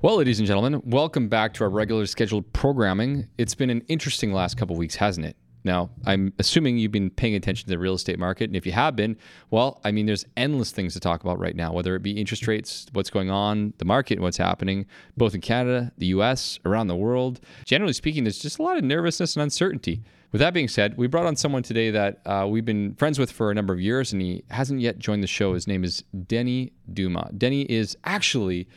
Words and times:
Well, 0.00 0.18
ladies 0.18 0.38
and 0.38 0.46
gentlemen, 0.46 0.80
welcome 0.84 1.26
back 1.26 1.54
to 1.54 1.64
our 1.64 1.70
regular 1.70 2.06
scheduled 2.06 2.52
programming. 2.52 3.26
It's 3.36 3.56
been 3.56 3.68
an 3.68 3.80
interesting 3.88 4.32
last 4.32 4.56
couple 4.56 4.76
weeks, 4.76 4.94
hasn't 4.94 5.26
it? 5.26 5.34
Now, 5.64 5.90
I'm 6.06 6.32
assuming 6.38 6.78
you've 6.78 6.92
been 6.92 7.10
paying 7.10 7.34
attention 7.34 7.66
to 7.66 7.70
the 7.70 7.80
real 7.80 7.94
estate 7.94 8.16
market. 8.16 8.44
And 8.44 8.54
if 8.54 8.64
you 8.64 8.70
have 8.70 8.94
been, 8.94 9.16
well, 9.50 9.80
I 9.82 9.90
mean, 9.90 10.06
there's 10.06 10.24
endless 10.36 10.70
things 10.70 10.94
to 10.94 11.00
talk 11.00 11.24
about 11.24 11.40
right 11.40 11.56
now, 11.56 11.72
whether 11.72 11.96
it 11.96 12.04
be 12.04 12.12
interest 12.12 12.46
rates, 12.46 12.86
what's 12.92 13.10
going 13.10 13.28
on, 13.28 13.74
the 13.78 13.84
market, 13.84 14.20
what's 14.20 14.36
happening, 14.36 14.86
both 15.16 15.34
in 15.34 15.40
Canada, 15.40 15.90
the 15.98 16.06
US, 16.06 16.60
around 16.64 16.86
the 16.86 16.94
world. 16.94 17.40
Generally 17.64 17.94
speaking, 17.94 18.22
there's 18.22 18.38
just 18.38 18.60
a 18.60 18.62
lot 18.62 18.76
of 18.76 18.84
nervousness 18.84 19.34
and 19.34 19.42
uncertainty. 19.42 20.04
With 20.30 20.38
that 20.38 20.54
being 20.54 20.68
said, 20.68 20.96
we 20.96 21.08
brought 21.08 21.26
on 21.26 21.34
someone 21.34 21.64
today 21.64 21.90
that 21.90 22.20
uh, 22.24 22.46
we've 22.48 22.64
been 22.64 22.94
friends 22.94 23.18
with 23.18 23.32
for 23.32 23.50
a 23.50 23.54
number 23.54 23.74
of 23.74 23.80
years, 23.80 24.12
and 24.12 24.22
he 24.22 24.44
hasn't 24.50 24.80
yet 24.80 25.00
joined 25.00 25.24
the 25.24 25.26
show. 25.26 25.54
His 25.54 25.66
name 25.66 25.82
is 25.82 26.04
Denny 26.28 26.72
Duma. 26.92 27.32
Denny 27.36 27.62
is 27.62 27.96
actually 28.04 28.68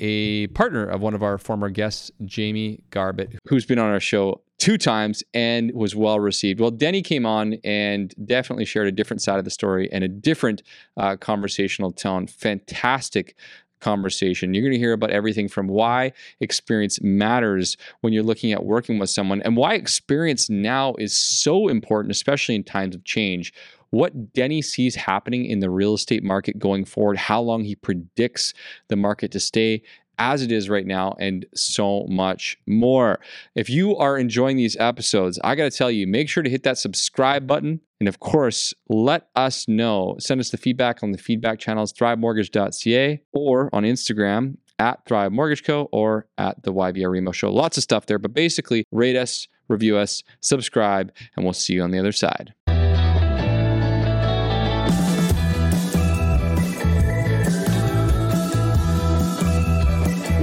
a 0.00 0.48
partner 0.48 0.84
of 0.86 1.00
one 1.00 1.14
of 1.14 1.22
our 1.22 1.38
former 1.38 1.70
guests, 1.70 2.10
Jamie 2.24 2.80
Garbett, 2.90 3.38
who's 3.46 3.66
been 3.66 3.78
on 3.78 3.90
our 3.90 4.00
show 4.00 4.40
two 4.58 4.76
times 4.76 5.24
and 5.32 5.72
was 5.74 5.96
well 5.96 6.20
received. 6.20 6.60
Well, 6.60 6.70
Denny 6.70 7.00
came 7.02 7.24
on 7.24 7.54
and 7.64 8.14
definitely 8.26 8.66
shared 8.66 8.88
a 8.88 8.92
different 8.92 9.22
side 9.22 9.38
of 9.38 9.44
the 9.44 9.50
story 9.50 9.90
and 9.90 10.04
a 10.04 10.08
different 10.08 10.62
uh, 10.96 11.16
conversational 11.16 11.92
tone. 11.92 12.26
Fantastic 12.26 13.36
conversation. 13.80 14.54
You're 14.54 14.62
going 14.62 14.72
to 14.72 14.78
hear 14.78 14.92
about 14.92 15.10
everything 15.10 15.48
from 15.48 15.68
why 15.68 16.12
experience 16.40 17.00
matters 17.02 17.76
when 18.00 18.12
you're 18.12 18.22
looking 18.22 18.52
at 18.52 18.64
working 18.64 18.98
with 18.98 19.10
someone 19.10 19.42
and 19.42 19.56
why 19.56 19.74
experience 19.74 20.48
now 20.48 20.94
is 20.98 21.16
so 21.16 21.68
important, 21.68 22.12
especially 22.12 22.54
in 22.54 22.64
times 22.64 22.94
of 22.94 23.04
change 23.04 23.52
what 23.90 24.32
Denny 24.32 24.62
sees 24.62 24.94
happening 24.94 25.44
in 25.44 25.58
the 25.58 25.68
real 25.68 25.94
estate 25.94 26.22
market 26.22 26.58
going 26.58 26.84
forward, 26.84 27.16
how 27.16 27.40
long 27.40 27.64
he 27.64 27.74
predicts 27.74 28.54
the 28.88 28.96
market 28.96 29.32
to 29.32 29.40
stay 29.40 29.82
as 30.20 30.42
it 30.42 30.52
is 30.52 30.68
right 30.68 30.86
now, 30.86 31.16
and 31.18 31.46
so 31.54 32.04
much 32.06 32.58
more. 32.66 33.18
If 33.54 33.70
you 33.70 33.96
are 33.96 34.18
enjoying 34.18 34.58
these 34.58 34.76
episodes, 34.76 35.40
I 35.42 35.54
got 35.54 35.72
to 35.72 35.76
tell 35.76 35.90
you, 35.90 36.06
make 36.06 36.28
sure 36.28 36.42
to 36.42 36.50
hit 36.50 36.62
that 36.64 36.76
subscribe 36.76 37.46
button. 37.46 37.80
And 38.00 38.08
of 38.08 38.18
course, 38.18 38.72
let 38.88 39.28
us 39.36 39.68
know. 39.68 40.16
Send 40.18 40.40
us 40.40 40.50
the 40.50 40.56
feedback 40.56 41.02
on 41.02 41.12
the 41.12 41.18
feedback 41.18 41.58
channels, 41.58 41.92
thrivemortgage.ca 41.92 43.20
or 43.32 43.68
on 43.72 43.84
Instagram 43.84 44.56
at 44.78 45.04
Thrive 45.06 45.30
Mortgage 45.30 45.62
Co. 45.62 45.88
or 45.92 46.26
at 46.38 46.62
the 46.62 46.72
YVR 46.72 47.12
Remo 47.12 47.32
Show. 47.32 47.52
Lots 47.52 47.76
of 47.76 47.82
stuff 47.82 48.06
there, 48.06 48.18
but 48.18 48.32
basically, 48.32 48.84
rate 48.90 49.16
us, 49.16 49.46
review 49.68 49.98
us, 49.98 50.22
subscribe, 50.40 51.12
and 51.36 51.44
we'll 51.44 51.52
see 51.52 51.74
you 51.74 51.82
on 51.82 51.90
the 51.90 51.98
other 51.98 52.12
side. 52.12 52.54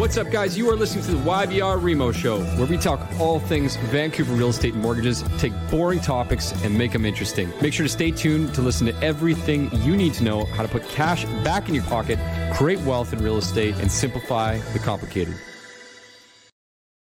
What's 0.08 0.18
up, 0.18 0.32
guys? 0.32 0.58
You 0.58 0.70
are 0.70 0.76
listening 0.78 1.04
to 1.04 1.12
the 1.12 1.30
YVR 1.30 1.84
Remo 1.84 2.14
Show, 2.14 2.40
where 2.56 2.66
we 2.66 2.78
talk 2.78 3.06
all 3.20 3.42
things 3.42 3.76
Vancouver 3.76 4.34
real 4.36 4.48
estate 4.48 4.74
and 4.74 4.82
mortgages, 4.82 5.22
take 5.38 5.52
boring 5.70 6.00
topics 6.00 6.54
and 6.64 6.78
make 6.78 6.94
them 6.94 7.06
interesting. 7.06 7.52
Make 7.62 7.74
sure 7.74 7.86
to 7.86 7.92
stay 7.92 8.12
tuned 8.12 8.56
to 8.56 8.62
listen 8.62 8.88
to 8.88 8.96
everything 9.04 9.70
you 9.82 9.98
need 9.98 10.14
to 10.14 10.24
know 10.24 10.46
how 10.46 10.64
to 10.64 10.70
put 10.70 10.88
cash 10.88 11.26
back 11.44 11.68
in 11.68 11.76
your 11.76 11.84
pocket, 11.84 12.18
create 12.56 12.80
wealth 12.86 13.12
in 13.12 13.22
real 13.22 13.36
estate, 13.36 13.76
and 13.80 13.92
simplify 13.92 14.58
the 14.72 14.80
complicated. 14.80 15.36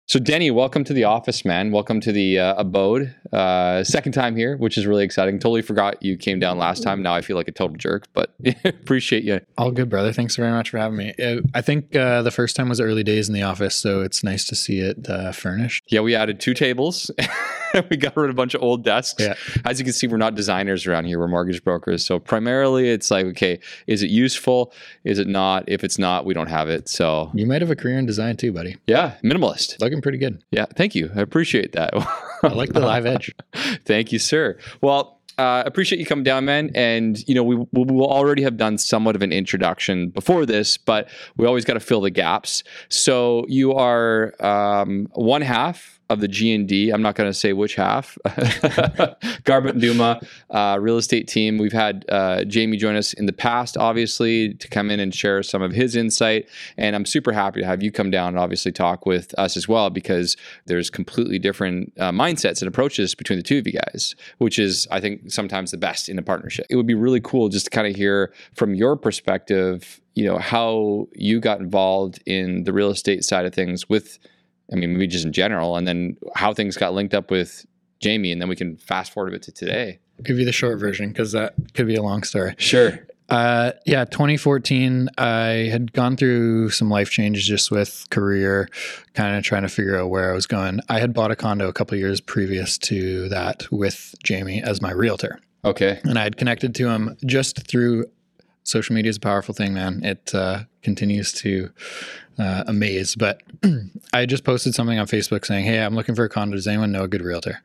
So, 0.10 0.18
Denny, 0.18 0.50
welcome 0.50 0.84
to 0.86 0.94
the 0.94 1.04
office, 1.04 1.46
man. 1.46 1.70
Welcome 1.70 2.02
to 2.02 2.12
the 2.12 2.40
uh, 2.40 2.56
abode. 2.56 3.14
Uh, 3.32 3.84
second 3.84 4.14
time 4.14 4.36
here, 4.36 4.58
which 4.58 4.76
is 4.76 4.88
really 4.88 5.04
exciting. 5.04 5.38
Totally 5.38 5.62
forgot 5.62 6.02
you 6.02 6.18
came 6.18 6.40
down 6.40 6.58
last 6.58 6.82
time. 6.82 7.04
Now 7.04 7.14
I 7.14 7.22
feel 7.22 7.38
like 7.38 7.48
a 7.48 7.52
total 7.52 7.78
jerk, 7.78 8.08
but 8.16 8.34
appreciate 8.66 9.24
you. 9.24 9.40
All 9.56 9.70
good, 9.70 9.88
brother. 9.88 10.12
Thanks 10.12 10.36
very 10.36 10.50
much 10.50 10.72
for 10.72 10.80
having 10.80 10.98
me. 10.98 11.14
Uh, 11.24 11.42
I 11.54 11.62
think 11.62 11.96
uh, 11.96 12.24
the 12.24 12.32
first 12.32 12.56
time 12.56 12.70
was 12.70 12.82
early 12.82 13.04
days 13.04 13.28
in 13.30 13.36
the 13.36 13.44
office, 13.44 13.76
so 13.76 14.02
it's 14.02 14.24
nice 14.24 14.46
to 14.46 14.56
see 14.56 14.80
it 14.80 15.08
uh, 15.08 15.32
furnished. 15.32 15.84
Yeah, 15.90 16.00
we 16.00 16.16
added 16.16 16.40
two 16.40 16.56
tables. 16.56 17.12
we 17.90 17.98
got 17.98 18.16
rid 18.18 18.30
of 18.30 18.36
a 18.36 18.38
bunch 18.38 18.54
of 18.54 18.62
old 18.62 18.84
desks. 18.84 19.24
Yeah. 19.24 19.36
As 19.66 19.80
you 19.80 19.86
can 19.86 19.94
see, 19.94 20.08
we're 20.08 20.18
not 20.18 20.36
designers 20.36 20.86
around 20.88 21.06
here. 21.06 21.20
We're 21.20 21.28
mortgage 21.28 21.64
brokers. 21.64 22.06
So 22.06 22.20
primarily, 22.20 22.90
it's 22.90 23.12
like, 23.12 23.26
okay, 23.28 23.60
is 23.88 24.02
it 24.04 24.10
useful? 24.10 24.74
Is 25.04 25.20
it 25.20 25.28
not? 25.28 25.64
If 25.68 25.84
it's 25.84 25.98
not, 26.00 26.26
we 26.26 26.34
don't 26.34 26.48
have 26.48 26.70
it. 26.70 26.88
So 26.90 27.32
You 27.34 27.46
might 27.46 27.62
have 27.62 27.72
a 27.72 27.76
career 27.76 27.98
in 27.98 28.06
design 28.06 28.38
too, 28.38 28.52
buddy. 28.52 28.78
yeah, 28.88 29.16
minimalist. 29.24 29.80
Looking 29.82 30.02
pretty 30.02 30.18
good. 30.18 30.44
Yeah, 30.52 30.66
thank 30.76 30.96
you. 30.96 31.10
I 31.16 31.22
appreciate 31.22 31.74
that. 31.74 31.94
I 32.44 32.48
like 32.50 32.72
the 32.74 32.80
live 32.80 33.06
edge. 33.06 33.36
Thank 33.86 34.14
you, 34.14 34.20
sir. 34.20 34.58
Well, 34.82 35.20
uh, 35.38 35.64
appreciate 35.66 36.00
you 36.00 36.06
coming 36.06 36.24
down, 36.24 36.46
man. 36.46 36.72
And 36.74 37.18
you 37.28 37.36
know, 37.36 37.44
we, 37.44 37.56
we 37.56 37.84
will 37.84 38.10
already 38.10 38.44
have 38.44 38.56
done 38.56 38.78
somewhat 38.78 39.16
of 39.16 39.22
an 39.22 39.32
introduction 39.34 40.10
before 40.10 40.46
this, 40.46 40.78
but 40.78 41.10
we 41.36 41.46
always 41.46 41.66
got 41.66 41.74
to 41.74 41.80
fill 41.82 42.00
the 42.02 42.10
gaps. 42.10 42.64
So 42.88 43.46
you 43.50 43.74
are 43.74 44.34
um, 44.44 45.08
one 45.14 45.42
half 45.42 45.99
of 46.10 46.22
the 46.22 46.28
G 46.28 46.54
and 46.54 46.68
D. 46.68 46.90
I'm 46.90 47.02
not 47.02 47.16
going 47.16 47.30
to 47.30 47.34
say 47.34 47.54
which 47.54 47.76
half. 47.76 48.18
Garbett 49.44 49.74
and 49.74 49.82
Duma, 49.82 50.20
uh, 50.50 50.78
real 50.82 50.98
estate 50.98 51.28
team. 51.28 51.58
We've 51.58 51.72
had 51.72 52.04
uh, 52.10 52.46
Jamie 52.46 52.78
join 52.78 52.96
us 52.96 53.14
in 53.14 53.28
the 53.28 53.34
past, 53.34 53.78
obviously, 53.78 54.56
to 54.56 54.68
come 54.68 54.90
in 54.90 55.00
and 55.00 55.14
share 55.14 55.44
some 55.44 55.62
of 55.62 55.72
his 55.72 55.96
insight. 55.96 56.50
And 56.78 56.96
I'm 56.96 57.06
super 57.06 57.32
happy 57.32 57.62
to 57.62 57.66
have 57.66 57.84
you 57.84 57.92
come 57.92 58.10
down 58.10 58.30
and 58.30 58.40
obviously 58.40 58.72
talk 58.72 59.06
with 59.06 59.38
us 59.38 59.56
as 59.56 59.68
well 59.68 59.90
because 59.90 60.36
there's 60.66 60.90
completely 60.90 61.38
different 61.38 61.94
uh, 62.00 62.12
mindsets 62.12 62.62
and 62.62 62.68
approaches 62.68 63.14
between 63.14 63.38
the 63.38 63.44
two 63.44 63.60
of 63.60 63.68
you 63.68 63.74
guys, 63.74 64.16
which 64.40 64.58
is, 64.58 64.88
I 64.90 65.00
think, 65.00 65.32
sometimes 65.32 65.72
the 65.72 65.78
best 65.78 66.10
in 66.10 66.18
a 66.18 66.24
partnership. 66.24 66.66
It 66.70 66.76
would 66.76 66.88
be 66.88 66.96
really 66.96 67.22
cool 67.22 67.50
just 67.50 67.66
to 67.66 67.72
kind 67.72 67.88
of 67.88 67.96
hear 67.96 68.34
from 68.56 68.74
your 68.74 68.96
perspective, 68.96 70.02
you 70.16 70.26
know, 70.26 70.40
how 70.40 71.08
you 71.14 71.40
got 71.40 71.60
involved 71.60 72.20
in 72.26 72.64
the 72.64 72.74
real 72.74 72.90
estate 72.90 73.24
side 73.24 73.46
of 73.46 73.54
things 73.54 73.88
with 73.88 74.18
I 74.72 74.76
mean, 74.76 74.94
maybe 74.94 75.08
just 75.08 75.26
in 75.26 75.34
general, 75.34 75.76
and 75.76 75.88
then 75.88 76.18
how 76.36 76.54
things 76.54 76.78
got 76.78 76.94
linked 76.94 77.14
up 77.14 77.32
with 77.32 77.66
Jamie, 78.00 78.32
and 78.32 78.42
then 78.42 78.50
we 78.50 78.56
can 78.56 78.78
fast 78.78 79.12
forward 79.12 79.30
a 79.30 79.32
bit 79.34 79.44
to 79.44 79.52
today. 79.52 80.00
I'll 80.18 80.24
give 80.24 80.40
you 80.40 80.46
the 80.46 80.52
short 80.52 80.80
version 80.80 81.10
because 81.10 81.32
that 81.32 81.54
could 81.74 81.88
be 81.88 81.96
a 81.96 82.04
long 82.04 82.24
story. 82.24 82.56
Sure. 82.58 83.00
Uh, 83.30 83.74
yeah, 83.86 84.06
2014, 84.06 85.10
I 85.18 85.70
had 85.72 85.94
gone 85.94 86.18
through 86.18 86.72
some 86.72 86.90
life 86.90 87.12
changes 87.12 87.46
just 87.46 87.70
with 87.70 88.08
career, 88.10 88.70
kind 89.14 89.38
of 89.38 89.44
trying 89.44 89.62
to 89.62 89.70
figure 89.70 89.98
out 89.98 90.10
where 90.10 90.32
I 90.32 90.34
was 90.34 90.48
going. 90.48 90.80
I 90.90 91.00
had 91.00 91.14
bought 91.14 91.30
a 91.30 91.36
condo 91.36 91.68
a 91.68 91.74
couple 91.74 91.96
years 91.98 92.22
previous 92.22 92.78
to 92.80 93.30
that 93.30 93.72
with 93.72 94.16
Jamie 94.24 94.64
as 94.64 94.82
my 94.82 94.92
realtor. 94.92 95.40
Okay. 95.64 96.00
And 96.04 96.18
I 96.18 96.24
had 96.24 96.38
connected 96.38 96.74
to 96.76 96.90
him 96.90 97.18
just 97.26 97.68
through 97.68 98.06
social 98.70 98.96
media 98.96 99.10
is 99.10 99.18
a 99.18 99.22
powerful 99.22 99.54
thing, 99.54 99.74
man. 99.74 100.04
It 100.04 100.34
uh, 100.34 100.64
continues 100.84 101.32
to 101.34 101.72
uh, 102.38 102.64
amaze. 102.68 103.16
But 103.16 103.42
I 104.14 104.26
just 104.26 104.44
posted 104.44 104.76
something 104.76 105.00
on 105.00 105.08
Facebook 105.08 105.46
saying, 105.46 105.66
"Hey, 105.66 105.80
I'm 105.80 105.96
looking 105.96 106.16
for 106.16 106.24
a 106.24 106.30
condo. 106.30 106.56
Does 106.56 106.68
anyone 106.68 106.92
know 106.92 107.04
a 107.04 107.08
good 107.08 107.22
realtor?" 107.22 107.62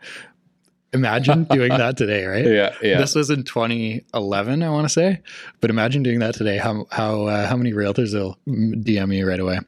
Imagine 0.93 1.45
doing 1.51 1.71
that 1.71 1.97
today, 1.97 2.25
right? 2.25 2.47
Yeah, 2.47 2.75
yeah. 2.81 2.99
This 2.99 3.17
was 3.17 3.29
in 3.29 3.43
2011, 3.43 4.63
I 4.63 4.71
want 4.71 4.85
to 4.85 4.89
say, 4.89 5.21
but 5.61 5.69
imagine 5.69 6.05
doing 6.05 6.21
that 6.21 6.35
today. 6.35 6.57
How 6.57 6.87
how 6.91 7.25
uh, 7.27 7.47
how 7.47 7.57
many 7.57 7.73
realtors 7.73 8.15
will 8.15 8.39
DM 8.47 9.15
you 9.15 9.29
right 9.29 9.41
away? 9.41 9.59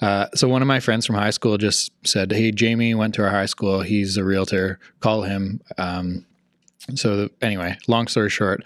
Uh, 0.00 0.26
so 0.34 0.46
one 0.48 0.62
of 0.62 0.68
my 0.68 0.80
friends 0.80 1.06
from 1.06 1.16
high 1.16 1.30
school 1.30 1.58
just 1.58 1.90
said, 2.06 2.30
"Hey, 2.32 2.52
Jamie 2.52 2.94
went 2.94 3.14
to 3.14 3.24
our 3.24 3.30
high 3.30 3.46
school. 3.46 3.80
He's 3.80 4.16
a 4.16 4.24
realtor. 4.24 4.78
Call 5.00 5.22
him." 5.22 5.60
Um, 5.78 6.26
so 6.94 7.30
anyway, 7.40 7.78
long 7.88 8.06
story 8.08 8.28
short, 8.28 8.62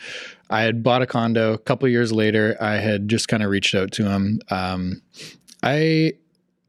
I 0.50 0.62
had 0.62 0.82
bought 0.82 1.02
a 1.02 1.06
condo. 1.06 1.52
A 1.52 1.58
couple 1.58 1.88
years 1.88 2.12
later, 2.12 2.56
I 2.60 2.76
had 2.76 3.08
just 3.08 3.28
kind 3.28 3.42
of 3.42 3.50
reached 3.50 3.74
out 3.74 3.92
to 3.92 4.08
him. 4.08 4.40
Um, 4.50 5.02
I 5.62 6.12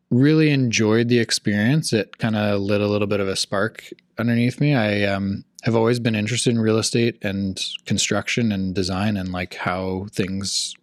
really 0.10 0.50
enjoyed 0.50 1.08
the 1.08 1.20
experience. 1.20 1.94
It 1.94 2.18
kind 2.18 2.36
of 2.36 2.62
lit 2.62 2.82
a 2.82 2.88
little 2.88 3.08
bit 3.08 3.20
of 3.20 3.28
a 3.28 3.36
spark 3.36 3.84
underneath 4.18 4.60
me. 4.60 4.76
I 4.76 5.04
um, 5.04 5.46
have 5.64 5.76
always 5.76 6.00
been 6.00 6.16
interested 6.16 6.52
in 6.52 6.60
real 6.60 6.78
estate 6.78 7.18
and 7.22 7.64
construction 7.86 8.52
and 8.52 8.74
design 8.74 9.18
and 9.18 9.32
like 9.32 9.56
how 9.56 10.08
things 10.12 10.74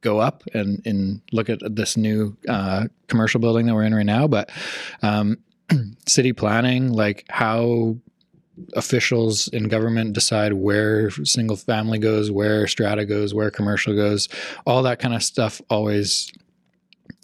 go 0.00 0.18
up 0.18 0.44
and, 0.54 0.80
and 0.86 1.20
look 1.32 1.50
at 1.50 1.58
this 1.74 1.96
new 1.96 2.36
uh, 2.48 2.86
commercial 3.08 3.40
building 3.40 3.66
that 3.66 3.74
we're 3.74 3.82
in 3.82 3.94
right 3.94 4.06
now. 4.06 4.26
But 4.26 4.50
um, 5.02 5.38
city 6.06 6.32
planning, 6.32 6.92
like 6.92 7.24
how 7.28 7.96
officials 8.74 9.48
in 9.48 9.68
government 9.68 10.12
decide 10.12 10.52
where 10.54 11.10
single 11.10 11.56
family 11.56 11.98
goes, 11.98 12.30
where 12.30 12.66
strata 12.66 13.04
goes, 13.04 13.34
where 13.34 13.50
commercial 13.50 13.94
goes, 13.94 14.28
all 14.66 14.82
that 14.82 14.98
kind 14.98 15.14
of 15.14 15.22
stuff 15.22 15.60
always 15.70 16.32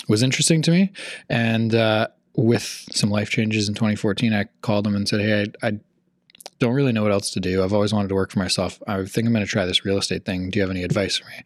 was 0.08 0.22
interesting 0.22 0.62
to 0.62 0.70
me. 0.70 0.92
And 1.28 1.74
uh, 1.74 2.08
with 2.36 2.84
some 2.90 3.10
life 3.10 3.30
changes 3.30 3.68
in 3.68 3.74
2014, 3.74 4.32
I 4.32 4.44
called 4.60 4.86
him 4.86 4.94
and 4.94 5.08
said, 5.08 5.20
Hey, 5.20 5.46
I, 5.62 5.68
I 5.68 5.80
don't 6.60 6.74
really 6.74 6.92
know 6.92 7.02
what 7.02 7.12
else 7.12 7.30
to 7.30 7.40
do. 7.40 7.62
I've 7.62 7.72
always 7.72 7.92
wanted 7.92 8.08
to 8.08 8.14
work 8.14 8.30
for 8.30 8.38
myself. 8.38 8.82
I 8.86 9.04
think 9.04 9.26
I'm 9.26 9.32
going 9.32 9.44
to 9.44 9.50
try 9.50 9.66
this 9.66 9.84
real 9.84 9.98
estate 9.98 10.24
thing. 10.24 10.50
Do 10.50 10.58
you 10.58 10.62
have 10.62 10.70
any 10.70 10.84
advice 10.84 11.18
for 11.18 11.26
me? 11.26 11.42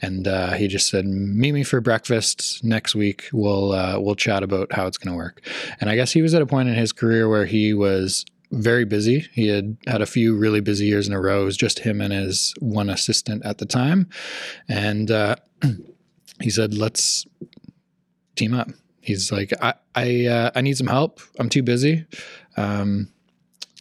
And 0.00 0.28
uh, 0.28 0.52
he 0.52 0.68
just 0.68 0.88
said, 0.88 1.06
"Meet 1.06 1.52
me 1.52 1.64
for 1.64 1.80
breakfast 1.80 2.62
next 2.62 2.94
week. 2.94 3.28
We'll 3.32 3.72
uh, 3.72 3.98
we'll 3.98 4.14
chat 4.14 4.42
about 4.42 4.72
how 4.72 4.86
it's 4.86 4.96
going 4.96 5.12
to 5.12 5.16
work." 5.16 5.40
And 5.80 5.90
I 5.90 5.96
guess 5.96 6.12
he 6.12 6.22
was 6.22 6.34
at 6.34 6.42
a 6.42 6.46
point 6.46 6.68
in 6.68 6.76
his 6.76 6.92
career 6.92 7.28
where 7.28 7.46
he 7.46 7.74
was 7.74 8.24
very 8.54 8.84
busy. 8.84 9.26
He 9.32 9.48
had 9.48 9.76
had 9.86 10.02
a 10.02 10.06
few 10.06 10.36
really 10.36 10.60
busy 10.60 10.86
years 10.86 11.06
in 11.08 11.14
a 11.14 11.20
row. 11.20 11.42
It 11.42 11.44
was 11.44 11.56
just 11.56 11.80
him 11.80 12.00
and 12.00 12.12
his 12.12 12.54
one 12.60 12.88
assistant 12.88 13.44
at 13.44 13.58
the 13.58 13.66
time. 13.66 14.08
And 14.68 15.10
uh, 15.10 15.36
he 16.40 16.50
said, 16.50 16.74
let's 16.74 17.26
team 18.36 18.54
up. 18.54 18.68
He's 19.00 19.30
like, 19.30 19.52
I 19.60 19.74
I 19.94 20.26
uh, 20.26 20.50
I 20.54 20.62
need 20.62 20.78
some 20.78 20.86
help. 20.86 21.20
I'm 21.38 21.50
too 21.50 21.62
busy. 21.62 22.06
Um, 22.56 23.12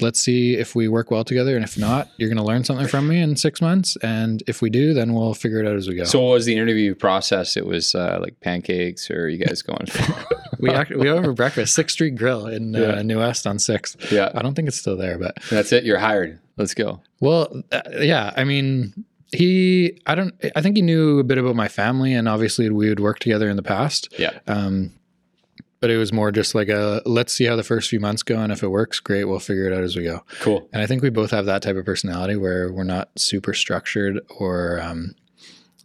let's 0.02 0.20
see 0.20 0.56
if 0.56 0.76
we 0.76 0.88
work 0.90 1.12
well 1.12 1.24
together, 1.24 1.56
and 1.56 1.64
if 1.64 1.78
not, 1.78 2.10
you're 2.18 2.30
going 2.30 2.38
to 2.38 2.44
learn 2.44 2.66
something 2.66 2.88
from 2.88 3.08
me 3.08 3.22
in 3.22 3.38
six 3.38 3.62
months. 3.62 3.96
And 4.02 4.44
if 4.48 4.62
we 4.62 4.70
do, 4.70 4.94
then 4.94 5.14
we'll 5.14 5.34
figure 5.34 5.60
it 5.60 5.68
out 5.68 5.78
as 5.78 5.88
we 5.88 5.96
go. 5.96 6.04
So, 6.04 6.20
what 6.20 6.34
was 6.34 6.46
the 6.46 6.58
interview 6.58 6.94
process? 6.94 7.56
It 7.56 7.66
was 7.66 7.96
uh, 7.96 8.20
like 8.22 8.40
pancakes, 8.42 9.10
or 9.10 9.30
you 9.30 9.44
guys 9.44 9.62
going? 9.62 9.88
we 10.64 10.70
actually, 10.70 11.10
we 11.10 11.24
for 11.24 11.34
breakfast, 11.34 11.76
Sixth 11.76 11.94
Street 11.94 12.16
Grill 12.16 12.48
in 12.48 12.76
uh. 12.76 13.02
New 13.02 13.20
West 13.20 13.46
on 13.46 13.60
Sixth. 13.60 14.12
Yeah, 14.12 14.32
I 14.34 14.42
don't 14.42 14.56
think 14.56 14.68
it's 14.68 14.78
still 14.78 14.98
there, 14.98 15.18
but 15.18 15.38
that's 15.50 15.72
it. 15.72 15.84
You're 15.84 16.00
hired. 16.00 16.40
Let's 16.58 16.74
go. 16.74 17.02
Well, 17.20 17.64
uh, 17.72 17.82
yeah. 18.00 18.34
I 18.36 18.44
mean, 18.44 19.06
he 19.34 20.00
i 20.06 20.16
don't 20.16 20.36
i 20.56 20.62
think 20.62 20.76
he 20.76 20.82
knew 20.82 21.20
a 21.20 21.24
bit 21.24 21.38
about 21.38 21.56
my 21.56 21.68
family 21.68 22.14
and 22.14 22.30
obviously 22.30 22.70
we 22.70 22.88
would 22.90 23.00
work 23.00 23.20
together 23.20 23.50
in 23.50 23.56
the 23.56 23.64
past 23.64 24.14
yeah 24.18 24.40
um 24.48 24.92
but 25.80 25.90
it 25.90 25.98
was 25.98 26.14
more 26.14 26.32
just 26.32 26.56
like 26.56 26.70
a 26.70 27.02
let's 27.06 27.34
see 27.34 27.46
how 27.46 27.56
the 27.56 27.64
first 27.64 27.90
few 27.90 28.00
months 28.00 28.24
go 28.24 28.40
and 28.40 28.52
if 28.52 28.64
it 28.64 28.68
works 28.68 29.00
great 29.00 29.26
we'll 29.26 29.40
figure 29.40 29.66
it 29.66 29.74
out 29.76 29.84
as 29.84 29.96
we 29.96 30.04
go 30.04 30.24
cool 30.40 30.68
and 30.72 30.82
i 30.82 30.86
think 30.86 31.02
we 31.02 31.10
both 31.10 31.32
have 31.32 31.46
that 31.46 31.62
type 31.62 31.76
of 31.76 31.84
personality 31.86 32.36
where 32.36 32.72
we're 32.72 32.84
not 32.84 33.10
super 33.18 33.54
structured 33.54 34.20
or 34.38 34.80
um 34.82 35.16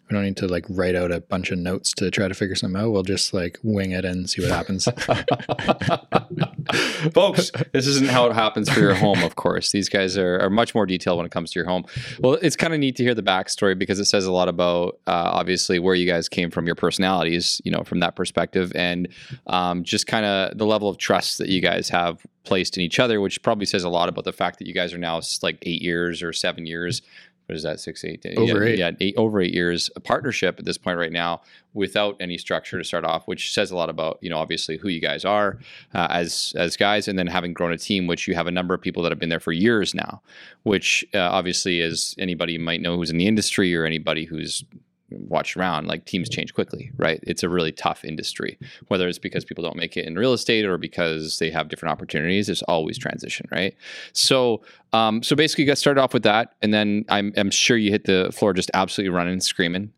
we 0.09 0.15
don't 0.15 0.25
need 0.25 0.37
to 0.39 0.47
like 0.47 0.65
write 0.71 0.95
out 0.95 1.13
a 1.13 1.21
bunch 1.21 1.51
of 1.51 1.59
notes 1.59 1.93
to 1.93 2.11
try 2.11 2.29
to 2.29 2.35
figure 2.35 2.55
something 2.55 2.81
out. 2.81 2.91
We'll 2.91 3.03
just 3.03 3.35
like 3.35 3.59
wing 3.63 3.91
it 3.91 4.07
and 4.07 4.29
see 4.29 4.41
what 4.41 4.51
happens. 4.51 4.85
Folks, 7.13 7.51
this 7.73 7.87
isn't 7.87 8.09
how 8.09 8.27
it 8.27 8.33
happens 8.33 8.71
for 8.71 8.81
your 8.81 8.95
home, 8.95 9.23
of 9.23 9.37
course. 9.37 9.71
These 9.71 9.91
guys 9.91 10.17
are, 10.17 10.41
are 10.41 10.51
much 10.51 10.75
more 10.75 10.87
detailed 10.87 11.19
when 11.19 11.27
it 11.27 11.33
comes 11.33 11.53
to 11.53 11.59
your 11.59 11.69
home. 11.69 11.85
Well, 12.21 12.39
it's 12.41 12.57
kind 12.57 12.73
of 12.73 12.81
neat 12.81 12.97
to 12.97 13.03
hear 13.03 13.15
the 13.15 13.23
backstory 13.23 13.79
because 13.79 14.01
it 14.01 14.07
says 14.07 14.25
a 14.25 14.33
lot 14.33 14.49
about 14.49 14.99
uh, 15.07 15.31
obviously 15.33 15.79
where 15.79 15.95
you 15.95 16.07
guys 16.07 16.29
came 16.29 16.51
from, 16.51 16.67
your 16.67 16.75
personalities, 16.75 17.61
you 17.65 17.71
know, 17.71 17.83
from 17.85 18.01
that 18.01 18.17
perspective, 18.17 18.73
and 18.75 19.09
um, 19.47 19.85
just 19.85 20.07
kind 20.07 20.25
of 20.25 20.57
the 20.57 20.67
level 20.67 20.89
of 20.89 20.97
trust 20.97 21.39
that 21.39 21.49
you 21.49 21.61
guys 21.61 21.91
have 21.91 22.25
placed 22.45 22.79
in 22.79 22.83
each 22.83 22.99
other, 22.99 23.21
which 23.21 23.43
probably 23.43 23.67
says 23.67 23.85
a 23.85 23.91
lot 23.91 24.09
about 24.09 24.25
the 24.25 24.33
fact 24.33 24.59
that 24.59 24.67
you 24.67 24.73
guys 24.73 24.95
are 24.95 24.99
now 24.99 25.21
like 25.43 25.59
eight 25.63 25.83
years 25.83 26.23
or 26.23 26.33
seven 26.33 26.65
years 26.65 27.03
what 27.49 27.57
is 27.57 27.63
that 27.63 27.81
six 27.81 28.05
eight 28.05 28.25
over 28.37 28.67
yeah, 28.67 28.73
eight. 28.73 28.79
yeah 28.79 28.91
eight 29.01 29.15
over 29.17 29.41
eight 29.41 29.55
years 29.55 29.89
a 29.97 30.01
partnership 30.01 30.59
at 30.59 30.67
this 30.67 30.77
point 30.77 30.99
right 30.99 31.13
now 31.13 31.41
without 31.73 32.15
any 32.21 32.37
structure 32.37 32.77
to 32.77 32.85
start 32.85 33.05
off 33.05 33.27
which 33.27 33.55
says 33.55 33.71
a 33.71 33.77
lot 33.77 33.89
about 33.89 34.19
you 34.21 34.29
know 34.29 34.37
obviously 34.37 34.77
who 34.77 34.89
you 34.89 35.01
guys 35.01 35.25
are 35.25 35.59
uh, 35.95 36.09
as 36.11 36.53
as 36.57 36.77
guys 36.77 37.09
and 37.09 37.19
then 37.19 37.27
having 37.27 37.55
grown 37.55 37.73
a 37.73 37.79
team 37.79 38.07
which 38.07 38.29
you 38.29 38.35
have 38.35 38.47
a 38.47 38.51
number 38.51 38.75
of 38.75 38.83
people 38.83 39.03
that 39.03 39.11
have 39.11 39.19
been 39.19 39.31
there 39.31 39.41
for 39.41 39.53
years 39.53 39.95
now 39.95 40.21
which 40.65 41.07
uh, 41.15 41.21
obviously 41.21 41.81
is 41.81 42.15
anybody 42.19 42.59
might 42.59 42.83
know 42.83 42.97
who's 42.97 43.11
in 43.11 43.17
the 43.17 43.27
industry 43.27 43.75
or 43.75 43.87
anybody 43.87 44.25
who's 44.25 44.63
watch 45.11 45.57
around 45.57 45.87
like 45.87 46.05
teams 46.05 46.29
change 46.29 46.55
quickly 46.55 46.91
right? 46.97 47.21
It's 47.23 47.43
a 47.43 47.49
really 47.49 47.73
tough 47.73 48.05
industry. 48.05 48.59
Whether 48.89 49.09
it's 49.09 49.19
because 49.19 49.45
people 49.45 49.65
don't 49.65 49.77
make 49.77 49.97
it 49.97 50.07
in 50.07 50.17
real 50.17 50.33
estate 50.33 50.65
or 50.65 50.79
because 50.79 51.39
they 51.39 51.51
have 51.51 51.69
different 51.69 51.93
opportunities 51.93 52.47
there's 52.47 52.63
always 52.63 52.99
transition 52.99 53.47
right? 53.51 53.75
So 54.13 54.63
um, 54.93 55.23
so 55.23 55.37
basically 55.37 55.65
you 55.65 55.71
got 55.71 55.79
started 55.79 56.01
off 56.01 56.15
with 56.15 56.23
that 56.25 56.55
and 56.63 56.73
then 56.73 57.05
I'm, 57.09 57.33
I'm 57.37 57.51
sure 57.51 57.77
you 57.77 57.91
hit 57.91 58.05
the 58.05 58.31
floor 58.33 58.53
just 58.53 58.71
absolutely 58.75 59.15
running 59.15 59.41
screaming 59.41 59.93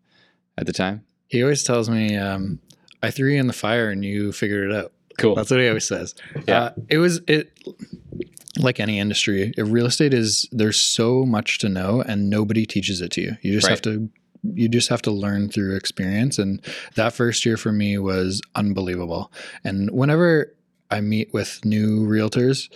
at 0.59 0.67
the 0.67 0.73
time. 0.73 1.05
He 1.29 1.43
always 1.43 1.63
tells 1.63 1.89
me 1.89 2.17
um, 2.17 2.59
i 3.03 3.11
threw 3.11 3.31
you 3.31 3.41
in 3.41 3.47
the 3.47 3.53
fire 3.53 3.91
and 3.91 4.05
you 4.05 4.33
figured 4.33 4.71
it 4.71 4.77
out. 4.77 4.93
Cool. 5.19 5.35
That's 5.35 5.51
what 5.51 5.61
he 5.61 5.69
always 5.69 5.87
says. 5.87 6.15
Yeah. 6.47 6.61
Uh, 6.61 6.73
it 6.89 6.99
was 6.99 7.21
it 7.29 7.53
like 8.59 8.81
any 8.81 8.99
industry, 8.99 9.53
real 9.57 9.87
estate 9.87 10.15
is 10.15 10.49
there's 10.51 10.79
so 10.79 11.25
much 11.25 11.59
to 11.59 11.69
know 11.69 12.03
and 12.03 12.29
nobody 12.29 12.67
teaches 12.67 13.01
it 13.01 13.11
to 13.13 13.21
you. 13.21 13.37
You 13.43 13.53
just 13.53 13.67
right. 13.67 13.71
have 13.71 13.83
to 13.83 14.09
you 14.43 14.69
just 14.69 14.89
have 14.89 15.03
to 15.03 15.11
learn 15.11 15.49
through 15.49 15.77
experience. 15.77 16.39
And 16.39 16.61
that 16.95 17.13
first 17.13 17.45
year 17.45 17.57
for 17.57 17.73
me 17.73 17.99
was 17.99 18.41
unbelievable. 18.55 19.33
And 19.65 19.91
whenever 19.91 20.55
I 20.91 21.01
meet 21.01 21.33
with 21.33 21.65
new 21.65 22.07
realtors, 22.07 22.71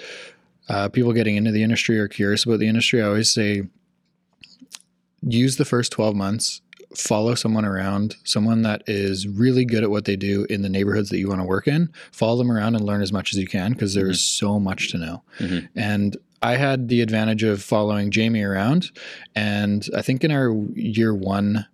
uh, 0.69 0.89
people 0.89 1.13
getting 1.13 1.37
into 1.37 1.51
the 1.51 1.63
industry 1.63 1.99
or 1.99 2.09
curious 2.09 2.45
about 2.45 2.59
the 2.59 2.69
industry, 2.69 3.03
I 3.03 3.07
always 3.07 3.31
say 3.31 3.65
use 5.23 5.57
the 5.57 5.65
first 5.65 5.93
12 5.93 6.15
months 6.15 6.61
follow 6.97 7.35
someone 7.35 7.65
around, 7.65 8.17
someone 8.25 8.63
that 8.63 8.83
is 8.87 9.27
really 9.27 9.65
good 9.65 9.83
at 9.83 9.91
what 9.91 10.05
they 10.05 10.17
do 10.17 10.47
in 10.49 10.63
the 10.63 10.69
neighborhoods 10.69 11.11
that 11.11 11.19
you 11.19 11.29
want 11.29 11.41
to 11.41 11.47
work 11.47 11.67
in. 11.67 11.93
Follow 12.13 12.39
them 12.39 12.51
around 12.51 12.75
and 12.75 12.85
learn 12.85 13.03
as 13.03 13.13
much 13.13 13.33
as 13.33 13.39
you 13.39 13.47
can 13.47 13.73
because 13.73 13.95
there's 13.95 14.21
mm-hmm. 14.21 14.47
so 14.47 14.61
much 14.61 14.91
to 14.91 14.99
know. 14.99 15.23
Mm-hmm. 15.39 15.67
And 15.79 16.17
I 16.45 16.57
had 16.57 16.89
the 16.89 17.01
advantage 17.01 17.43
of 17.43 17.63
following 17.63 18.11
Jamie 18.11 18.43
around, 18.43 18.91
and 19.35 19.89
I 19.97 20.03
think 20.03 20.25
in 20.25 20.31
our 20.31 20.55
year 20.75 21.15
one, 21.15 21.67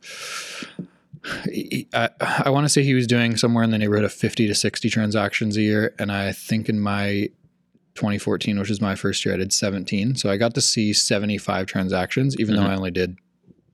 I, 1.92 2.08
I 2.20 2.50
want 2.50 2.66
to 2.66 2.68
say 2.68 2.84
he 2.84 2.94
was 2.94 3.08
doing 3.08 3.36
somewhere 3.36 3.64
in 3.64 3.70
the 3.70 3.78
neighborhood 3.78 4.04
of 4.04 4.12
50 4.12 4.46
to 4.46 4.54
60 4.54 4.88
transactions 4.88 5.56
a 5.56 5.62
year. 5.62 5.92
And 5.98 6.12
I 6.12 6.30
think 6.30 6.68
in 6.68 6.78
my 6.78 7.30
2014, 7.96 8.60
which 8.60 8.70
is 8.70 8.80
my 8.80 8.94
first 8.94 9.24
year, 9.24 9.34
I 9.34 9.38
did 9.38 9.52
17. 9.52 10.14
So 10.14 10.30
I 10.30 10.36
got 10.36 10.54
to 10.54 10.60
see 10.60 10.92
75 10.92 11.66
transactions, 11.66 12.36
even 12.38 12.54
mm-hmm. 12.54 12.64
though 12.64 12.70
I 12.70 12.76
only 12.76 12.92
did, 12.92 13.18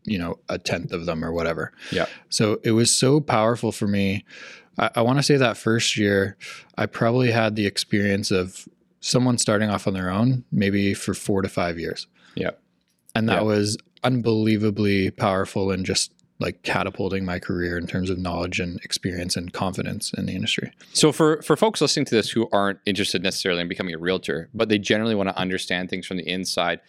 you 0.05 0.19
know, 0.19 0.39
a 0.49 0.59
tenth 0.59 0.93
of 0.93 1.05
them 1.05 1.23
or 1.23 1.31
whatever. 1.31 1.73
Yeah. 1.93 2.07
So 2.31 2.59
it 2.65 2.73
was 2.73 2.93
so 2.93 3.21
powerful 3.21 3.71
for 3.71 3.87
me. 3.87 4.25
I, 4.79 4.91
I 4.97 5.03
want 5.03 5.19
to 5.19 5.23
say 5.23 5.37
that 5.37 5.59
first 5.59 5.99
year, 5.99 6.39
I 6.79 6.87
probably 6.87 7.33
had 7.33 7.55
the 7.55 7.67
experience 7.67 8.31
of 8.31 8.67
someone 9.07 9.39
starting 9.39 9.71
off 9.71 9.87
on 9.87 9.95
their 9.95 10.11
own, 10.11 10.45
maybe 10.51 10.93
for 10.93 11.15
four 11.15 11.43
to 11.43 11.49
five 11.49 11.79
years. 11.79 12.07
Yeah. 12.35 12.51
And 13.15 13.29
that 13.29 13.37
yeah. 13.37 13.43
was 13.43 13.79
unbelievably 14.03 15.13
powerful 15.13 15.71
and 15.71 15.87
just 15.87 16.13
like 16.39 16.63
catapulting 16.63 17.25
my 17.25 17.39
career 17.39 17.79
in 17.79 17.87
terms 17.87 18.11
of 18.11 18.19
knowledge 18.19 18.61
and 18.61 18.79
experience 18.85 19.37
and 19.37 19.53
confidence 19.53 20.13
in 20.13 20.27
the 20.27 20.35
industry. 20.35 20.71
So 20.93 21.13
for 21.13 21.41
for 21.41 21.57
folks 21.57 21.81
listening 21.81 22.05
to 22.07 22.15
this 22.15 22.31
who 22.31 22.47
aren't 22.53 22.79
interested 22.85 23.23
necessarily 23.23 23.63
in 23.63 23.69
becoming 23.69 23.95
a 23.95 23.99
realtor, 23.99 24.51
but 24.53 24.69
they 24.69 24.79
generally 24.79 25.15
want 25.15 25.31
to 25.31 25.39
understand 25.39 25.89
things 25.89 26.07
from 26.07 26.19
the 26.19 26.29
inside, 26.29 26.81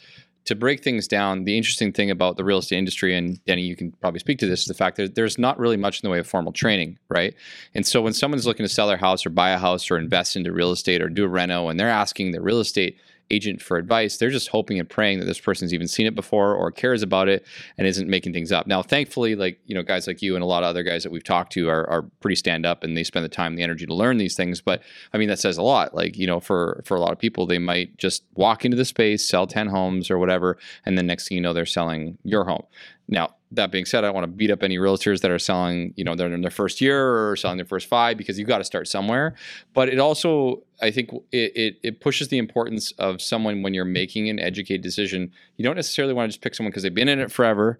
to 0.47 0.55
break 0.55 0.81
things 0.81 1.07
down, 1.07 1.43
the 1.43 1.57
interesting 1.57 1.91
thing 1.91 2.09
about 2.09 2.37
the 2.37 2.43
real 2.43 2.57
estate 2.57 2.77
industry, 2.77 3.15
and 3.15 3.43
Denny, 3.45 3.63
you 3.63 3.75
can 3.75 3.91
probably 3.91 4.19
speak 4.19 4.39
to 4.39 4.47
this, 4.47 4.61
is 4.61 4.65
the 4.65 4.73
fact 4.73 4.95
that 4.95 5.13
there's 5.13 5.37
not 5.37 5.59
really 5.59 5.77
much 5.77 6.01
in 6.01 6.07
the 6.07 6.11
way 6.11 6.19
of 6.19 6.27
formal 6.27 6.53
training, 6.53 6.97
right? 7.09 7.35
And 7.75 7.85
so 7.85 8.01
when 8.01 8.13
someone's 8.13 8.47
looking 8.47 8.63
to 8.65 8.71
sell 8.71 8.87
their 8.87 8.97
house 8.97 9.25
or 9.25 9.29
buy 9.29 9.49
a 9.51 9.57
house 9.57 9.91
or 9.91 9.97
invest 9.97 10.35
into 10.35 10.53
real 10.53 10.71
estate 10.71 11.01
or 11.01 11.09
do 11.09 11.25
a 11.25 11.27
reno, 11.27 11.67
and 11.67 11.77
they're 11.79 11.89
asking 11.89 12.31
the 12.31 12.41
real 12.41 12.61
estate 12.61 12.97
agent 13.31 13.61
for 13.61 13.77
advice, 13.77 14.17
they're 14.17 14.29
just 14.29 14.49
hoping 14.49 14.79
and 14.79 14.89
praying 14.89 15.19
that 15.19 15.25
this 15.25 15.39
person's 15.39 15.73
even 15.73 15.87
seen 15.87 16.07
it 16.07 16.15
before 16.15 16.53
or 16.55 16.71
cares 16.71 17.01
about 17.01 17.27
it 17.27 17.45
and 17.77 17.87
isn't 17.87 18.09
making 18.09 18.33
things 18.33 18.51
up. 18.51 18.67
Now, 18.67 18.81
thankfully, 18.81 19.35
like, 19.35 19.59
you 19.65 19.75
know, 19.75 19.83
guys 19.83 20.07
like 20.07 20.21
you 20.21 20.35
and 20.35 20.43
a 20.43 20.47
lot 20.47 20.63
of 20.63 20.69
other 20.69 20.83
guys 20.83 21.03
that 21.03 21.11
we've 21.11 21.23
talked 21.23 21.53
to 21.53 21.69
are, 21.69 21.89
are 21.89 22.03
pretty 22.19 22.35
stand 22.35 22.65
up 22.65 22.83
and 22.83 22.95
they 22.95 23.03
spend 23.03 23.25
the 23.25 23.29
time, 23.29 23.55
the 23.55 23.63
energy 23.63 23.85
to 23.85 23.93
learn 23.93 24.17
these 24.17 24.35
things. 24.35 24.61
But 24.61 24.81
I 25.13 25.17
mean, 25.17 25.29
that 25.29 25.39
says 25.39 25.57
a 25.57 25.63
lot. 25.63 25.95
Like, 25.95 26.17
you 26.17 26.27
know, 26.27 26.39
for, 26.39 26.81
for 26.85 26.95
a 26.95 26.99
lot 26.99 27.11
of 27.11 27.19
people, 27.19 27.45
they 27.45 27.59
might 27.59 27.97
just 27.97 28.23
walk 28.35 28.65
into 28.65 28.77
the 28.77 28.85
space, 28.85 29.27
sell 29.27 29.47
10 29.47 29.67
homes 29.67 30.11
or 30.11 30.17
whatever. 30.17 30.57
And 30.85 30.97
then 30.97 31.07
next 31.07 31.27
thing 31.27 31.37
you 31.37 31.41
know, 31.41 31.53
they're 31.53 31.65
selling 31.65 32.17
your 32.23 32.45
home. 32.45 32.65
Now, 33.07 33.35
that 33.51 33.71
being 33.71 33.85
said, 33.85 34.03
I 34.03 34.07
don't 34.07 34.15
want 34.15 34.25
to 34.25 34.35
beat 34.35 34.51
up 34.51 34.61
any 34.61 34.77
realtors 34.77 35.21
that 35.21 35.31
are 35.31 35.39
selling, 35.39 35.93
you 35.95 36.03
know, 36.03 36.15
they're 36.15 36.31
in 36.31 36.41
their 36.41 36.51
first 36.51 36.81
year 36.81 37.29
or 37.29 37.35
selling 37.35 37.57
their 37.57 37.65
first 37.65 37.87
five 37.87 38.17
because 38.17 38.37
you've 38.37 38.47
got 38.47 38.57
to 38.57 38.63
start 38.63 38.87
somewhere. 38.87 39.35
But 39.73 39.89
it 39.89 39.99
also, 39.99 40.63
I 40.81 40.91
think, 40.91 41.11
it, 41.31 41.55
it, 41.55 41.79
it 41.81 41.99
pushes 42.01 42.27
the 42.27 42.37
importance 42.37 42.91
of 42.93 43.21
someone 43.21 43.61
when 43.61 43.73
you're 43.73 43.85
making 43.85 44.29
an 44.29 44.39
educated 44.39 44.81
decision. 44.81 45.31
You 45.55 45.63
don't 45.63 45.77
necessarily 45.77 46.13
want 46.13 46.29
to 46.29 46.33
just 46.33 46.41
pick 46.41 46.55
someone 46.55 46.71
because 46.71 46.83
they've 46.83 46.93
been 46.93 47.07
in 47.07 47.19
it 47.19 47.31
forever. 47.31 47.79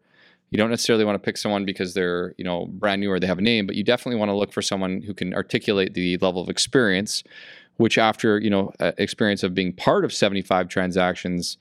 You 0.52 0.58
don't 0.58 0.70
necessarily 0.70 1.04
want 1.04 1.16
to 1.16 1.26
pick 1.26 1.36
someone 1.36 1.66
because 1.66 1.94
they're, 1.94 2.34
you 2.38 2.46
know, 2.46 2.68
brand 2.68 3.02
new 3.02 3.12
or 3.12 3.20
they 3.20 3.28
have 3.28 3.40
a 3.40 3.42
name, 3.42 3.68
but 3.68 3.76
you 3.76 3.84
definitely 3.84 4.18
want 4.18 4.30
to 4.30 4.36
look 4.36 4.54
for 4.54 4.62
someone 4.62 5.02
who 5.02 5.14
can 5.14 5.34
articulate 5.34 5.94
the 5.94 6.18
level 6.18 6.42
of 6.42 6.50
experience, 6.50 7.24
which 7.76 7.98
after, 7.98 8.40
you 8.40 8.50
know, 8.50 8.72
uh, 8.80 8.94
experience 8.98 9.44
of 9.44 9.54
being 9.54 9.74
part 9.74 10.06
of 10.06 10.14
75 10.14 10.70
transactions 10.70 11.58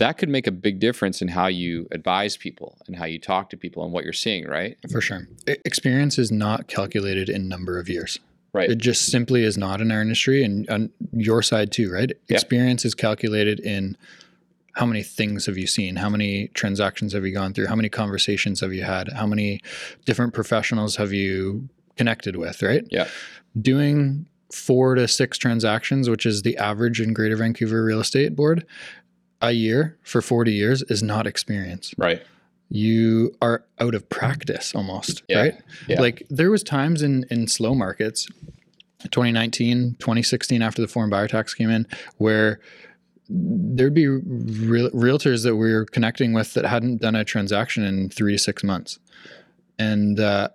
that 0.00 0.16
could 0.16 0.30
make 0.30 0.46
a 0.46 0.50
big 0.50 0.80
difference 0.80 1.20
in 1.20 1.28
how 1.28 1.46
you 1.46 1.86
advise 1.92 2.34
people 2.34 2.78
and 2.86 2.96
how 2.96 3.04
you 3.04 3.18
talk 3.18 3.50
to 3.50 3.56
people 3.56 3.84
and 3.84 3.92
what 3.92 4.02
you're 4.02 4.14
seeing, 4.14 4.46
right? 4.48 4.78
For 4.90 5.02
sure. 5.02 5.28
Experience 5.46 6.18
is 6.18 6.32
not 6.32 6.68
calculated 6.68 7.28
in 7.28 7.48
number 7.48 7.78
of 7.78 7.88
years. 7.88 8.18
Right. 8.54 8.70
It 8.70 8.78
just 8.78 9.06
simply 9.06 9.44
is 9.44 9.58
not 9.58 9.82
in 9.82 9.92
our 9.92 10.00
industry 10.00 10.42
and 10.42 10.68
on 10.70 10.90
your 11.12 11.42
side 11.42 11.70
too, 11.70 11.92
right? 11.92 12.10
Experience 12.30 12.84
is 12.86 12.94
calculated 12.94 13.60
in 13.60 13.96
how 14.72 14.86
many 14.86 15.02
things 15.02 15.44
have 15.44 15.58
you 15.58 15.66
seen? 15.66 15.96
How 15.96 16.08
many 16.08 16.48
transactions 16.48 17.12
have 17.12 17.26
you 17.26 17.34
gone 17.34 17.52
through? 17.52 17.66
How 17.66 17.76
many 17.76 17.90
conversations 17.90 18.60
have 18.60 18.72
you 18.72 18.82
had? 18.82 19.12
How 19.12 19.26
many 19.26 19.60
different 20.06 20.32
professionals 20.32 20.96
have 20.96 21.12
you 21.12 21.68
connected 21.96 22.36
with, 22.36 22.62
right? 22.62 22.84
Yeah. 22.90 23.06
Doing 23.60 24.26
four 24.50 24.94
to 24.94 25.06
six 25.06 25.36
transactions, 25.36 26.08
which 26.08 26.24
is 26.24 26.42
the 26.42 26.56
average 26.56 27.00
in 27.00 27.12
Greater 27.12 27.36
Vancouver 27.36 27.84
Real 27.84 28.00
Estate 28.00 28.34
Board, 28.34 28.66
a 29.40 29.52
year 29.52 29.98
for 30.02 30.20
40 30.20 30.52
years 30.52 30.82
is 30.82 31.02
not 31.02 31.26
experience. 31.26 31.94
Right. 31.96 32.22
You 32.68 33.34
are 33.42 33.64
out 33.80 33.94
of 33.94 34.08
practice 34.08 34.74
almost, 34.74 35.22
yeah. 35.28 35.40
right? 35.40 35.54
Yeah. 35.88 36.00
Like 36.00 36.26
there 36.30 36.50
was 36.50 36.62
times 36.62 37.02
in 37.02 37.24
in 37.30 37.48
slow 37.48 37.74
markets 37.74 38.28
2019, 39.02 39.96
2016 39.98 40.62
after 40.62 40.82
the 40.82 40.88
foreign 40.88 41.10
buyer 41.10 41.26
tax 41.26 41.54
came 41.54 41.70
in 41.70 41.86
where 42.18 42.60
there'd 43.28 43.94
be 43.94 44.08
real, 44.08 44.90
realtors 44.90 45.42
that 45.44 45.56
we 45.56 45.72
were 45.72 45.84
connecting 45.86 46.32
with 46.32 46.54
that 46.54 46.64
hadn't 46.64 47.00
done 47.00 47.14
a 47.14 47.24
transaction 47.24 47.82
in 47.82 48.10
3 48.10 48.32
to 48.32 48.38
6 48.38 48.64
months. 48.64 48.98
And 49.78 50.20
uh 50.20 50.50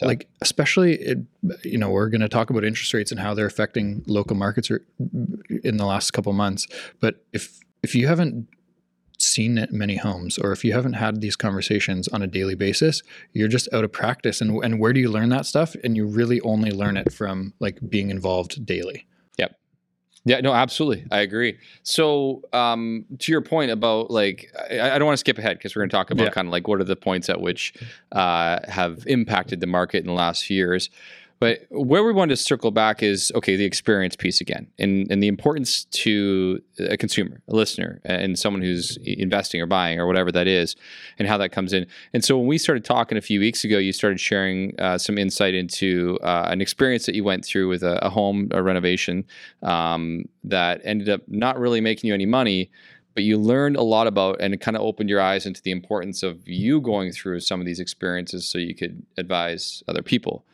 like 0.00 0.28
especially 0.40 0.94
it, 0.94 1.18
you 1.62 1.78
know 1.78 1.90
we're 1.90 2.08
going 2.08 2.22
to 2.22 2.28
talk 2.28 2.50
about 2.50 2.64
interest 2.64 2.94
rates 2.94 3.10
and 3.10 3.20
how 3.20 3.34
they're 3.34 3.46
affecting 3.46 4.02
local 4.06 4.34
markets 4.36 4.70
in 4.70 5.76
the 5.76 5.84
last 5.84 6.12
couple 6.12 6.32
months 6.32 6.66
but 7.00 7.24
if 7.32 7.60
if 7.82 7.94
you 7.94 8.06
haven't 8.08 8.48
seen 9.18 9.66
many 9.70 9.96
homes 9.96 10.36
or 10.38 10.50
if 10.52 10.64
you 10.64 10.72
haven't 10.72 10.94
had 10.94 11.20
these 11.20 11.36
conversations 11.36 12.08
on 12.08 12.22
a 12.22 12.26
daily 12.26 12.56
basis 12.56 13.02
you're 13.32 13.46
just 13.46 13.68
out 13.72 13.84
of 13.84 13.92
practice 13.92 14.40
and 14.40 14.62
and 14.64 14.80
where 14.80 14.92
do 14.92 14.98
you 14.98 15.08
learn 15.08 15.28
that 15.28 15.46
stuff 15.46 15.76
and 15.84 15.96
you 15.96 16.04
really 16.06 16.40
only 16.40 16.72
learn 16.72 16.96
it 16.96 17.12
from 17.12 17.54
like 17.60 17.78
being 17.88 18.10
involved 18.10 18.66
daily 18.66 19.06
yep 19.38 19.54
Yeah, 20.24 20.40
no, 20.40 20.52
absolutely. 20.52 21.04
I 21.10 21.20
agree. 21.20 21.58
So, 21.82 22.42
um, 22.52 23.06
to 23.18 23.32
your 23.32 23.42
point 23.42 23.72
about 23.72 24.08
like, 24.10 24.52
I, 24.70 24.92
I 24.92 24.98
don't 24.98 25.06
want 25.06 25.14
to 25.18 25.24
skip 25.26 25.36
ahead 25.38 25.58
because 25.58 25.74
we're 25.74 25.82
going 25.82 25.90
to 25.90 25.96
talk 25.96 26.10
about 26.12 26.24
Yeah. 26.24 26.30
kind 26.30 26.46
of 26.46 26.52
like 26.52 26.68
what 26.68 26.80
are 26.80 26.84
the 26.84 26.94
points 26.94 27.28
at 27.28 27.40
which 27.40 27.74
uh, 28.12 28.58
have 28.68 29.04
impacted 29.08 29.58
the 29.60 29.66
market 29.66 29.98
in 29.98 30.06
the 30.06 30.12
last 30.12 30.44
few 30.44 30.56
years. 30.56 30.90
But 31.42 31.66
where 31.70 32.04
we 32.04 32.12
want 32.12 32.28
to 32.28 32.36
circle 32.36 32.70
back 32.70 33.02
is 33.02 33.32
okay, 33.34 33.56
the 33.56 33.64
experience 33.64 34.14
piece 34.14 34.40
again, 34.40 34.68
and 34.78 35.10
and 35.10 35.20
the 35.20 35.26
importance 35.26 35.86
to 35.86 36.62
a 36.78 36.96
consumer, 36.96 37.42
a 37.48 37.56
listener, 37.56 38.00
and 38.04 38.38
someone 38.38 38.62
who's 38.62 38.96
investing 38.98 39.60
or 39.60 39.66
buying 39.66 39.98
or 39.98 40.06
whatever 40.06 40.30
that 40.30 40.46
is, 40.46 40.76
and 41.18 41.26
how 41.26 41.36
that 41.38 41.48
comes 41.48 41.72
in. 41.72 41.84
And 42.12 42.24
so 42.24 42.38
when 42.38 42.46
we 42.46 42.58
started 42.58 42.84
talking 42.84 43.18
a 43.18 43.20
few 43.20 43.40
weeks 43.40 43.64
ago, 43.64 43.78
you 43.78 43.92
started 43.92 44.20
sharing 44.20 44.78
uh, 44.78 44.98
some 44.98 45.18
insight 45.18 45.52
into 45.52 46.16
uh, 46.22 46.46
an 46.48 46.60
experience 46.60 47.06
that 47.06 47.16
you 47.16 47.24
went 47.24 47.44
through 47.44 47.68
with 47.68 47.82
a, 47.82 47.98
a 48.06 48.08
home 48.08 48.46
a 48.52 48.62
renovation 48.62 49.24
um, 49.64 50.26
that 50.44 50.80
ended 50.84 51.08
up 51.08 51.22
not 51.26 51.58
really 51.58 51.80
making 51.80 52.06
you 52.06 52.14
any 52.14 52.24
money, 52.24 52.70
but 53.14 53.24
you 53.24 53.36
learned 53.36 53.74
a 53.74 53.82
lot 53.82 54.06
about 54.06 54.36
and 54.40 54.54
it 54.54 54.60
kind 54.60 54.76
of 54.76 54.82
opened 54.84 55.10
your 55.10 55.20
eyes 55.20 55.44
into 55.44 55.60
the 55.62 55.72
importance 55.72 56.22
of 56.22 56.46
you 56.46 56.80
going 56.80 57.10
through 57.10 57.40
some 57.40 57.58
of 57.58 57.66
these 57.66 57.80
experiences 57.80 58.48
so 58.48 58.58
you 58.58 58.76
could 58.76 59.04
advise 59.18 59.82
other 59.88 60.02
people. 60.02 60.44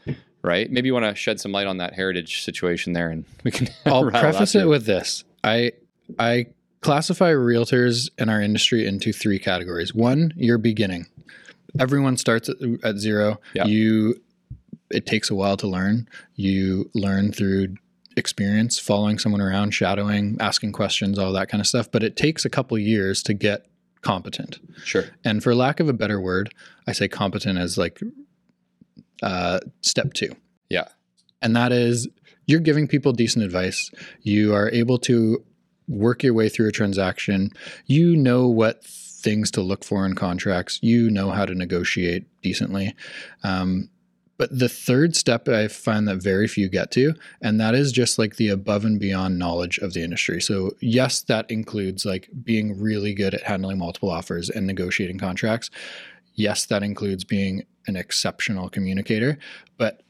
Right? 0.42 0.70
Maybe 0.70 0.86
you 0.86 0.94
want 0.94 1.04
to 1.04 1.14
shed 1.14 1.40
some 1.40 1.52
light 1.52 1.66
on 1.66 1.78
that 1.78 1.94
heritage 1.94 2.42
situation 2.42 2.92
there, 2.92 3.10
and 3.10 3.24
we 3.44 3.50
can. 3.50 3.68
I'll 3.86 4.08
preface 4.08 4.54
it 4.54 4.66
with 4.66 4.86
this. 4.86 5.24
I 5.42 5.72
I 6.18 6.46
classify 6.80 7.32
realtors 7.32 8.08
in 8.18 8.28
our 8.28 8.40
industry 8.40 8.86
into 8.86 9.12
three 9.12 9.38
categories. 9.38 9.94
One, 9.94 10.32
you're 10.36 10.58
beginning. 10.58 11.06
Everyone 11.78 12.16
starts 12.16 12.48
at, 12.48 12.56
at 12.84 12.98
zero. 12.98 13.40
Yeah. 13.52 13.66
You 13.66 14.20
it 14.90 15.06
takes 15.06 15.30
a 15.30 15.34
while 15.34 15.56
to 15.58 15.66
learn. 15.66 16.08
You 16.34 16.90
learn 16.94 17.32
through 17.32 17.76
experience, 18.16 18.78
following 18.78 19.18
someone 19.18 19.40
around, 19.40 19.72
shadowing, 19.72 20.36
asking 20.40 20.72
questions, 20.72 21.18
all 21.18 21.32
that 21.32 21.48
kind 21.48 21.60
of 21.60 21.66
stuff, 21.66 21.90
but 21.90 22.02
it 22.02 22.16
takes 22.16 22.44
a 22.44 22.50
couple 22.50 22.78
years 22.78 23.22
to 23.24 23.34
get 23.34 23.66
competent. 24.00 24.58
sure. 24.84 25.04
And 25.24 25.42
for 25.42 25.54
lack 25.54 25.80
of 25.80 25.88
a 25.88 25.92
better 25.92 26.20
word, 26.20 26.54
I 26.86 26.92
say 26.92 27.08
competent 27.08 27.58
as 27.58 27.78
like 27.78 28.00
uh, 29.22 29.60
step 29.82 30.12
2 30.14 30.34
Yeah. 30.68 30.88
and 31.42 31.54
that 31.56 31.72
is 31.72 32.08
you're 32.46 32.60
giving 32.60 32.88
people 32.88 33.12
decent 33.12 33.44
advice. 33.44 33.90
You 34.22 34.54
are 34.54 34.70
able 34.70 34.98
to 35.00 35.44
work 35.86 36.22
your 36.22 36.32
way 36.32 36.48
through 36.48 36.68
a 36.68 36.72
transaction. 36.72 37.50
You 37.86 38.16
know 38.16 38.48
what 38.48 38.82
things 38.84 39.50
to 39.50 39.60
look 39.60 39.84
for 39.84 40.06
in 40.06 40.14
contracts. 40.14 40.78
You 40.82 41.10
know 41.10 41.30
how 41.30 41.44
to 41.44 41.54
negotiate 41.54 42.24
decently. 42.42 42.94
Um, 43.44 43.90
but 44.38 44.56
the 44.56 44.68
third 44.68 45.16
step 45.16 45.48
I 45.48 45.66
find 45.68 46.06
that 46.08 46.22
very 46.22 46.46
few 46.48 46.68
get 46.68 46.90
to, 46.92 47.12
and 47.42 47.60
that 47.60 47.74
is 47.74 47.90
just 47.92 48.18
like 48.18 48.36
the 48.36 48.48
above 48.48 48.84
and 48.84 48.98
beyond 48.98 49.38
knowledge 49.38 49.78
of 49.78 49.92
the 49.92 50.02
industry. 50.02 50.40
So, 50.40 50.70
yes, 50.80 51.20
that 51.22 51.50
includes 51.50 52.06
like 52.06 52.30
being 52.44 52.80
really 52.80 53.12
good 53.14 53.34
at 53.34 53.42
handling 53.42 53.78
multiple 53.78 54.10
offers 54.10 54.48
and 54.48 54.66
negotiating 54.66 55.18
contracts. 55.18 55.70
Yes, 56.38 56.66
that 56.66 56.84
includes 56.84 57.24
being 57.24 57.64
an 57.88 57.96
exceptional 57.96 58.68
communicator, 58.70 59.38
but 59.76 60.02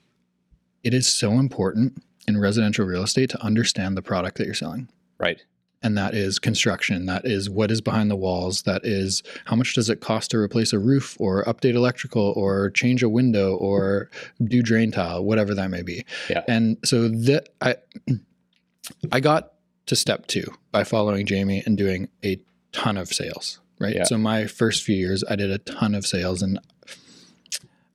it 0.84 0.92
is 0.92 1.06
so 1.06 1.32
important 1.32 2.02
in 2.26 2.38
residential 2.38 2.84
real 2.84 3.02
estate 3.02 3.30
to 3.30 3.42
understand 3.42 3.96
the 3.96 4.02
product 4.02 4.36
that 4.36 4.44
you're 4.44 4.54
selling. 4.54 4.88
Right. 5.18 5.42
And 5.82 5.96
that 5.96 6.14
is 6.14 6.38
construction. 6.38 7.06
That 7.06 7.24
is 7.24 7.48
what 7.48 7.70
is 7.70 7.80
behind 7.80 8.10
the 8.10 8.16
walls. 8.16 8.62
That 8.62 8.84
is 8.84 9.22
how 9.46 9.56
much 9.56 9.74
does 9.74 9.88
it 9.88 10.00
cost 10.00 10.30
to 10.32 10.38
replace 10.38 10.74
a 10.74 10.78
roof 10.78 11.16
or 11.18 11.44
update 11.44 11.74
electrical 11.74 12.34
or 12.36 12.70
change 12.70 13.02
a 13.02 13.08
window 13.08 13.54
or 13.54 14.10
do 14.44 14.60
drain 14.60 14.90
tile, 14.90 15.24
whatever 15.24 15.54
that 15.54 15.70
may 15.70 15.82
be. 15.82 16.04
Yeah. 16.28 16.42
And 16.46 16.76
so 16.84 17.08
that 17.08 17.48
I 17.62 17.76
I 19.12 19.20
got 19.20 19.52
to 19.86 19.96
step 19.96 20.26
two 20.26 20.44
by 20.72 20.84
following 20.84 21.24
Jamie 21.24 21.62
and 21.64 21.78
doing 21.78 22.08
a 22.22 22.38
ton 22.72 22.98
of 22.98 23.08
sales. 23.08 23.60
Right. 23.80 23.94
Yeah. 23.96 24.04
So 24.04 24.18
my 24.18 24.46
first 24.46 24.82
few 24.82 24.96
years 24.96 25.22
I 25.30 25.36
did 25.36 25.50
a 25.50 25.58
ton 25.58 25.94
of 25.94 26.06
sales 26.06 26.42
and 26.42 26.58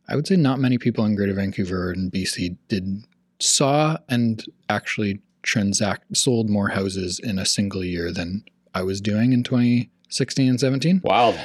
I 0.08 0.16
would 0.16 0.28
say 0.28 0.36
not 0.36 0.60
many 0.60 0.78
people 0.78 1.06
in 1.06 1.16
Greater 1.16 1.34
Vancouver 1.34 1.92
and 1.92 2.12
BC 2.12 2.58
did 2.68 3.04
saw 3.40 3.98
and 4.10 4.44
actually 4.70 5.20
transact 5.42 6.16
sold 6.16 6.50
more 6.50 6.70
houses 6.70 7.20
in 7.20 7.38
a 7.40 7.46
single 7.46 7.84
year 7.84 8.12
than 8.12 8.44
I 8.74 8.82
was 8.84 9.02
doing 9.02 9.34
in 9.34 9.44
2016 9.44 10.50
and 10.50 10.60
17. 10.60 11.02
Wild. 11.04 11.38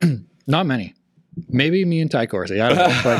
Not 0.46 0.66
many. 0.66 0.94
Maybe 1.48 1.84
me 1.86 2.00
and 2.00 2.10
Ty 2.10 2.26
Corsi. 2.26 2.60
I 2.60 2.68
don't 2.68 2.76
know. 3.04 3.10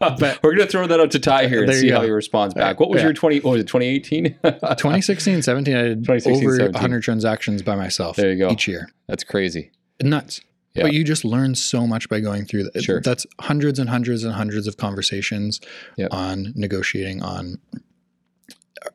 but 0.18 0.40
we're 0.42 0.54
gonna 0.56 0.66
throw 0.66 0.86
that 0.88 0.98
out 0.98 1.12
to 1.12 1.20
Ty 1.20 1.46
here 1.46 1.62
and 1.62 1.72
see 1.72 1.86
you 1.86 1.94
how 1.94 2.02
he 2.02 2.10
responds 2.10 2.52
back. 2.52 2.80
What 2.80 2.90
was 2.90 2.98
Yeah. 3.00 3.04
your 3.04 3.12
twenty? 3.14 3.38
What 3.40 3.52
was 3.52 3.60
it? 3.60 3.68
Twenty 3.68 3.86
eighteen. 3.86 4.36
2016 4.42 5.42
17, 5.42 5.76
I 5.76 5.82
did 5.82 5.98
over 6.10 6.18
17. 6.20 6.72
100 6.72 7.02
transactions 7.02 7.62
by 7.62 7.76
myself 7.76 8.16
There 8.16 8.32
you 8.32 8.38
go. 8.38 8.50
each 8.50 8.66
year. 8.66 8.88
That's 9.06 9.22
crazy. 9.22 9.70
Nuts. 10.02 10.40
Yeah. 10.74 10.82
But 10.84 10.92
you 10.92 11.04
just 11.04 11.24
learn 11.24 11.54
so 11.54 11.86
much 11.86 12.08
by 12.08 12.18
going 12.20 12.46
through 12.46 12.64
that. 12.64 12.82
Sure. 12.82 13.00
That's 13.00 13.26
hundreds 13.40 13.78
and 13.78 13.88
hundreds 13.88 14.24
and 14.24 14.32
hundreds 14.34 14.66
of 14.66 14.76
conversations 14.76 15.60
Yep. 15.96 16.12
on 16.12 16.52
negotiating, 16.56 17.22
on 17.22 17.58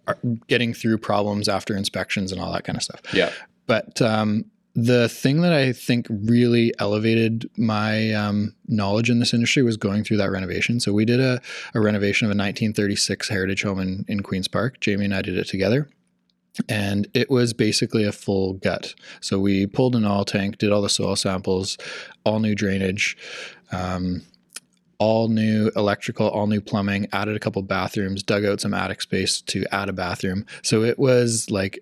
uh, 0.07 0.13
getting 0.47 0.73
through 0.73 0.97
problems 0.97 1.47
after 1.47 1.75
inspections 1.77 2.33
and 2.33 2.41
all 2.41 2.51
that 2.51 2.65
kind 2.65 2.75
of 2.75 2.83
stuff. 2.83 3.01
Yeah. 3.13 3.31
But 3.65 4.01
um, 4.01 4.43
the 4.75 5.07
thing 5.07 5.41
that 5.41 5.53
I 5.53 5.71
think 5.71 6.07
really 6.09 6.73
elevated 6.79 7.49
my 7.57 8.11
um, 8.13 8.55
knowledge 8.67 9.09
in 9.09 9.19
this 9.19 9.33
industry 9.33 9.63
was 9.63 9.77
going 9.77 10.03
through 10.03 10.17
that 10.17 10.31
renovation. 10.31 10.79
So 10.81 10.91
we 10.91 11.05
did 11.05 11.19
a, 11.21 11.41
a 11.73 11.79
renovation 11.79 12.25
of 12.25 12.29
a 12.31 12.35
1936 12.37 13.29
heritage 13.29 13.63
home 13.63 13.79
in, 13.79 14.05
in 14.09 14.21
Queens 14.21 14.47
Park. 14.49 14.79
Jamie 14.81 15.05
and 15.05 15.13
I 15.15 15.21
did 15.21 15.37
it 15.37 15.47
together. 15.47 15.89
And 16.67 17.07
it 17.13 17.29
was 17.29 17.53
basically 17.53 18.03
a 18.03 18.11
full 18.11 18.53
gut. 18.53 18.93
So 19.21 19.39
we 19.39 19.65
pulled 19.65 19.95
an 19.95 20.05
oil 20.05 20.25
tank, 20.25 20.57
did 20.57 20.71
all 20.71 20.81
the 20.81 20.89
soil 20.89 21.15
samples, 21.15 21.77
all 22.25 22.39
new 22.39 22.55
drainage, 22.55 23.17
um, 23.71 24.21
all 24.97 25.29
new 25.29 25.71
electrical, 25.75 26.27
all 26.27 26.47
new 26.47 26.59
plumbing, 26.59 27.07
added 27.13 27.35
a 27.35 27.39
couple 27.39 27.61
bathrooms, 27.61 28.21
dug 28.21 28.43
out 28.45 28.59
some 28.59 28.73
attic 28.73 29.01
space 29.01 29.41
to 29.41 29.65
add 29.73 29.89
a 29.89 29.93
bathroom. 29.93 30.45
So 30.61 30.83
it 30.83 30.99
was 30.99 31.49
like 31.49 31.79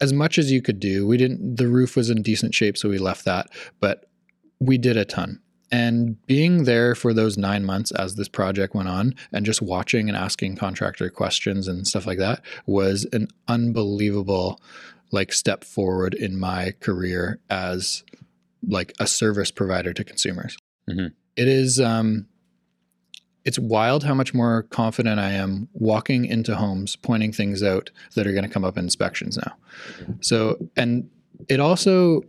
as 0.00 0.12
much 0.12 0.38
as 0.38 0.52
you 0.52 0.60
could 0.60 0.78
do. 0.78 1.06
We 1.06 1.16
didn't, 1.16 1.56
the 1.56 1.68
roof 1.68 1.96
was 1.96 2.10
in 2.10 2.22
decent 2.22 2.54
shape, 2.54 2.76
so 2.76 2.88
we 2.88 2.98
left 2.98 3.24
that, 3.24 3.48
but 3.80 4.08
we 4.60 4.78
did 4.78 4.96
a 4.96 5.04
ton. 5.04 5.40
And 5.72 6.24
being 6.26 6.64
there 6.64 6.94
for 6.94 7.12
those 7.12 7.36
nine 7.36 7.64
months 7.64 7.90
as 7.90 8.14
this 8.14 8.28
project 8.28 8.74
went 8.74 8.88
on 8.88 9.14
and 9.32 9.44
just 9.44 9.60
watching 9.60 10.08
and 10.08 10.16
asking 10.16 10.56
contractor 10.56 11.10
questions 11.10 11.66
and 11.66 11.86
stuff 11.86 12.06
like 12.06 12.18
that 12.18 12.42
was 12.66 13.06
an 13.12 13.28
unbelievable 13.48 14.60
like 15.10 15.32
step 15.32 15.64
forward 15.64 16.14
in 16.14 16.38
my 16.38 16.72
career 16.80 17.40
as 17.50 18.04
like 18.68 18.92
a 19.00 19.06
service 19.06 19.50
provider 19.50 19.92
to 19.92 20.04
consumers. 20.04 20.56
Mhm. 20.88 21.12
It 21.36 21.48
is 21.48 21.80
um 21.80 22.26
it's 23.44 23.58
wild 23.60 24.02
how 24.02 24.12
much 24.12 24.34
more 24.34 24.64
confident 24.64 25.20
I 25.20 25.30
am 25.30 25.68
walking 25.72 26.24
into 26.24 26.56
homes, 26.56 26.96
pointing 26.96 27.32
things 27.32 27.62
out 27.62 27.90
that 28.16 28.26
are 28.26 28.32
going 28.32 28.42
to 28.42 28.50
come 28.50 28.64
up 28.64 28.76
in 28.76 28.82
inspections 28.84 29.38
now. 29.38 29.54
So, 30.20 30.68
and 30.76 31.08
it 31.48 31.60
also 31.60 32.22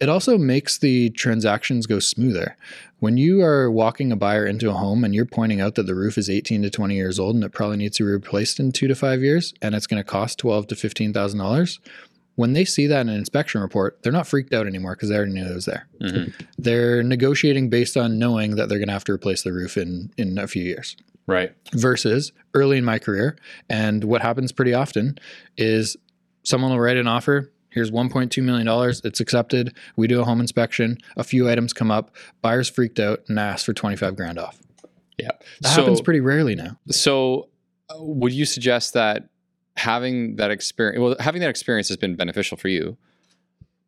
it 0.00 0.08
also 0.08 0.38
makes 0.38 0.78
the 0.78 1.10
transactions 1.10 1.86
go 1.86 1.98
smoother. 1.98 2.56
When 3.00 3.16
you 3.16 3.42
are 3.42 3.70
walking 3.70 4.10
a 4.12 4.16
buyer 4.16 4.46
into 4.46 4.70
a 4.70 4.74
home 4.74 5.04
and 5.04 5.14
you're 5.14 5.26
pointing 5.26 5.60
out 5.60 5.74
that 5.74 5.86
the 5.86 5.94
roof 5.94 6.16
is 6.16 6.30
18 6.30 6.62
to 6.62 6.70
20 6.70 6.94
years 6.94 7.18
old 7.18 7.34
and 7.34 7.44
it 7.44 7.52
probably 7.52 7.76
needs 7.76 7.96
to 7.98 8.04
be 8.04 8.10
replaced 8.10 8.58
in 8.60 8.72
2 8.72 8.88
to 8.88 8.94
5 8.94 9.20
years 9.22 9.52
and 9.60 9.74
it's 9.74 9.86
going 9.86 10.00
to 10.02 10.08
cost 10.08 10.38
12 10.38 10.68
to 10.68 10.76
15,000 10.76 11.38
dollars, 11.38 11.80
when 12.36 12.52
they 12.52 12.64
see 12.64 12.86
that 12.88 13.02
in 13.02 13.08
an 13.10 13.14
inspection 13.16 13.60
report, 13.60 14.02
they're 14.02 14.12
not 14.12 14.26
freaked 14.26 14.52
out 14.52 14.66
anymore 14.66 14.94
because 14.96 15.08
they 15.08 15.14
already 15.16 15.32
knew 15.32 15.44
it 15.46 15.54
was 15.54 15.66
there. 15.66 15.86
Mhm. 16.00 16.32
They're 16.58 17.02
negotiating 17.02 17.68
based 17.70 17.96
on 17.96 18.18
knowing 18.18 18.56
that 18.56 18.68
they're 18.68 18.78
going 18.78 18.88
to 18.88 18.92
have 18.94 19.04
to 19.04 19.12
replace 19.12 19.42
the 19.42 19.52
roof 19.52 19.76
in 19.76 20.10
in 20.16 20.36
a 20.38 20.48
few 20.48 20.62
years 20.64 20.96
Right. 21.28 21.52
versus 21.74 22.32
early 22.54 22.76
in 22.78 22.84
my 22.84 22.98
career. 22.98 23.36
And 23.70 24.02
what 24.04 24.20
happens 24.22 24.50
pretty 24.50 24.74
often 24.74 25.16
is 25.56 25.96
someone 26.42 26.70
will 26.72 26.80
write 26.80 26.96
an 26.96 27.06
offer. 27.06 27.50
Here's 27.74 27.90
$1.2 27.90 28.42
million. 28.42 28.92
It's 29.04 29.18
accepted. 29.18 29.76
We 29.96 30.06
do 30.06 30.20
a 30.20 30.24
home 30.24 30.40
inspection. 30.40 30.96
A 31.16 31.24
few 31.24 31.50
items 31.50 31.72
come 31.72 31.90
up. 31.90 32.14
Buyers 32.40 32.70
freaked 32.70 33.00
out 33.00 33.24
and 33.28 33.38
ask 33.38 33.66
for 33.66 33.72
25 33.72 34.14
grand 34.14 34.38
off. 34.38 34.58
Yeah. 35.18 35.30
That 35.60 35.74
so, 35.74 35.80
happens 35.80 36.00
pretty 36.00 36.20
rarely 36.20 36.54
now. 36.54 36.78
so 36.90 37.48
uh, 37.90 37.96
would 37.98 38.32
you 38.32 38.44
suggest 38.44 38.94
that 38.94 39.28
having 39.76 40.36
that 40.36 40.52
experience, 40.52 41.00
well, 41.00 41.16
having 41.18 41.40
that 41.40 41.50
experience 41.50 41.88
has 41.88 41.96
been 41.96 42.14
beneficial 42.14 42.56
for 42.56 42.68
you, 42.68 42.96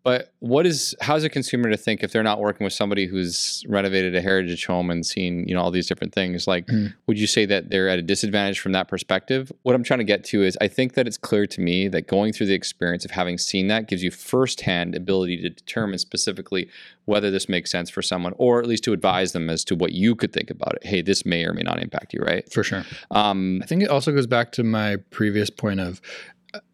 But 0.06 0.32
what 0.38 0.66
is 0.66 0.94
how's 1.00 1.25
a 1.25 1.28
consumer 1.28 1.68
to 1.68 1.76
think 1.76 2.04
if 2.04 2.12
they're 2.12 2.22
not 2.22 2.38
working 2.38 2.62
with 2.62 2.72
somebody 2.72 3.06
who's 3.06 3.64
renovated 3.68 4.14
a 4.14 4.20
heritage 4.20 4.64
home 4.64 4.88
and 4.88 5.04
seen 5.04 5.48
you 5.48 5.54
know 5.56 5.60
all 5.60 5.72
these 5.72 5.88
different 5.88 6.14
things? 6.14 6.46
Like, 6.46 6.66
Mm. 6.68 6.94
would 7.08 7.18
you 7.18 7.26
say 7.26 7.44
that 7.46 7.70
they're 7.70 7.88
at 7.88 7.98
a 7.98 8.02
disadvantage 8.02 8.60
from 8.60 8.70
that 8.70 8.86
perspective? 8.86 9.50
What 9.64 9.75
I'm 9.75 9.82
trying 9.82 9.98
to 9.98 10.04
get 10.04 10.22
to 10.26 10.44
is 10.44 10.56
I 10.60 10.68
think 10.68 10.94
that 10.94 11.08
it's 11.08 11.16
clear 11.18 11.44
to 11.48 11.60
me 11.60 11.88
that 11.88 12.06
going 12.06 12.32
through 12.32 12.46
the 12.46 12.54
experience 12.54 13.04
of 13.04 13.10
having 13.10 13.36
seen 13.36 13.66
that 13.66 13.88
gives 13.88 14.04
you 14.04 14.12
firsthand 14.12 14.94
ability 14.94 15.38
to 15.42 15.50
determine 15.50 15.98
specifically 15.98 16.68
whether 17.06 17.32
this 17.32 17.48
makes 17.48 17.72
sense 17.72 17.90
for 17.90 18.02
someone, 18.02 18.32
or 18.36 18.60
at 18.60 18.66
least 18.66 18.84
to 18.84 18.92
advise 18.92 19.32
them 19.32 19.50
as 19.50 19.64
to 19.64 19.75
what 19.75 19.90
you 19.92 20.14
could 20.14 20.32
think 20.32 20.50
about 20.50 20.75
it. 20.76 20.86
Hey, 20.86 21.02
this 21.02 21.26
may 21.26 21.44
or 21.44 21.52
may 21.52 21.62
not 21.62 21.80
impact 21.82 22.12
you, 22.14 22.20
right? 22.20 22.48
For 22.52 22.62
sure. 22.62 22.84
Um, 23.10 23.60
I 23.62 23.66
think 23.66 23.82
it 23.82 23.88
also 23.90 24.12
goes 24.12 24.26
back 24.28 24.52
to 24.52 24.62
my 24.64 24.96
previous 25.10 25.50
point 25.50 25.80
of 25.80 26.00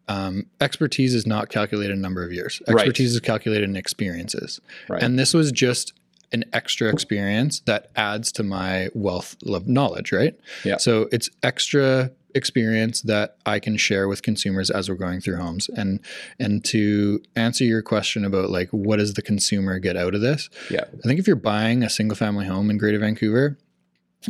um, 0.07 0.45
expertise 0.59 1.13
is 1.13 1.25
not 1.25 1.49
calculated 1.49 1.93
in 1.93 2.01
number 2.01 2.23
of 2.23 2.31
years. 2.31 2.61
Right. 2.67 2.75
Expertise 2.75 3.13
is 3.13 3.19
calculated 3.19 3.69
in 3.69 3.75
experiences. 3.75 4.59
right. 4.89 5.01
And 5.01 5.17
this 5.17 5.33
was 5.33 5.51
just 5.51 5.93
an 6.33 6.43
extra 6.51 6.89
experience 6.89 7.61
that 7.61 7.89
adds 7.95 8.31
to 8.33 8.43
my 8.43 8.89
wealth 8.95 9.35
of 9.47 9.67
knowledge, 9.67 10.11
right? 10.11 10.35
Yeah. 10.65 10.77
So 10.77 11.07
it's 11.11 11.29
extra 11.43 12.11
experience 12.35 13.01
that 13.03 13.37
I 13.45 13.59
can 13.59 13.77
share 13.77 14.07
with 14.07 14.23
consumers 14.23 14.71
as 14.71 14.89
we're 14.89 14.95
going 14.95 15.21
through 15.21 15.37
homes. 15.37 15.69
And 15.69 15.99
and 16.39 16.65
to 16.65 17.21
answer 17.35 17.63
your 17.63 17.83
question 17.83 18.25
about 18.25 18.49
like 18.49 18.69
what 18.69 18.97
does 18.97 19.13
the 19.13 19.21
consumer 19.21 19.77
get 19.77 19.95
out 19.95 20.15
of 20.15 20.21
this? 20.21 20.49
yeah. 20.69 20.85
I 20.91 21.07
think 21.07 21.19
if 21.19 21.27
you're 21.27 21.35
buying 21.35 21.83
a 21.83 21.89
single 21.89 22.15
family 22.15 22.47
home 22.47 22.71
in 22.71 22.79
Greater 22.79 22.99
Vancouver, 22.99 23.57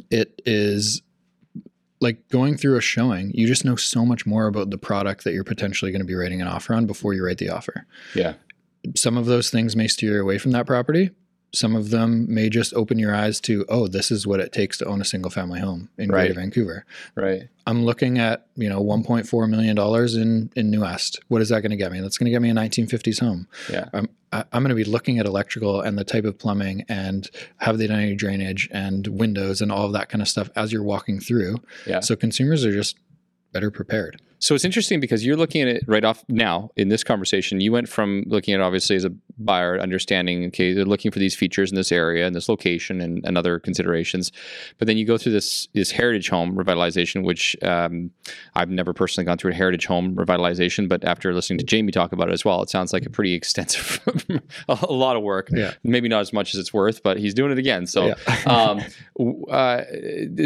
it 0.10 0.42
is 0.46 1.02
like 2.04 2.30
going 2.30 2.58
through 2.58 2.78
a 2.78 2.82
showing. 2.82 3.32
You 3.34 3.48
just 3.48 3.66
know 3.66 3.76
so 3.76 4.06
much 4.06 4.26
more 4.26 4.48
about 4.48 4.70
the 4.70 4.78
product 4.78 5.24
that 5.24 5.34
you're 5.34 5.44
potentially 5.44 5.92
going 5.92 6.02
to 6.02 6.06
be 6.06 6.14
writing 6.14 6.42
an 6.42 6.48
offer 6.48 6.74
on 6.74 6.86
before 6.86 7.14
you 7.14 7.26
write 7.26 7.40
the 7.40 7.50
offer. 7.50 7.88
Yeah. 8.14 8.34
Some 8.96 9.18
of 9.18 9.26
those 9.26 9.50
things 9.50 9.76
may 9.76 9.88
steer 9.88 10.16
you 10.18 10.22
away 10.22 10.38
from 10.38 10.52
that 10.52 10.68
property. 10.68 11.12
Some 11.56 11.76
of 11.76 11.92
them 11.92 12.26
may 12.34 12.50
just 12.50 12.74
open 12.74 12.98
your 12.98 13.14
eyes 13.14 13.40
to, 13.42 13.64
oh, 13.70 13.88
this 13.88 14.10
is 14.10 14.26
what 14.26 14.40
it 14.40 14.52
takes 14.52 14.80
to 14.80 14.86
own 14.86 15.02
a 15.02 15.06
single 15.06 15.30
family 15.30 15.60
home 15.60 15.90
in 16.00 16.10
Right. 16.10 16.26
Greater 16.26 16.34
Vancouver. 16.40 16.86
Right. 17.16 17.44
I'm 17.68 17.86
looking 17.86 18.18
at, 18.18 18.48
you 18.56 18.68
know, 18.68 18.84
1.4 18.84 19.50
million 19.50 19.76
dollars 19.76 20.16
in 20.16 20.52
in 20.56 20.72
New 20.72 20.82
West. 20.82 21.20
What 21.28 21.42
is 21.42 21.50
that 21.50 21.62
going 21.62 21.70
to 21.72 21.78
get 21.78 21.92
me? 21.92 22.02
That's 22.02 22.18
going 22.18 22.26
to 22.26 22.32
get 22.32 22.42
me 22.42 22.50
a 22.50 22.54
1950s 22.54 23.20
home. 23.20 23.48
Yeah. 23.72 23.86
I'm 23.94 24.10
I- 24.32 24.46
I'm 24.52 24.64
going 24.64 24.70
to 24.70 24.76
be 24.76 24.84
looking 24.84 25.20
at 25.20 25.28
electrical 25.28 25.80
and 25.82 25.96
the 25.96 26.04
type 26.04 26.26
of 26.26 26.40
plumbing 26.40 26.86
and 26.90 27.30
have 27.58 27.78
they 27.78 27.86
done 27.86 28.00
any 28.00 28.16
drainage 28.16 28.68
and 28.72 29.06
windows 29.08 29.62
and 29.62 29.72
all 29.72 29.86
of 29.86 29.94
that 29.94 30.10
kind 30.10 30.24
of 30.24 30.28
stuff 30.28 30.50
as 30.56 30.74
you're 30.74 30.82
walking 30.82 31.20
through. 31.20 31.58
Yeah. 31.86 32.00
So 32.00 32.16
consumers 32.16 32.66
are 32.66 32.72
just 32.74 32.98
better 33.52 33.70
prepared. 33.70 34.20
So 34.44 34.54
it's 34.56 34.66
interesting 34.66 35.00
because 35.00 35.26
you're 35.26 35.38
looking 35.38 35.62
at 35.62 35.70
it 35.70 35.84
right 35.88 36.04
off 36.04 36.26
now 36.28 36.70
in 36.76 36.90
this 36.90 37.02
conversation. 37.02 37.62
You 37.62 37.72
went 37.72 37.88
from 37.88 38.26
looking 38.28 38.54
at 38.54 38.60
it 38.60 38.64
obviously 38.64 38.98
as 38.98 39.06
a 39.06 39.12
buyer, 39.38 39.80
understanding, 39.80 40.46
okay, 40.48 40.74
they're 40.74 40.84
looking 40.84 41.12
for 41.12 41.20
these 41.20 41.34
features 41.34 41.72
in 41.72 41.78
this 41.78 41.94
area 41.94 42.28
and 42.28 42.36
this 42.36 42.50
location 42.50 43.00
and, 43.00 43.26
and 43.26 43.38
other 43.38 43.58
considerations. 43.58 44.34
But 44.80 44.88
then 44.88 44.98
you 44.98 45.06
go 45.06 45.18
through 45.18 45.32
this 45.32 45.68
this 45.68 45.92
heritage 45.92 46.28
home 46.28 46.58
revitalization, 46.58 47.24
which 47.24 47.56
um, 47.64 48.12
I've 48.54 48.70
never 48.70 48.94
personally 48.94 49.26
gone 49.26 49.38
through 49.38 49.52
a 49.52 49.56
heritage 49.56 49.86
home 49.86 50.14
revitalization, 50.14 50.90
but 50.90 51.06
after 51.06 51.34
listening 51.34 51.60
to 51.60 51.66
Jamie 51.66 51.94
talk 51.94 52.12
about 52.12 52.28
it 52.28 52.34
as 52.34 52.44
well, 52.44 52.62
it 52.62 52.70
sounds 52.70 52.92
like 52.92 53.06
a 53.06 53.10
pretty 53.10 53.34
extensive, 53.36 54.02
a 54.68 54.92
lot 54.92 55.16
of 55.16 55.24
work. 55.24 55.48
Yeah. 55.54 55.72
Maybe 55.86 56.10
not 56.10 56.20
as 56.20 56.34
much 56.34 56.54
as 56.54 56.60
it's 56.60 56.74
worth, 56.74 57.02
but 57.02 57.18
he's 57.18 57.34
doing 57.34 57.54
it 57.54 57.58
again. 57.58 57.88
So 57.88 58.08
Yeah. 58.08 58.16
um, 58.46 58.82
uh, 59.50 59.84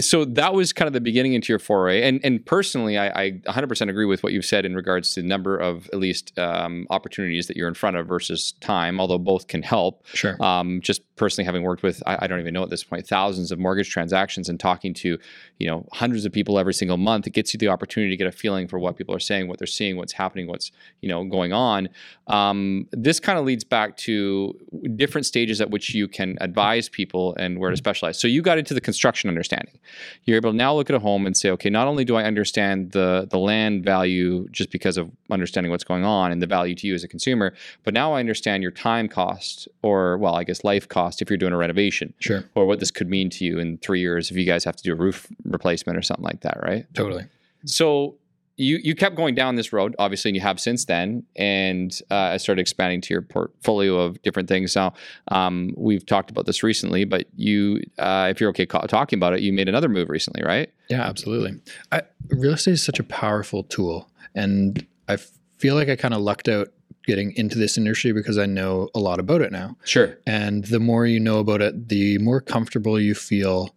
so 0.01 0.23
that 0.25 0.53
was 0.53 0.71
kind 0.71 0.85
of 0.85 0.93
the 0.93 1.01
beginning 1.01 1.33
into 1.33 1.51
your 1.51 1.59
foray. 1.59 2.03
And 2.03 2.21
and 2.23 2.45
personally, 2.45 2.99
I, 2.99 3.23
I 3.23 3.31
100% 3.47 3.86
agree 3.89 4.05
with 4.05 4.23
what 4.23 4.33
you've 4.33 4.45
said 4.45 4.65
in 4.65 4.75
regards 4.75 5.13
to 5.13 5.21
the 5.21 5.27
number 5.27 5.57
of 5.57 5.87
at 5.93 5.99
least 5.99 6.37
um, 6.37 6.87
opportunities 6.89 7.47
that 7.47 7.57
you're 7.57 7.67
in 7.67 7.73
front 7.73 7.97
of 7.97 8.07
versus 8.07 8.53
time, 8.59 8.99
although 8.99 9.17
both 9.17 9.47
can 9.47 9.61
help. 9.61 10.05
Sure. 10.13 10.41
Um, 10.43 10.81
just 10.81 11.01
personally 11.15 11.45
having 11.45 11.63
worked 11.63 11.83
with, 11.83 12.01
I, 12.05 12.19
I 12.21 12.27
don't 12.27 12.39
even 12.39 12.53
know 12.53 12.63
at 12.63 12.69
this 12.69 12.83
point, 12.83 13.07
thousands 13.07 13.51
of 13.51 13.59
mortgage 13.59 13.89
transactions 13.89 14.49
and 14.49 14.59
talking 14.59 14.93
to, 14.95 15.17
you 15.57 15.67
know, 15.67 15.87
hundreds 15.93 16.25
of 16.25 16.31
people 16.31 16.59
every 16.59 16.73
single 16.73 16.97
month, 16.97 17.27
it 17.27 17.31
gets 17.31 17.53
you 17.53 17.57
the 17.57 17.67
opportunity 17.67 18.11
to 18.11 18.17
get 18.17 18.27
a 18.27 18.31
feeling 18.31 18.67
for 18.67 18.79
what 18.79 18.97
people 18.97 19.15
are 19.15 19.19
saying, 19.19 19.47
what 19.47 19.57
they're 19.57 19.67
seeing, 19.67 19.97
what's 19.97 20.13
happening, 20.13 20.47
what's, 20.47 20.71
you 21.01 21.09
know, 21.09 21.23
going 21.23 21.53
on. 21.53 21.89
Um, 22.27 22.87
this 22.91 23.19
kind 23.19 23.39
of 23.39 23.45
leads 23.45 23.63
back 23.63 23.97
to 23.97 24.53
different 24.95 25.25
stages 25.25 25.59
at 25.61 25.69
which 25.69 25.93
you 25.93 26.07
can 26.07 26.37
advise 26.41 26.89
people 26.89 27.35
and 27.35 27.59
where 27.59 27.71
to 27.71 27.77
specialize. 27.77 28.19
So 28.19 28.27
you 28.27 28.41
got 28.41 28.57
into 28.57 28.73
the 28.73 28.81
construction 28.81 29.29
understanding. 29.29 29.79
You're 30.23 30.37
able 30.37 30.51
to 30.51 30.57
now 30.57 30.73
look 30.73 30.89
at 30.89 30.95
a 30.95 30.99
home 30.99 31.25
and 31.25 31.35
say, 31.35 31.49
okay, 31.51 31.69
not 31.69 31.87
only 31.87 32.05
do 32.05 32.15
I 32.15 32.23
understand 32.23 32.91
the 32.91 33.27
the 33.29 33.37
land 33.37 33.76
value 33.83 34.47
just 34.51 34.71
because 34.71 34.97
of 34.97 35.11
understanding 35.29 35.71
what's 35.71 35.83
going 35.83 36.03
on 36.05 36.31
and 36.31 36.41
the 36.41 36.47
value 36.47 36.75
to 36.75 36.87
you 36.87 36.93
as 36.93 37.03
a 37.03 37.07
consumer, 37.07 37.53
but 37.83 37.93
now 37.93 38.13
I 38.13 38.19
understand 38.19 38.63
your 38.63 38.71
time 38.71 39.07
cost 39.07 39.67
or 39.81 40.17
well, 40.17 40.35
I 40.35 40.43
guess 40.43 40.63
life 40.63 40.87
cost 40.87 41.21
if 41.21 41.29
you're 41.29 41.37
doing 41.37 41.53
a 41.53 41.57
renovation 41.57 42.13
Sure. 42.19 42.43
or 42.55 42.65
what 42.65 42.79
this 42.79 42.91
could 42.91 43.09
mean 43.09 43.29
to 43.31 43.45
you 43.45 43.59
in 43.59 43.77
3 43.79 43.99
years 43.99 44.31
if 44.31 44.37
you 44.37 44.45
guys 44.45 44.63
have 44.63 44.75
to 44.75 44.83
do 44.83 44.91
a 44.93 44.95
roof 44.95 45.27
replacement 45.45 45.97
or 45.97 46.01
something 46.01 46.25
like 46.25 46.41
that, 46.41 46.59
right? 46.61 46.85
Totally. 46.93 47.25
So 47.65 48.15
you 48.57 48.79
you 48.83 48.95
kept 48.95 49.15
going 49.15 49.35
down 49.35 49.55
this 49.55 49.71
road, 49.71 49.95
obviously, 49.99 50.29
and 50.29 50.35
you 50.35 50.41
have 50.41 50.59
since 50.59 50.85
then, 50.85 51.23
and 51.35 51.97
uh, 52.11 52.15
I 52.15 52.37
started 52.37 52.61
expanding 52.61 53.01
to 53.01 53.13
your 53.13 53.21
portfolio 53.21 53.99
of 53.99 54.21
different 54.23 54.49
things. 54.49 54.75
Now, 54.75 54.93
um, 55.29 55.73
we've 55.77 56.05
talked 56.05 56.31
about 56.31 56.47
this 56.47 56.63
recently, 56.63 57.05
but 57.05 57.27
you, 57.35 57.81
uh, 57.99 58.27
if 58.31 58.41
you're 58.41 58.49
okay 58.49 58.65
talking 58.65 59.17
about 59.17 59.33
it, 59.33 59.41
you 59.41 59.53
made 59.53 59.69
another 59.69 59.87
move 59.87 60.09
recently, 60.09 60.43
right? 60.43 60.71
Yeah, 60.89 61.03
absolutely. 61.03 61.61
I, 61.91 62.01
real 62.29 62.53
estate 62.53 62.73
is 62.73 62.83
such 62.83 62.99
a 62.99 63.03
powerful 63.03 63.63
tool, 63.63 64.09
and 64.33 64.85
I 65.07 65.17
feel 65.57 65.75
like 65.75 65.89
I 65.89 65.95
kind 65.95 66.13
of 66.13 66.21
lucked 66.21 66.49
out 66.49 66.69
getting 67.05 67.31
into 67.37 67.57
this 67.57 67.77
industry 67.77 68.11
because 68.11 68.37
I 68.37 68.45
know 68.45 68.89
a 68.93 68.99
lot 68.99 69.19
about 69.19 69.41
it 69.41 69.51
now. 69.51 69.77
Sure. 69.85 70.17
And 70.27 70.65
the 70.65 70.79
more 70.79 71.05
you 71.05 71.19
know 71.19 71.39
about 71.39 71.61
it, 71.61 71.87
the 71.87 72.17
more 72.17 72.41
comfortable 72.41 72.99
you 72.99 73.15
feel. 73.15 73.73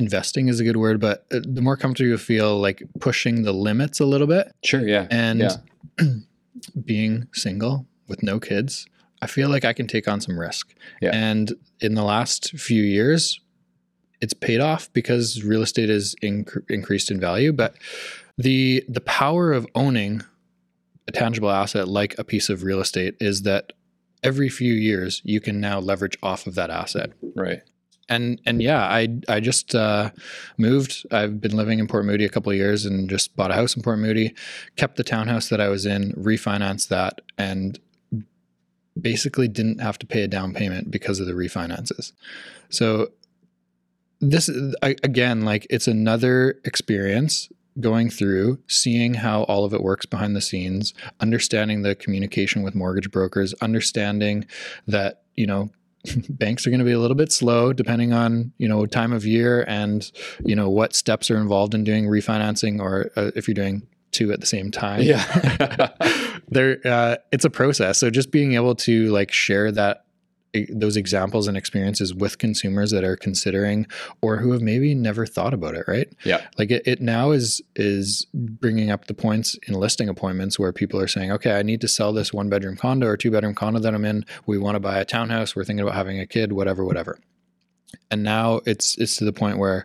Investing 0.00 0.48
is 0.48 0.58
a 0.60 0.64
good 0.64 0.76
word, 0.76 0.98
but 1.00 1.26
uh, 1.32 1.40
the 1.44 1.60
more 1.60 1.76
comfortable 1.76 2.08
you 2.08 2.18
feel 2.18 2.58
like 2.58 2.82
pushing 3.00 3.42
the 3.42 3.52
limits 3.52 4.00
a 4.00 4.06
little 4.06 4.26
bit 4.26 4.50
Sure. 4.64 4.86
Yeah. 4.86 5.06
and 5.10 5.40
Yeah. 5.40 5.56
being 6.84 7.28
single 7.32 7.86
with 8.08 8.22
no 8.22 8.40
kids, 8.40 8.86
I 9.22 9.26
feel 9.26 9.48
like 9.48 9.64
I 9.64 9.72
can 9.72 9.86
take 9.86 10.08
on 10.08 10.20
some 10.20 10.38
risk. 10.38 10.74
Yeah. 11.00 11.10
And 11.12 11.52
in 11.80 11.94
the 11.94 12.02
last 12.02 12.50
few 12.58 12.82
years, 12.82 13.40
it's 14.20 14.34
paid 14.34 14.60
off 14.60 14.92
because 14.92 15.42
real 15.44 15.62
estate 15.62 15.90
is 15.90 16.14
inc- 16.22 16.62
increased 16.68 17.10
in 17.10 17.20
value. 17.20 17.52
But 17.52 17.74
the 18.38 18.84
the 18.88 19.00
power 19.02 19.52
of 19.52 19.66
owning 19.74 20.22
a 21.08 21.12
tangible 21.12 21.50
asset 21.50 21.88
like 21.88 22.18
a 22.18 22.24
piece 22.24 22.48
of 22.48 22.62
real 22.62 22.80
estate 22.80 23.14
is 23.20 23.42
that 23.42 23.72
every 24.22 24.48
few 24.48 24.72
years 24.72 25.20
you 25.24 25.40
can 25.40 25.60
now 25.60 25.78
leverage 25.80 26.16
off 26.22 26.46
of 26.46 26.54
that 26.54 26.70
asset 26.70 27.10
Right. 27.34 27.62
And 28.10 28.40
and 28.44 28.60
yeah, 28.60 28.82
I 28.82 29.08
I 29.28 29.40
just 29.40 29.74
uh, 29.74 30.10
moved. 30.58 31.06
I've 31.10 31.40
been 31.40 31.56
living 31.56 31.78
in 31.78 31.86
Port 31.86 32.04
Moody 32.04 32.24
a 32.24 32.28
couple 32.28 32.50
of 32.52 32.58
years 32.58 32.84
and 32.84 33.08
just 33.08 33.34
bought 33.36 33.50
a 33.52 33.54
house 33.54 33.74
in 33.76 33.82
Port 33.82 34.00
Moody. 34.00 34.34
Kept 34.76 34.96
the 34.96 35.04
townhouse 35.04 35.48
that 35.48 35.60
I 35.60 35.68
was 35.68 35.86
in, 35.86 36.12
refinanced 36.12 36.88
that, 36.88 37.20
and 37.38 37.78
basically 39.00 39.48
didn't 39.48 39.80
have 39.80 39.98
to 40.00 40.06
pay 40.06 40.22
a 40.22 40.28
down 40.28 40.52
payment 40.52 40.90
because 40.90 41.20
of 41.20 41.26
the 41.26 41.32
refinances. 41.32 42.12
So 42.68 43.12
this 44.20 44.48
is- 44.48 44.74
again, 44.82 45.42
like 45.42 45.66
it's 45.70 45.88
another 45.88 46.60
experience 46.64 47.48
going 47.78 48.10
through, 48.10 48.58
seeing 48.66 49.14
how 49.14 49.44
all 49.44 49.64
of 49.64 49.72
it 49.72 49.82
works 49.82 50.04
behind 50.04 50.34
the 50.34 50.40
scenes, 50.40 50.92
understanding 51.20 51.82
the 51.82 51.94
communication 51.94 52.62
with 52.62 52.74
mortgage 52.74 53.10
brokers, 53.10 53.54
understanding 53.62 54.44
that 54.86 55.22
you 55.36 55.46
know 55.46 55.70
banks 56.30 56.66
are 56.66 56.70
going 56.70 56.78
to 56.80 56.84
be 56.84 56.92
a 56.92 56.98
little 56.98 57.16
bit 57.16 57.30
slow 57.32 57.72
depending 57.72 58.12
on 58.12 58.52
you 58.58 58.68
know 58.68 58.86
time 58.86 59.12
of 59.12 59.24
year 59.24 59.64
and 59.68 60.10
you 60.44 60.56
know 60.56 60.68
what 60.70 60.94
steps 60.94 61.30
are 61.30 61.36
involved 61.36 61.74
in 61.74 61.84
doing 61.84 62.06
refinancing 62.06 62.80
or 62.80 63.10
uh, 63.16 63.30
if 63.34 63.46
you're 63.46 63.54
doing 63.54 63.86
two 64.12 64.32
at 64.32 64.40
the 64.40 64.46
same 64.46 64.70
time 64.70 65.02
Yeah. 65.02 65.88
there 66.48 66.78
uh, 66.84 67.16
it's 67.32 67.44
a 67.44 67.50
process 67.50 67.98
so 67.98 68.10
just 68.10 68.30
being 68.30 68.54
able 68.54 68.74
to 68.76 69.10
like 69.12 69.30
share 69.32 69.70
that 69.72 70.04
those 70.70 70.96
examples 70.96 71.46
and 71.46 71.56
experiences 71.56 72.12
with 72.12 72.38
consumers 72.38 72.90
that 72.90 73.04
are 73.04 73.16
considering 73.16 73.86
or 74.20 74.38
who 74.38 74.52
have 74.52 74.62
maybe 74.62 74.94
never 74.94 75.24
thought 75.24 75.54
about 75.54 75.74
it 75.74 75.84
right? 75.86 76.08
Yeah. 76.24 76.44
like 76.58 76.70
it, 76.70 76.82
it 76.86 77.00
now 77.00 77.30
is 77.30 77.62
is 77.76 78.26
bringing 78.34 78.90
up 78.90 79.06
the 79.06 79.14
points 79.14 79.56
in 79.68 79.74
listing 79.74 80.08
appointments 80.08 80.58
where 80.58 80.72
people 80.72 81.00
are 81.00 81.08
saying 81.08 81.30
okay 81.30 81.56
i 81.56 81.62
need 81.62 81.80
to 81.80 81.88
sell 81.88 82.12
this 82.12 82.32
one 82.32 82.48
bedroom 82.48 82.76
condo 82.76 83.06
or 83.06 83.16
two 83.16 83.30
bedroom 83.30 83.54
condo 83.54 83.78
that 83.78 83.94
i'm 83.94 84.04
in. 84.04 84.24
We 84.46 84.58
want 84.58 84.76
to 84.76 84.80
buy 84.80 84.98
a 84.98 85.04
townhouse. 85.04 85.54
We're 85.54 85.64
thinking 85.64 85.82
about 85.82 85.94
having 85.94 86.18
a 86.18 86.26
kid 86.26 86.52
whatever 86.52 86.84
whatever. 86.84 87.18
And 88.10 88.22
now 88.22 88.60
it's 88.66 88.96
it's 88.98 89.16
to 89.16 89.24
the 89.24 89.32
point 89.32 89.58
where 89.58 89.84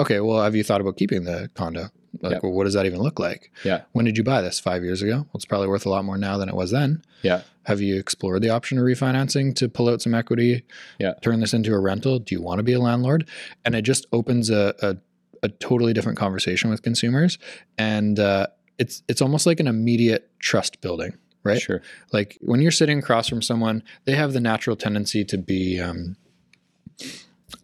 okay 0.00 0.20
well 0.20 0.42
have 0.42 0.54
you 0.54 0.64
thought 0.64 0.80
about 0.80 0.96
keeping 0.96 1.24
the 1.24 1.50
condo 1.54 1.88
like 2.22 2.32
Yeah. 2.32 2.38
well, 2.42 2.52
what 2.52 2.64
does 2.64 2.74
that 2.74 2.86
even 2.86 3.00
look 3.00 3.18
like 3.18 3.50
Yeah. 3.64 3.82
when 3.92 4.04
did 4.04 4.16
you 4.18 4.24
buy 4.24 4.40
this 4.42 4.58
five 4.60 4.82
years 4.84 5.02
ago 5.02 5.16
well 5.16 5.30
it's 5.34 5.44
probably 5.44 5.68
worth 5.68 5.86
a 5.86 5.90
lot 5.90 6.04
more 6.04 6.18
now 6.18 6.36
than 6.38 6.48
it 6.48 6.54
was 6.54 6.70
then 6.70 7.02
Yeah. 7.22 7.42
have 7.64 7.80
you 7.80 7.96
explored 7.96 8.42
the 8.42 8.50
option 8.50 8.78
of 8.78 8.84
refinancing 8.84 9.54
to 9.56 9.68
pull 9.68 9.88
out 9.88 10.02
some 10.02 10.14
equity 10.14 10.64
Yeah. 10.98 11.14
turn 11.22 11.40
this 11.40 11.54
into 11.54 11.72
a 11.74 11.78
rental 11.80 12.18
do 12.18 12.34
you 12.34 12.42
want 12.42 12.58
to 12.58 12.62
be 12.62 12.72
a 12.72 12.80
landlord 12.80 13.28
and 13.64 13.74
it 13.74 13.82
just 13.82 14.06
opens 14.12 14.50
a, 14.50 14.74
a, 14.82 14.96
a 15.42 15.48
totally 15.48 15.92
different 15.92 16.18
conversation 16.18 16.70
with 16.70 16.82
consumers 16.82 17.38
and 17.78 18.18
uh, 18.18 18.46
it's 18.78 19.02
it's 19.08 19.22
almost 19.22 19.46
like 19.46 19.60
an 19.60 19.66
immediate 19.66 20.30
trust 20.38 20.80
building 20.80 21.16
right? 21.44 21.62
Sure. 21.62 21.80
Like 22.12 22.36
when 22.40 22.60
you're 22.60 22.72
sitting 22.72 22.98
across 22.98 23.28
from 23.28 23.40
someone, 23.40 23.84
they 24.04 24.16
have 24.16 24.32
the 24.32 24.40
natural 24.40 24.74
tendency 24.74 25.24
to 25.26 25.38
be, 25.38 25.78
um, 25.80 26.16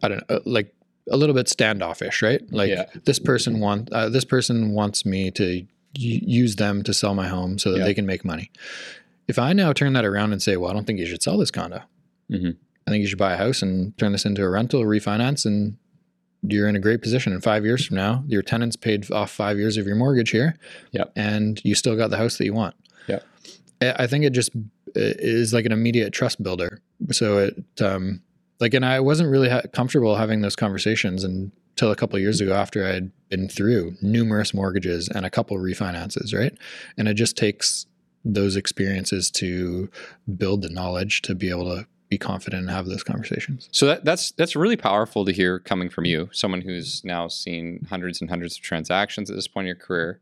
I 0.03 0.07
don't 0.09 0.31
know, 0.31 0.41
like 0.45 0.73
a 1.11 1.17
little 1.17 1.35
bit 1.35 1.49
standoffish, 1.49 2.23
right? 2.23 2.41
Like 2.53 2.71
Yeah. 2.71 2.85
this 3.05 3.19
person 3.19 3.61
want 3.61 3.91
uh, 3.93 4.09
this 4.09 4.25
person 4.25 4.73
wants 4.73 5.05
me 5.05 5.31
to 5.33 5.45
y- 5.65 5.67
use 5.95 6.57
them 6.57 6.83
to 6.85 6.95
sell 6.95 7.15
my 7.15 7.29
home 7.29 7.59
so 7.59 7.73
that 7.73 7.79
Yeah. 7.79 7.85
they 7.85 7.95
can 7.95 8.07
make 8.07 8.25
money. 8.25 8.51
If 9.29 9.38
I 9.38 9.53
now 9.53 9.73
turn 9.73 9.93
that 9.95 10.05
around 10.05 10.33
and 10.33 10.43
say, 10.43 10.57
well, 10.57 10.71
I 10.71 10.75
don't 10.75 10.87
think 10.87 10.99
you 10.99 11.07
should 11.07 11.23
sell 11.23 11.38
this 11.38 11.51
condo. 11.51 11.83
Mhm. 12.31 12.57
I 12.87 12.91
think 12.91 13.03
you 13.03 13.07
should 13.09 13.19
buy 13.19 13.35
a 13.35 13.37
house 13.37 13.62
and 13.62 13.97
turn 13.99 14.12
this 14.12 14.25
into 14.25 14.43
a 14.43 14.49
rental, 14.49 14.83
refinance, 14.85 15.45
and 15.47 15.77
you're 16.43 16.69
in 16.69 16.75
a 16.77 16.81
great 16.81 17.01
position. 17.03 17.33
In 17.33 17.41
five 17.41 17.65
years 17.65 17.87
from 17.87 17.97
now, 17.97 18.25
your 18.27 18.43
tenants 18.43 18.75
paid 18.75 19.11
off 19.12 19.31
five 19.31 19.59
years 19.59 19.77
of 19.77 19.87
your 19.87 19.95
mortgage 19.97 20.31
here, 20.31 20.57
Yep. 20.93 21.12
and 21.15 21.61
you 21.65 21.75
still 21.77 21.95
got 21.97 22.11
the 22.11 22.17
house 22.17 22.38
that 22.38 22.45
you 22.45 22.53
want. 22.55 22.75
Yep. 23.09 23.23
I 23.81 23.93
I 24.05 24.07
think 24.09 24.25
it 24.25 24.31
just 24.33 24.51
is 24.95 25.53
like 25.55 25.65
an 25.67 25.73
immediate 25.73 26.12
trust 26.12 26.43
builder. 26.43 26.81
So 27.12 27.38
it, 27.38 27.65
um, 27.81 28.21
like, 28.62 28.75
and 28.75 28.87
I 28.87 29.01
wasn't 29.01 29.29
really 29.29 29.51
ha- 29.51 29.62
comfortable 29.72 30.14
having 30.16 30.40
those 30.40 30.57
conversations 30.57 31.25
until 31.25 31.90
a 31.90 31.96
couple 31.96 32.18
years 32.18 32.40
ago 32.40 32.55
after 32.55 32.87
I 32.87 32.92
had 32.92 33.11
been 33.29 33.48
through 33.48 33.96
numerous 34.01 34.55
mortgages 34.55 35.09
and 35.09 35.27
a 35.27 35.31
couple 35.31 35.57
refinances, 35.59 36.33
right? 36.33 36.57
And 36.96 37.09
it 37.09 37.14
just 37.14 37.37
takes 37.37 37.87
those 38.25 38.55
experiences 38.55 39.33
to 39.33 39.90
build 40.37 40.62
the 40.62 40.68
knowledge 40.68 41.22
to 41.22 41.35
be 41.35 41.51
able 41.51 41.64
to 41.77 41.87
be 42.09 42.18
confident 42.18 42.61
and 42.61 42.70
have 42.70 42.87
those 42.87 43.03
conversations. 43.03 43.68
So 43.72 43.87
that, 43.87 44.05
that's 44.05 44.31
that's 44.33 44.55
really 44.55 44.77
powerful 44.77 45.25
to 45.25 45.33
hear 45.33 45.59
coming 45.59 45.88
from 45.88 46.05
you, 46.05 46.29
someone 46.31 46.61
who's 46.61 47.05
now 47.05 47.27
seen 47.27 47.85
hundreds 47.90 48.20
and 48.20 48.31
hundreds 48.31 48.57
of 48.57 48.62
transactions 48.62 49.29
at 49.29 49.35
this 49.35 49.48
point 49.48 49.64
in 49.64 49.68
your 49.68 49.77
career, 49.77 50.20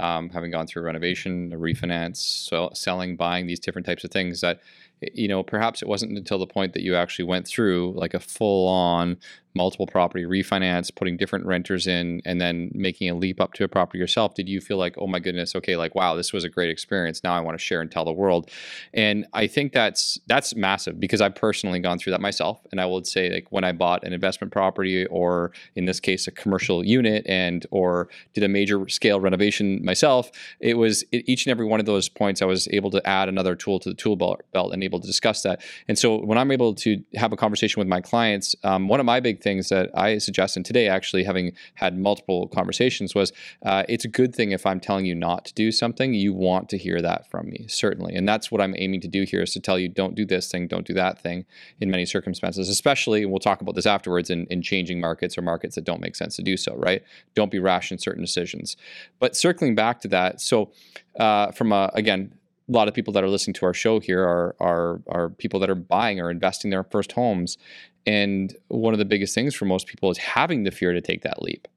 um, 0.00 0.30
having 0.30 0.50
gone 0.50 0.66
through 0.66 0.82
a 0.82 0.86
renovation, 0.86 1.52
a 1.52 1.56
refinance, 1.56 2.16
so 2.16 2.70
selling, 2.74 3.14
buying 3.16 3.46
these 3.46 3.60
different 3.60 3.86
types 3.86 4.02
of 4.02 4.10
things. 4.10 4.40
That 4.40 4.60
you 5.00 5.28
know, 5.28 5.42
perhaps 5.42 5.82
it 5.82 5.88
wasn't 5.88 6.16
until 6.16 6.38
the 6.38 6.46
point 6.46 6.72
that 6.72 6.82
you 6.82 6.94
actually 6.94 7.26
went 7.26 7.46
through 7.46 7.92
like 7.96 8.14
a 8.14 8.20
full-on 8.20 9.18
multiple 9.56 9.86
property 9.86 10.24
refinance, 10.24 10.94
putting 10.94 11.16
different 11.16 11.46
renters 11.46 11.86
in, 11.86 12.20
and 12.24 12.40
then 12.40 12.70
making 12.74 13.10
a 13.10 13.14
leap 13.14 13.40
up 13.40 13.54
to 13.54 13.64
a 13.64 13.68
property 13.68 13.98
yourself. 13.98 14.34
Did 14.34 14.48
you 14.48 14.60
feel 14.60 14.76
like, 14.76 14.94
oh 14.98 15.06
my 15.06 15.18
goodness, 15.18 15.56
okay, 15.56 15.76
like 15.76 15.94
wow, 15.94 16.14
this 16.14 16.32
was 16.32 16.44
a 16.44 16.48
great 16.48 16.70
experience. 16.70 17.22
Now 17.24 17.34
I 17.34 17.40
want 17.40 17.58
to 17.58 17.64
share 17.64 17.80
and 17.80 17.90
tell 17.90 18.04
the 18.04 18.12
world. 18.12 18.50
And 18.94 19.26
I 19.32 19.46
think 19.46 19.72
that's 19.72 20.18
that's 20.26 20.54
massive 20.54 21.00
because 21.00 21.20
I've 21.20 21.34
personally 21.34 21.80
gone 21.80 21.98
through 21.98 22.12
that 22.12 22.20
myself. 22.20 22.60
And 22.70 22.80
I 22.80 22.86
would 22.86 23.06
say 23.06 23.30
like 23.30 23.50
when 23.50 23.64
I 23.64 23.72
bought 23.72 24.04
an 24.04 24.12
investment 24.12 24.52
property 24.52 25.06
or 25.06 25.52
in 25.74 25.86
this 25.86 26.00
case 26.00 26.26
a 26.26 26.30
commercial 26.30 26.84
unit 26.84 27.24
and 27.26 27.66
or 27.70 28.08
did 28.34 28.44
a 28.44 28.48
major 28.48 28.88
scale 28.88 29.20
renovation 29.20 29.84
myself, 29.84 30.30
it 30.60 30.74
was 30.74 31.04
each 31.12 31.46
and 31.46 31.50
every 31.50 31.66
one 31.66 31.80
of 31.80 31.86
those 31.86 32.08
points 32.08 32.42
I 32.42 32.46
was 32.46 32.68
able 32.68 32.90
to 32.90 33.06
add 33.06 33.28
another 33.28 33.54
tool 33.54 33.78
to 33.80 33.88
the 33.88 33.94
tool 33.94 34.16
belt 34.16 34.42
belt 34.52 34.72
and 34.72 34.82
able 34.82 35.00
to 35.00 35.06
discuss 35.06 35.42
that. 35.42 35.62
And 35.88 35.98
so 35.98 36.16
when 36.16 36.38
I'm 36.38 36.50
able 36.50 36.74
to 36.74 37.02
have 37.14 37.32
a 37.32 37.36
conversation 37.36 37.80
with 37.80 37.88
my 37.88 38.00
clients, 38.00 38.54
um, 38.64 38.88
one 38.88 39.00
of 39.00 39.06
my 39.06 39.20
big 39.20 39.40
things 39.46 39.68
that 39.68 39.86
I 39.94 40.18
suggest, 40.18 40.56
and 40.56 40.66
today 40.66 40.88
actually 40.88 41.22
having 41.22 41.52
had 41.74 41.92
multiple 42.08 42.48
conversations, 42.58 43.14
was 43.14 43.32
uh, 43.64 43.84
it's 43.88 44.04
a 44.04 44.08
good 44.20 44.34
thing 44.34 44.50
if 44.50 44.66
I'm 44.66 44.80
telling 44.80 45.06
you 45.06 45.14
not 45.14 45.44
to 45.48 45.54
do 45.54 45.70
something, 45.70 46.14
you 46.14 46.32
want 46.48 46.68
to 46.70 46.76
hear 46.86 47.00
that 47.00 47.30
from 47.30 47.44
me, 47.52 47.66
certainly. 47.68 48.12
And 48.16 48.28
that's 48.28 48.50
what 48.50 48.60
I'm 48.60 48.74
aiming 48.76 49.02
to 49.02 49.08
do 49.18 49.22
here 49.22 49.42
is 49.42 49.52
to 49.52 49.60
tell 49.60 49.78
you 49.78 49.88
don't 49.88 50.16
do 50.16 50.24
this 50.24 50.50
thing, 50.50 50.66
don't 50.66 50.86
do 50.86 50.94
that 50.94 51.20
thing 51.24 51.46
in 51.80 51.90
many 51.90 52.06
circumstances, 52.06 52.68
especially, 52.68 53.22
and 53.22 53.30
we'll 53.30 53.46
talk 53.50 53.60
about 53.60 53.76
this 53.76 53.86
afterwards, 53.86 54.30
in, 54.30 54.46
in 54.46 54.62
changing 54.62 55.00
markets 55.00 55.38
or 55.38 55.42
markets 55.42 55.76
that 55.76 55.84
don't 55.84 56.00
make 56.00 56.16
sense 56.16 56.34
to 56.36 56.42
do 56.42 56.56
so, 56.56 56.74
right? 56.74 57.02
Don't 57.36 57.52
be 57.52 57.60
rash 57.60 57.92
in 57.92 57.98
certain 57.98 58.22
decisions. 58.22 58.76
But 59.20 59.36
circling 59.36 59.76
back 59.76 60.00
to 60.00 60.08
that, 60.08 60.40
so 60.40 60.72
uh, 61.20 61.52
from 61.52 61.72
a, 61.72 61.90
again, 61.94 62.32
a 62.68 62.72
lot 62.72 62.88
of 62.88 62.94
people 62.94 63.12
that 63.12 63.22
are 63.22 63.28
listening 63.28 63.54
to 63.54 63.66
our 63.66 63.74
show 63.74 64.00
here 64.00 64.22
are 64.22 64.56
are 64.60 65.00
are 65.08 65.28
people 65.30 65.60
that 65.60 65.70
are 65.70 65.76
buying 65.76 66.20
or 66.20 66.30
investing 66.30 66.70
their 66.70 66.84
first 66.84 67.12
homes, 67.12 67.58
and 68.06 68.56
one 68.68 68.92
of 68.92 68.98
the 68.98 69.04
biggest 69.04 69.34
things 69.34 69.54
for 69.54 69.64
most 69.64 69.86
people 69.86 70.10
is 70.10 70.18
having 70.18 70.64
the 70.64 70.70
fear 70.70 70.92
to 70.92 71.00
take 71.00 71.22
that 71.22 71.42
leap. 71.42 71.68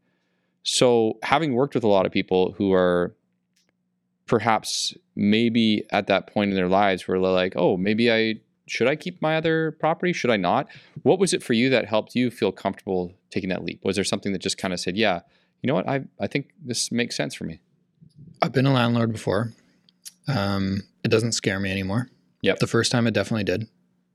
So, 0.63 1.17
having 1.23 1.53
worked 1.53 1.75
with 1.75 1.83
a 1.83 1.87
lot 1.87 2.05
of 2.05 2.11
people 2.11 2.53
who 2.53 2.73
are 2.73 3.15
perhaps 4.25 4.95
maybe 5.15 5.83
at 5.91 6.07
that 6.07 6.27
point 6.27 6.51
in 6.51 6.55
their 6.55 6.67
lives 6.67 7.07
where 7.07 7.19
they're 7.19 7.31
like, 7.31 7.53
oh, 7.55 7.77
maybe 7.77 8.11
I 8.11 8.35
should 8.67 8.87
I 8.87 8.95
keep 8.95 9.21
my 9.21 9.35
other 9.35 9.71
property? 9.79 10.13
Should 10.13 10.29
I 10.29 10.37
not? 10.37 10.67
What 11.01 11.17
was 11.19 11.33
it 11.33 11.41
for 11.41 11.53
you 11.53 11.69
that 11.71 11.85
helped 11.85 12.13
you 12.15 12.29
feel 12.29 12.51
comfortable 12.51 13.13
taking 13.31 13.49
that 13.49 13.63
leap? 13.63 13.83
Was 13.83 13.95
there 13.95 14.05
something 14.05 14.31
that 14.33 14.41
just 14.41 14.59
kind 14.59 14.73
of 14.73 14.79
said, 14.79 14.95
yeah, 14.95 15.21
you 15.61 15.67
know 15.67 15.73
what, 15.73 15.87
I 15.87 16.01
I 16.19 16.27
think 16.27 16.51
this 16.63 16.91
makes 16.91 17.15
sense 17.15 17.33
for 17.33 17.45
me. 17.45 17.59
I've 18.41 18.53
been 18.53 18.65
a 18.65 18.73
landlord 18.73 19.11
before. 19.11 19.51
Um, 20.29 20.83
it 21.03 21.09
doesn't 21.09 21.31
scare 21.33 21.59
me 21.59 21.71
anymore. 21.71 22.09
Yep. 22.41 22.59
The 22.59 22.67
first 22.67 22.91
time 22.91 23.07
it 23.07 23.13
definitely 23.13 23.43
did. 23.43 23.67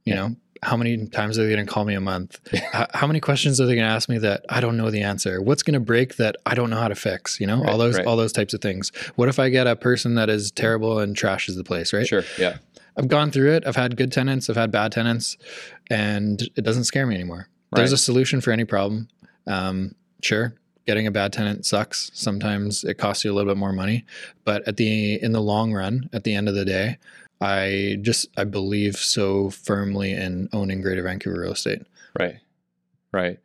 You 0.04 0.14
know, 0.14 0.36
how 0.62 0.76
many 0.76 1.06
times 1.06 1.38
are 1.38 1.46
they 1.46 1.54
going 1.54 1.66
to 1.66 1.72
call 1.72 1.84
me 1.84 1.94
a 1.94 2.00
month? 2.00 2.38
how, 2.72 2.86
how 2.92 3.06
many 3.06 3.20
questions 3.20 3.58
are 3.60 3.66
they 3.66 3.74
going 3.74 3.86
to 3.86 3.92
ask 3.92 4.08
me 4.08 4.18
that 4.18 4.44
I 4.50 4.60
don't 4.60 4.76
know 4.76 4.90
the 4.90 5.00
answer? 5.02 5.40
What's 5.40 5.62
going 5.62 5.74
to 5.74 5.80
break 5.80 6.16
that 6.16 6.36
I 6.44 6.54
don't 6.54 6.68
know 6.70 6.76
how 6.76 6.88
to 6.88 6.94
fix? 6.94 7.40
You 7.40 7.46
know, 7.46 7.60
Right, 7.62 7.70
all 7.70 7.78
those 7.78 7.96
right. 7.96 8.06
all 8.06 8.16
those 8.16 8.32
types 8.32 8.52
of 8.54 8.60
things. 8.60 8.92
What 9.16 9.28
if 9.28 9.38
I 9.38 9.48
get 9.48 9.66
a 9.66 9.76
person 9.76 10.14
that 10.16 10.28
is 10.28 10.50
terrible 10.50 10.98
and 10.98 11.16
trashes 11.16 11.56
the 11.56 11.64
place? 11.64 11.92
Right. 11.92 12.06
Sure. 12.06 12.22
Yeah. 12.38 12.58
I've 12.96 13.08
gone 13.08 13.30
through 13.30 13.52
it. 13.54 13.66
I've 13.66 13.76
had 13.76 13.96
good 13.96 14.12
tenants. 14.12 14.48
I've 14.48 14.56
had 14.56 14.70
bad 14.70 14.92
tenants, 14.92 15.36
and 15.90 16.40
it 16.54 16.62
doesn't 16.62 16.84
scare 16.84 17.06
me 17.06 17.14
anymore. 17.14 17.48
There's 17.72 17.92
a 17.92 17.96
solution 17.98 18.40
for 18.40 18.52
any 18.52 18.64
problem. 18.64 19.08
Um, 19.48 19.96
sure, 20.22 20.54
getting 20.86 21.06
a 21.06 21.10
bad 21.10 21.32
tenant 21.32 21.66
sucks. 21.66 22.10
Sometimes 22.14 22.84
it 22.84 22.98
costs 22.98 23.24
you 23.24 23.32
a 23.32 23.34
little 23.34 23.50
bit 23.50 23.58
more 23.58 23.72
money, 23.72 24.04
but 24.44 24.66
at 24.68 24.76
the 24.76 25.22
in 25.22 25.32
the 25.32 25.40
long 25.40 25.72
run, 25.72 26.08
at 26.12 26.24
the 26.24 26.34
end 26.34 26.48
of 26.48 26.54
the 26.54 26.64
day, 26.64 26.98
I 27.40 27.98
just 28.02 28.28
I 28.36 28.44
believe 28.44 28.96
so 28.96 29.50
firmly 29.50 30.12
in 30.12 30.48
owning 30.52 30.82
Greater 30.82 31.02
Vancouver 31.02 31.40
real 31.40 31.52
estate. 31.52 31.82
Right. 32.18 32.36
Right. 33.12 33.38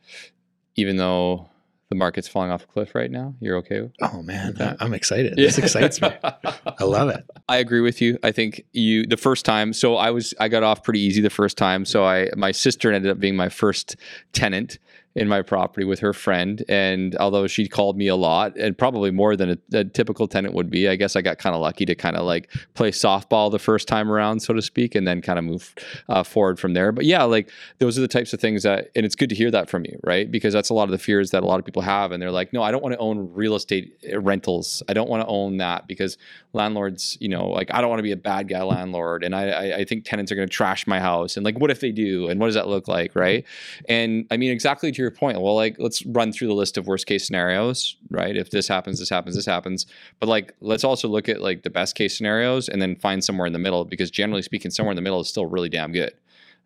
Even 0.75 0.97
though 0.97 1.49
the 1.89 1.95
market's 1.95 2.27
falling 2.27 2.51
off 2.51 2.63
a 2.63 2.67
cliff 2.67 2.93
right 2.93 3.09
now, 3.09 3.33
you're 3.39 3.57
okay 3.57 3.81
with 3.81 3.91
Oh 4.01 4.21
man, 4.21 4.55
I'm 4.79 4.93
excited. 4.93 5.33
This 5.37 5.57
excites 5.57 6.01
me. 6.01 6.09
I 6.23 6.83
love 6.83 7.09
it. 7.09 7.25
I 7.47 7.57
agree 7.57 7.81
with 7.81 8.01
you. 8.01 8.19
I 8.23 8.31
think 8.31 8.63
you 8.73 9.05
the 9.05 9.17
first 9.17 9.43
time. 9.43 9.73
So 9.73 9.95
I 9.95 10.11
was 10.11 10.33
I 10.39 10.47
got 10.49 10.63
off 10.63 10.83
pretty 10.83 10.99
easy 10.99 11.21
the 11.21 11.29
first 11.29 11.57
time. 11.57 11.85
So 11.85 12.05
I 12.05 12.29
my 12.35 12.51
sister 12.51 12.91
ended 12.91 13.11
up 13.11 13.19
being 13.19 13.35
my 13.35 13.49
first 13.49 13.95
tenant 14.33 14.77
in 15.15 15.27
my 15.27 15.41
property 15.41 15.85
with 15.85 15.99
her 15.99 16.13
friend, 16.13 16.63
and 16.69 17.15
although 17.17 17.47
she 17.47 17.67
called 17.67 17.97
me 17.97 18.07
a 18.07 18.15
lot 18.15 18.55
and 18.57 18.77
probably 18.77 19.09
more 19.09 19.35
than 19.35 19.49
a, 19.49 19.77
a 19.79 19.83
typical 19.83 20.27
tenant 20.27 20.53
would 20.53 20.69
be, 20.69 20.87
I 20.87 20.95
guess 20.95 21.15
I 21.15 21.21
got 21.21 21.39
kind 21.39 21.55
of 21.55 21.61
lucky 21.61 21.85
to 21.85 21.95
kind 21.95 22.15
of 22.15 22.25
like 22.25 22.51
play 22.75 22.91
softball 22.91 23.51
the 23.51 23.59
first 23.59 23.87
time 23.87 24.11
around, 24.11 24.41
so 24.41 24.53
to 24.53 24.61
speak, 24.61 24.93
and 24.93 25.07
then 25.07 25.21
kind 25.21 25.39
of 25.39 25.45
move 25.45 25.73
uh, 26.09 26.23
forward 26.23 26.59
from 26.59 26.73
there. 26.73 26.91
But 26.91 27.05
yeah, 27.05 27.23
like 27.23 27.49
those 27.79 27.97
are 27.97 28.01
the 28.01 28.07
types 28.07 28.33
of 28.33 28.39
things 28.39 28.63
that, 28.63 28.91
and 28.95 29.05
it's 29.05 29.15
good 29.15 29.29
to 29.29 29.35
hear 29.35 29.49
that 29.51 29.67
from 29.69 29.83
you, 29.85 29.99
right? 30.03 30.29
Because 30.29 30.53
that's 30.53 30.69
a 30.69 30.73
lot 30.75 30.83
of 30.83 30.91
the 30.91 30.99
fears 30.99 31.31
that 31.31 31.41
a 31.41 31.45
lot 31.45 31.59
of 31.59 31.65
people 31.65 31.81
have, 31.81 32.11
and 32.11 32.21
they're 32.21 32.31
like, 32.31 32.53
no, 32.53 32.61
I 32.61 32.69
don't 32.69 32.83
want 32.83 32.93
to 32.93 32.99
own 32.99 33.33
real 33.33 33.55
estate 33.55 33.97
uh, 34.13 34.19
rentals. 34.19 34.83
I 34.87 34.93
don't 34.93 35.09
want 35.09 35.23
to 35.23 35.27
own 35.27 35.57
that 35.57 35.87
because 35.87 36.17
landlords, 36.53 37.17
you 37.19 37.29
know, 37.29 37.47
like 37.49 37.73
I 37.73 37.81
don't 37.81 37.89
want 37.89 37.99
to 37.99 38.03
be 38.03 38.11
a 38.11 38.17
bad 38.17 38.47
guy 38.47 38.61
landlord, 38.61 39.23
and 39.23 39.35
I, 39.35 39.49
I, 39.49 39.75
I 39.77 39.85
think 39.85 40.05
tenants 40.05 40.31
are 40.31 40.35
going 40.35 40.47
to 40.47 40.53
trash 40.53 40.85
my 40.85 40.99
house, 40.99 41.35
and 41.35 41.43
like, 41.43 41.59
what 41.59 41.71
if 41.71 41.79
they 41.79 41.91
do, 41.91 42.29
and 42.29 42.39
what 42.39 42.45
does 42.45 42.55
that 42.55 42.67
look 42.67 42.87
like, 42.87 43.15
right? 43.15 43.43
And 43.87 44.27
I 44.29 44.37
mean, 44.37 44.51
exactly 44.51 44.91
to 44.99 45.03
your 45.03 45.11
point. 45.11 45.41
Well, 45.41 45.55
like, 45.55 45.77
let's 45.79 46.05
run 46.05 46.31
through 46.31 46.47
the 46.49 46.53
list 46.53 46.77
of 46.77 46.87
worst 46.87 47.07
case 47.07 47.25
scenarios, 47.25 47.95
right? 48.09 48.35
If 48.35 48.51
this 48.51 48.67
happens, 48.67 48.99
this 48.99 49.09
happens, 49.09 49.35
this 49.35 49.45
happens, 49.45 49.85
but 50.19 50.29
like, 50.29 50.53
let's 50.61 50.83
also 50.83 51.07
look 51.07 51.27
at 51.27 51.41
like 51.41 51.63
the 51.63 51.69
best 51.69 51.95
case 51.95 52.15
scenarios, 52.15 52.69
and 52.69 52.81
then 52.81 52.95
find 52.95 53.23
somewhere 53.23 53.47
in 53.47 53.53
the 53.53 53.59
middle, 53.59 53.85
because 53.85 54.11
generally 54.11 54.41
speaking, 54.41 54.71
somewhere 54.71 54.91
in 54.91 54.95
the 54.95 55.01
middle 55.01 55.19
is 55.19 55.27
still 55.27 55.45
really 55.45 55.69
damn 55.69 55.91
good. 55.91 56.13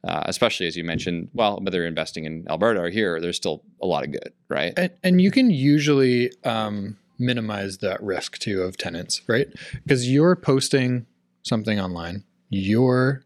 Uh, 0.06 0.22
especially 0.26 0.68
as 0.68 0.76
you 0.76 0.84
mentioned, 0.84 1.30
well, 1.34 1.62
whether 1.62 1.78
you're 1.78 1.88
investing 1.88 2.26
in 2.26 2.46
Alberta 2.50 2.82
or 2.82 2.90
here, 2.90 3.22
there's 3.22 3.38
still 3.38 3.64
a 3.82 3.86
lot 3.86 4.04
of 4.04 4.12
good, 4.12 4.34
right? 4.50 4.74
And, 4.76 4.92
and 5.02 5.22
you 5.22 5.32
can 5.32 5.50
usually 5.50 6.30
um, 6.44 6.98
minimize 7.18 7.78
that 7.78 8.04
risk 8.04 8.38
too 8.38 8.64
of 8.64 8.76
tenants, 8.76 9.22
right? 9.28 9.48
Because 9.84 10.12
you're 10.12 10.36
posting 10.36 11.06
something 11.44 11.80
online, 11.80 12.26
you're 12.50 13.24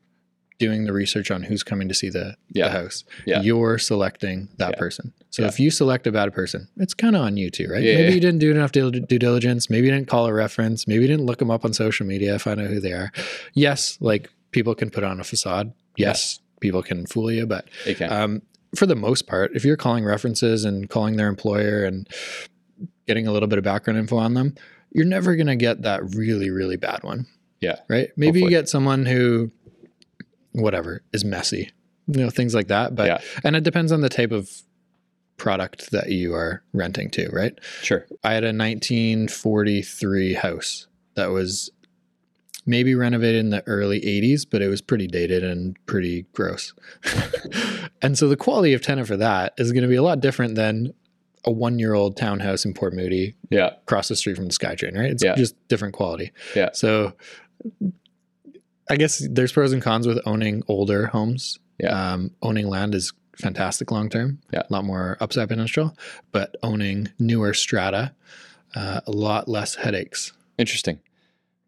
doing 0.60 0.86
the 0.86 0.94
research 0.94 1.30
on 1.30 1.44
who's 1.44 1.62
coming 1.64 1.88
to 1.88 1.94
see 1.94 2.10
the, 2.10 2.36
Yeah. 2.52 2.66
the 2.66 2.72
house, 2.72 3.04
Yeah. 3.26 3.42
you're 3.42 3.78
selecting 3.78 4.50
that 4.58 4.72
Yeah. 4.72 4.80
person. 4.80 5.14
So 5.30 5.44
if 5.44 5.60
you 5.60 5.70
select 5.70 6.08
a 6.08 6.12
bad 6.12 6.34
person, 6.34 6.68
it's 6.78 6.96
kind 6.96 7.16
of 7.16 7.22
on 7.22 7.38
you 7.38 7.52
too, 7.52 7.68
right? 7.70 7.84
Maybe 7.84 8.14
you 8.16 8.20
didn't 8.20 8.40
do 8.40 8.50
enough 8.50 8.72
due, 8.72 8.90
due 8.92 9.20
diligence. 9.20 9.70
Maybe 9.70 9.86
you 9.88 9.94
didn't 9.94 10.08
call 10.08 10.26
a 10.26 10.34
reference. 10.34 10.88
Maybe 10.88 11.02
you 11.02 11.08
didn't 11.08 11.26
look 11.28 11.38
them 11.38 11.52
up 11.52 11.64
on 11.64 11.74
social 11.74 12.08
media, 12.08 12.40
find 12.40 12.60
out 12.60 12.68
who 12.68 12.80
they 12.80 12.92
are. 12.94 13.12
Yes, 13.54 13.98
like 14.02 14.32
people 14.52 14.74
can 14.74 14.90
put 14.90 15.04
on 15.04 15.20
a 15.20 15.24
facade. 15.24 15.74
Yes, 15.96 16.40
people 16.60 16.82
can 16.82 17.06
fool 17.06 17.32
you, 17.32 17.46
but 17.46 17.68
um, 18.10 18.42
for 18.76 18.88
the 18.88 18.96
most 18.96 19.28
part, 19.28 19.52
if 19.56 19.64
you're 19.64 19.78
calling 19.78 20.04
references 20.06 20.66
and 20.66 20.90
calling 20.90 21.18
their 21.18 21.28
employer 21.28 21.84
and 21.84 22.08
getting 23.06 23.28
a 23.28 23.32
little 23.32 23.48
bit 23.48 23.58
of 23.60 23.64
background 23.64 24.00
info 24.00 24.18
on 24.18 24.34
them, 24.34 24.56
you're 24.92 25.06
never 25.06 25.36
going 25.36 25.48
to 25.48 25.56
get 25.56 25.84
that 25.84 26.02
really, 26.16 26.50
really 26.50 26.78
bad 26.78 27.04
one. 27.04 27.28
Yeah. 27.62 27.78
Right. 27.88 28.10
Maybe 28.18 28.42
you 28.42 28.50
get 28.50 28.70
someone 28.70 29.06
who, 29.06 29.52
whatever, 30.62 31.02
is 31.14 31.24
messy, 31.26 31.72
you 32.08 32.22
know, 32.24 32.30
things 32.30 32.54
like 32.56 32.68
that. 32.68 32.96
But, 32.96 33.08
Yeah. 33.08 33.22
and 33.44 33.56
it 33.56 33.64
depends 33.64 33.92
on 33.92 34.02
the 34.02 34.10
type 34.10 34.32
of 34.32 34.50
product 35.38 35.92
that 35.92 36.10
you 36.10 36.34
are 36.34 36.64
renting 36.74 37.10
to, 37.12 37.30
right? 37.32 37.58
sure. 37.84 38.06
I 38.24 38.34
had 38.34 38.44
a 38.44 38.52
1943 38.54 40.34
house 40.34 40.88
that 41.16 41.28
was 41.28 41.70
maybe 42.66 42.96
renovated 42.96 43.40
in 43.40 43.50
the 43.50 43.66
early 43.68 44.02
80s, 44.02 44.46
but 44.50 44.62
it 44.62 44.68
was 44.68 44.82
pretty 44.82 45.08
dated 45.08 45.44
and 45.44 45.78
pretty 45.86 46.26
gross. 46.34 46.74
and 48.02 48.18
so 48.18 48.28
the 48.28 48.36
quality 48.36 48.74
of 48.74 48.82
tenant 48.82 49.08
for 49.08 49.16
that 49.18 49.54
is 49.58 49.72
going 49.72 49.84
to 49.84 49.88
be 49.88 49.96
a 49.96 50.04
lot 50.04 50.20
different 50.20 50.56
than 50.56 50.94
a 51.46 51.52
one 51.52 51.80
year 51.80 51.94
old 51.94 52.18
townhouse 52.18 52.66
in 52.66 52.74
Port 52.74 52.94
Moody 52.94 53.36
Yeah. 53.50 53.68
across 53.84 54.10
the 54.10 54.16
street 54.18 54.36
from 54.36 54.48
the 54.48 54.54
SkyTrain, 54.54 54.98
right? 54.98 55.12
It's 55.12 55.24
Yeah. 55.24 55.36
just 55.36 55.56
different 55.70 55.94
quality. 55.94 56.32
Yeah. 56.56 56.72
So 56.74 57.14
I 58.90 58.96
guess 58.96 59.26
there's 59.30 59.52
pros 59.52 59.74
and 59.74 59.82
cons 59.82 60.08
with 60.08 60.20
owning 60.26 60.64
older 60.68 61.08
homes. 61.08 61.60
Yeah. 61.80 62.14
Um, 62.14 62.32
owning 62.42 62.68
land 62.68 62.96
is 62.96 63.14
fantastic 63.36 63.92
long 63.92 64.10
term. 64.10 64.40
Yeah. 64.52 64.64
A 64.70 64.74
lot 64.74 64.86
more 64.86 65.18
upside 65.20 65.50
potential, 65.50 65.96
but 66.32 66.56
owning 66.64 67.10
newer 67.20 67.54
strata, 67.54 68.14
uh, 68.76 69.02
a 69.06 69.12
lot 69.12 69.48
less 69.48 69.76
headaches. 69.76 70.34
Interesting. 70.58 71.00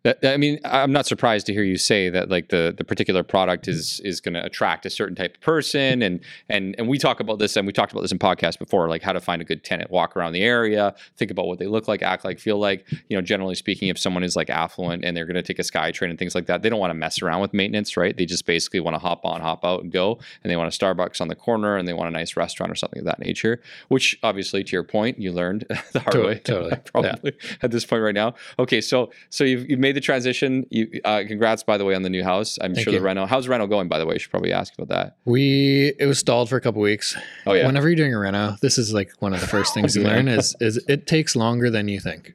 That, 0.03 0.23
I 0.23 0.38
mean, 0.38 0.59
I'm 0.63 0.93
not 0.93 1.05
surprised 1.05 1.45
to 1.47 1.53
hear 1.53 1.63
you 1.63 1.77
say 1.77 2.09
that 2.09 2.29
like 2.29 2.49
the 2.49 2.73
the 2.77 2.85
particular 2.85 3.21
product 3.21 3.67
is 3.67 3.99
is 4.05 4.21
going 4.21 4.33
to 4.35 4.45
attract 4.45 4.85
a 4.85 4.89
certain 4.89 5.15
type 5.15 5.35
of 5.35 5.41
person, 5.41 6.01
and 6.01 6.21
and 6.47 6.73
and 6.77 6.88
we 6.88 6.97
talk 6.97 7.19
about 7.19 7.38
this, 7.39 7.57
and 7.57 7.67
we 7.67 7.73
talked 7.73 7.91
about 7.91 8.01
this 8.01 8.12
in 8.13 8.19
podcasts 8.19 8.57
before, 8.57 8.88
like 8.88 9.01
how 9.01 9.12
to 9.12 9.19
find 9.19 9.41
a 9.41 9.45
good 9.45 9.63
tenant, 9.63 9.91
walk 9.91 10.15
around 10.15 10.31
the 10.31 10.41
area, 10.41 10.95
think 11.17 11.31
about 11.31 11.47
what 11.47 11.59
they 11.59 11.67
look 11.67 11.88
like, 11.89 12.01
act 12.01 12.23
like, 12.23 12.39
feel 12.39 12.57
like. 12.57 12.85
You 13.09 13.17
know, 13.17 13.21
generally 13.21 13.55
speaking, 13.55 13.89
if 13.89 13.97
someone 13.99 14.23
is 14.23 14.35
like 14.35 14.49
affluent 14.49 15.03
and 15.03 15.17
they're 15.17 15.25
going 15.25 15.35
to 15.35 15.43
take 15.43 15.59
a 15.59 15.63
sky 15.63 15.91
train 15.91 16.09
and 16.09 16.17
things 16.17 16.33
like 16.33 16.45
that, 16.45 16.62
they 16.62 16.69
don't 16.69 16.79
want 16.79 16.91
to 16.91 16.95
mess 16.95 17.21
around 17.21 17.41
with 17.41 17.53
maintenance, 17.53 17.97
right? 17.97 18.15
They 18.15 18.25
just 18.25 18.45
basically 18.45 18.79
want 18.79 18.95
to 18.95 18.99
hop 18.99 19.25
on, 19.25 19.41
hop 19.41 19.65
out, 19.65 19.83
and 19.83 19.91
go, 19.91 20.19
and 20.43 20.49
they 20.51 20.55
want 20.55 20.73
a 20.73 20.77
Starbucks 20.77 21.19
on 21.19 21.27
the 21.27 21.35
corner, 21.35 21.75
and 21.75 21.88
they 21.88 21.93
want 21.93 22.07
a 22.07 22.12
nice 22.12 22.38
restaurant 22.38 22.71
or 22.71 22.75
something 22.75 22.99
of 22.99 23.05
that 23.05 23.19
nature. 23.19 23.62
Which 23.89 24.17
obviously, 24.23 24.63
to 24.63 24.71
your 24.71 24.83
point, 24.83 25.19
you 25.19 25.33
learned 25.33 25.65
the 25.91 25.99
hard 25.99 26.13
To- 26.13 26.23
way, 26.25 26.39
totally. 26.43 26.77
probably 26.85 27.33
at 27.62 27.71
this 27.71 27.83
point 27.85 28.01
right 28.01 28.15
now. 28.15 28.35
Okay, 28.57 28.79
so 28.79 29.12
so 29.29 29.43
you've, 29.43 29.69
you've 29.69 29.79
made 29.79 29.88
the 29.91 30.02
transition. 30.02 30.65
You 30.69 31.02
uh, 31.06 31.23
congrats 31.28 31.63
by 31.63 31.78
the 31.78 31.86
way 31.86 31.95
on 31.95 32.02
the 32.04 32.10
new 32.10 32.23
house. 32.23 32.58
I'm 32.62 32.73
Thank 32.73 32.84
sure 32.86 32.93
you. 32.93 32.99
the 32.99 33.06
reno. 33.06 33.25
How's 33.25 33.47
reno 33.47 33.67
going 33.67 33.88
by 33.88 33.99
the 33.99 34.06
way? 34.06 34.15
you 34.15 34.19
should 34.19 34.32
probably 34.32 34.52
ask 34.54 34.73
about 34.78 34.89
that. 34.89 35.17
We 35.25 35.93
it 35.99 36.06
was 36.06 36.19
stalled 36.19 36.49
for 36.49 36.58
a 36.58 36.62
couple 36.62 36.82
weeks. 36.82 37.15
Oh 37.45 37.54
yeah, 37.54 37.65
Whenever 37.65 37.88
you're 37.89 37.95
doing 37.95 38.13
a 38.13 38.19
reno, 38.19 38.56
this 38.62 38.78
is 38.78 38.93
like 38.93 39.12
one 39.19 39.34
of 39.34 39.41
the 39.41 39.47
first 39.47 39.73
things 39.75 39.95
you 39.95 40.04
learn 40.04 40.28
is 40.28 40.56
is 40.60 40.78
it 40.88 41.08
takes 41.08 41.36
longer 41.36 41.69
than 41.69 41.88
you 41.88 41.99
think. 41.99 42.34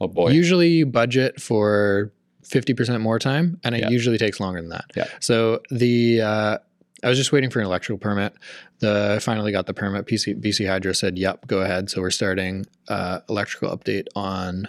oh 0.00 0.08
boy. 0.08 0.30
Usually 0.30 0.68
you 0.68 0.86
budget 0.86 1.40
for 1.40 2.12
50% 2.44 3.00
more 3.00 3.18
time 3.18 3.58
and 3.64 3.74
it 3.74 3.80
Yeah. 3.82 3.88
usually 3.90 4.18
takes 4.18 4.38
longer 4.40 4.60
than 4.60 4.70
that. 4.70 4.84
Yeah. 4.96 5.06
So 5.20 5.60
the 5.70 6.20
uh, 6.20 6.58
I 7.04 7.08
was 7.08 7.18
just 7.18 7.32
waiting 7.32 7.50
for 7.50 7.58
an 7.60 7.66
electrical 7.66 7.98
permit. 7.98 8.32
The 8.78 9.14
I 9.16 9.18
finally 9.20 9.50
got 9.50 9.66
the 9.66 9.74
permit. 9.74 10.06
PC, 10.06 10.40
BC 10.40 10.68
Hydro 10.68 10.92
said, 10.92 11.18
"Yep, 11.18 11.46
go 11.48 11.60
ahead." 11.62 11.90
So 11.90 12.00
we're 12.00 12.10
starting 12.10 12.64
uh, 12.88 13.20
electrical 13.28 13.76
update 13.76 14.06
on 14.14 14.66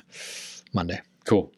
Monday. 0.73 0.99
cool. 1.25 1.51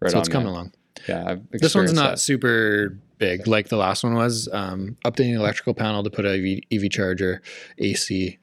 Right 0.00 0.10
so 0.12 0.18
it's 0.18 0.28
coming 0.28 0.48
along. 0.48 0.72
Yeah, 1.08 1.36
This 1.50 1.74
one's 1.74 1.92
not 1.92 2.10
that. 2.12 2.18
super 2.18 2.96
big 3.18 3.46
like 3.46 3.68
the 3.68 3.76
last 3.76 4.04
one 4.04 4.14
was. 4.14 4.48
Um, 4.52 4.96
updating 5.04 5.34
electrical 5.34 5.74
panel 5.74 6.02
to 6.02 6.10
put 6.10 6.24
a 6.24 6.34
EV, 6.34 6.60
EV 6.84 6.90
charger, 6.90 7.42
AC, 7.78 8.38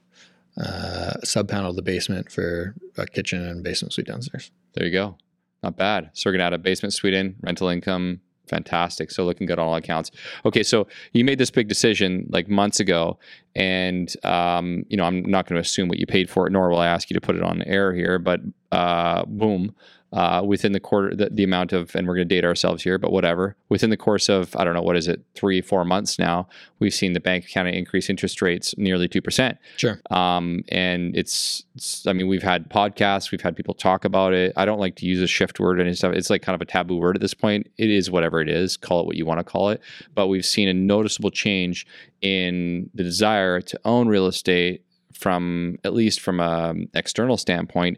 uh, 0.58 1.14
sub 1.24 1.48
panel 1.48 1.72
to 1.72 1.76
the 1.76 1.82
basement 1.82 2.32
for 2.32 2.76
a 2.98 3.06
kitchen 3.06 3.44
and 3.46 3.64
basement 3.64 3.94
suite 3.94 4.08
downstairs. 4.08 4.52
There 4.74 4.86
you 4.86 4.92
go. 4.92 5.18
Not 5.64 5.78
bad. 5.78 6.10
So 6.14 6.30
we're 6.30 6.34
gonna 6.34 6.46
add 6.46 6.54
a 6.54 6.58
basement 6.58 6.94
suite 6.94 7.14
in, 7.14 7.36
rental 7.42 7.68
income, 7.70 8.20
fantastic. 8.48 9.12
So 9.12 9.24
looking 9.26 9.48
good 9.48 9.60
on 9.60 9.68
all 9.68 9.76
accounts. 9.76 10.12
Okay, 10.46 10.64
so 10.64 10.88
you 11.14 11.24
made 11.24 11.38
this 11.38 11.52
big 11.52 11.68
decision 11.68 12.28
like 12.30 12.50
months 12.50 12.80
ago, 12.80 13.18
and 13.56 14.14
um, 14.26 14.84
you 14.90 14.98
know 14.98 15.06
I'm 15.06 15.22
not 15.24 15.48
going 15.48 15.56
to 15.56 15.62
assume 15.62 15.88
what 15.88 16.00
you 16.00 16.06
paid 16.06 16.30
for 16.30 16.48
it, 16.48 16.52
nor 16.52 16.70
will 16.70 16.80
I 16.80 16.88
ask 16.88 17.10
you 17.10 17.14
to 17.16 17.22
put 17.22 17.36
it 17.36 17.44
on 17.44 17.62
air 17.64 17.94
here. 17.94 18.20
But 18.20 18.42
uh, 18.72 19.26
boom, 19.26 19.74
uh, 20.14 20.42
within 20.46 20.72
the 20.74 20.80
quarter, 20.80 21.16
the, 21.16 21.30
the 21.30 21.44
amount 21.44 21.72
of, 21.72 21.96
and 21.96 22.08
we're 22.08 22.16
going 22.16 22.28
to 22.28 22.36
date 22.36 22.46
ourselves 22.46 22.84
here, 22.84 22.98
but 22.98 23.12
whatever. 23.12 23.56
Within 23.70 23.90
the 23.90 23.98
course 23.98 24.30
of 24.30 24.56
I 24.56 24.64
don't 24.64 24.74
know 24.74 24.82
what 24.82 24.98
is 24.98 25.08
it, 25.08 25.22
three 25.36 25.62
four 25.62 25.86
months 25.86 26.20
now, 26.20 26.48
we've 26.80 26.94
seen 26.94 27.14
the 27.14 27.20
Bank 27.20 27.46
of 27.46 27.50
Canada 27.50 27.78
increase 27.78 28.10
interest 28.10 28.42
rates 28.42 28.76
nearly 28.78 29.08
two 29.08 29.22
percent. 29.22 29.58
Sure. 29.78 30.02
Um, 30.12 30.64
and 30.70 31.16
it's, 31.16 31.64
it's, 31.76 32.06
I 32.06 32.14
mean, 32.14 32.28
we've 32.28 32.44
had 32.44 32.70
podcasts, 32.70 33.32
we've 33.32 33.42
had 33.42 33.56
people 33.56 33.74
talk 33.74 34.04
about 34.04 34.34
it. 34.34 34.54
I 34.58 34.66
don't 34.66 34.80
like 34.80 34.96
to 34.98 35.06
use 35.06 35.22
a 35.22 35.28
shift 35.28 35.60
word 35.60 35.80
and 35.80 35.98
stuff. 35.98 36.14
It's 36.14 36.30
like 36.30 36.42
kind 36.42 36.56
of 36.56 36.62
a 36.62 36.66
taboo 36.66 36.98
word 36.98 37.16
at 37.16 37.22
this 37.22 37.34
point. 37.34 37.72
It 37.78 37.90
is 37.90 38.12
whatever 38.12 38.42
it 38.42 38.50
is. 38.50 38.78
Call 38.78 39.00
it 39.02 39.06
what 39.06 39.16
you 39.16 39.26
want 39.26 39.40
to 39.40 39.44
call 39.44 39.70
it. 39.70 39.82
But 40.14 40.28
we've 40.28 40.46
seen 40.46 40.68
a 40.68 40.74
noticeable 40.74 41.32
change 41.32 41.88
in 42.22 42.90
the 42.94 43.04
desire 43.04 43.62
to 43.62 43.80
own 43.86 44.08
real 44.08 44.28
estate 44.28 44.84
from 45.14 45.78
at 45.84 45.94
least 45.94 46.20
from 46.20 46.40
an 46.40 46.90
external 46.94 47.38
standpoint 47.38 47.98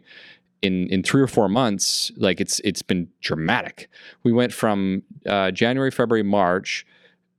in 0.64 0.88
in 0.88 1.02
three 1.02 1.22
or 1.22 1.26
four 1.26 1.48
months 1.48 2.10
like 2.16 2.40
it's 2.40 2.60
it's 2.60 2.82
been 2.82 3.08
dramatic. 3.20 3.88
We 4.22 4.32
went 4.32 4.52
from 4.52 5.02
uh, 5.26 5.50
january 5.50 5.90
february 5.90 6.22
march 6.22 6.86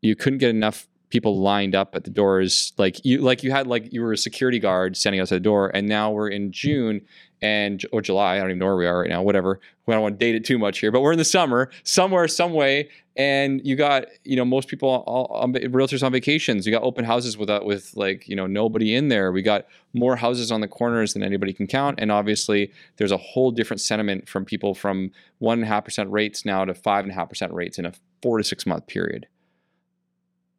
you 0.02 0.16
couldn't 0.16 0.40
get 0.40 0.50
enough 0.50 0.88
people 1.10 1.40
lined 1.40 1.76
up 1.76 1.96
at 1.96 2.04
the 2.04 2.10
doors. 2.10 2.74
Like 2.78 3.04
you 3.06 3.20
like 3.20 3.44
you 3.44 3.52
had 3.52 3.68
like 3.68 3.92
you 3.94 4.02
were 4.02 4.14
a 4.14 4.18
security 4.18 4.60
guard 4.60 4.98
standing 4.98 5.22
outside 5.22 5.38
the 5.38 5.42
door 5.42 5.72
and 5.74 5.88
now 5.88 6.12
we're 6.12 6.30
in 6.30 6.52
june 6.52 7.02
and 7.42 7.86
or 7.92 8.02
july 8.02 8.36
i 8.36 8.40
don't 8.40 8.50
even 8.50 8.60
know 8.60 8.66
where 8.66 8.76
we 8.76 8.88
are 8.88 9.02
right 9.02 9.10
now 9.10 9.22
whatever. 9.22 9.60
We 9.86 9.94
don't 9.94 10.02
want 10.02 10.20
to 10.20 10.26
date 10.26 10.36
it 10.36 10.46
too 10.46 10.58
much 10.58 10.80
here 10.80 10.92
but 10.92 11.02
we're 11.02 11.12
in 11.12 11.18
the 11.18 11.26
summer 11.26 11.70
somewhere 11.84 12.28
some 12.28 12.54
way 12.54 12.90
and 13.16 13.66
you 13.66 13.76
got 13.76 14.06
you 14.24 14.36
know 14.36 14.46
most 14.46 14.68
people 14.68 14.90
all, 14.90 15.28
on, 15.28 15.54
realtors 15.54 16.04
on 16.04 16.12
vacations 16.12 16.66
you 16.66 16.72
got 16.72 16.84
open 16.84 17.06
houses 17.06 17.38
without 17.38 17.64
uh, 17.64 17.66
with 17.66 17.96
like 17.96 18.28
you 18.28 18.36
know 18.36 18.48
nobody 18.48 18.94
in 18.94 19.08
there. 19.08 19.32
We 19.32 19.42
got 19.42 19.66
more 19.94 20.16
houses 20.18 20.52
on 20.52 20.62
the 20.62 20.68
corners 20.68 21.14
than 21.14 21.24
anybody 21.24 21.54
can 21.54 21.68
count. 21.68 22.00
And 22.00 22.12
obviously 22.12 22.72
there's 22.98 23.12
a 23.12 23.18
whole 23.18 23.52
different 23.52 23.82
sentiment 23.82 24.28
from 24.28 24.46
people 24.46 24.76
from 24.76 25.12
one 25.40 25.60
and 25.60 25.64
a 25.64 25.68
half 25.68 25.86
percent 25.86 26.12
rates 26.12 26.46
now 26.46 26.66
to 26.66 26.74
five 26.74 27.06
and 27.06 27.12
a 27.12 27.16
half 27.16 27.30
percent 27.30 27.54
rates 27.54 27.80
in 27.80 27.86
a 27.86 27.94
four 28.22 28.38
to 28.38 28.44
six 28.44 28.66
month 28.66 28.88
period. 28.88 29.28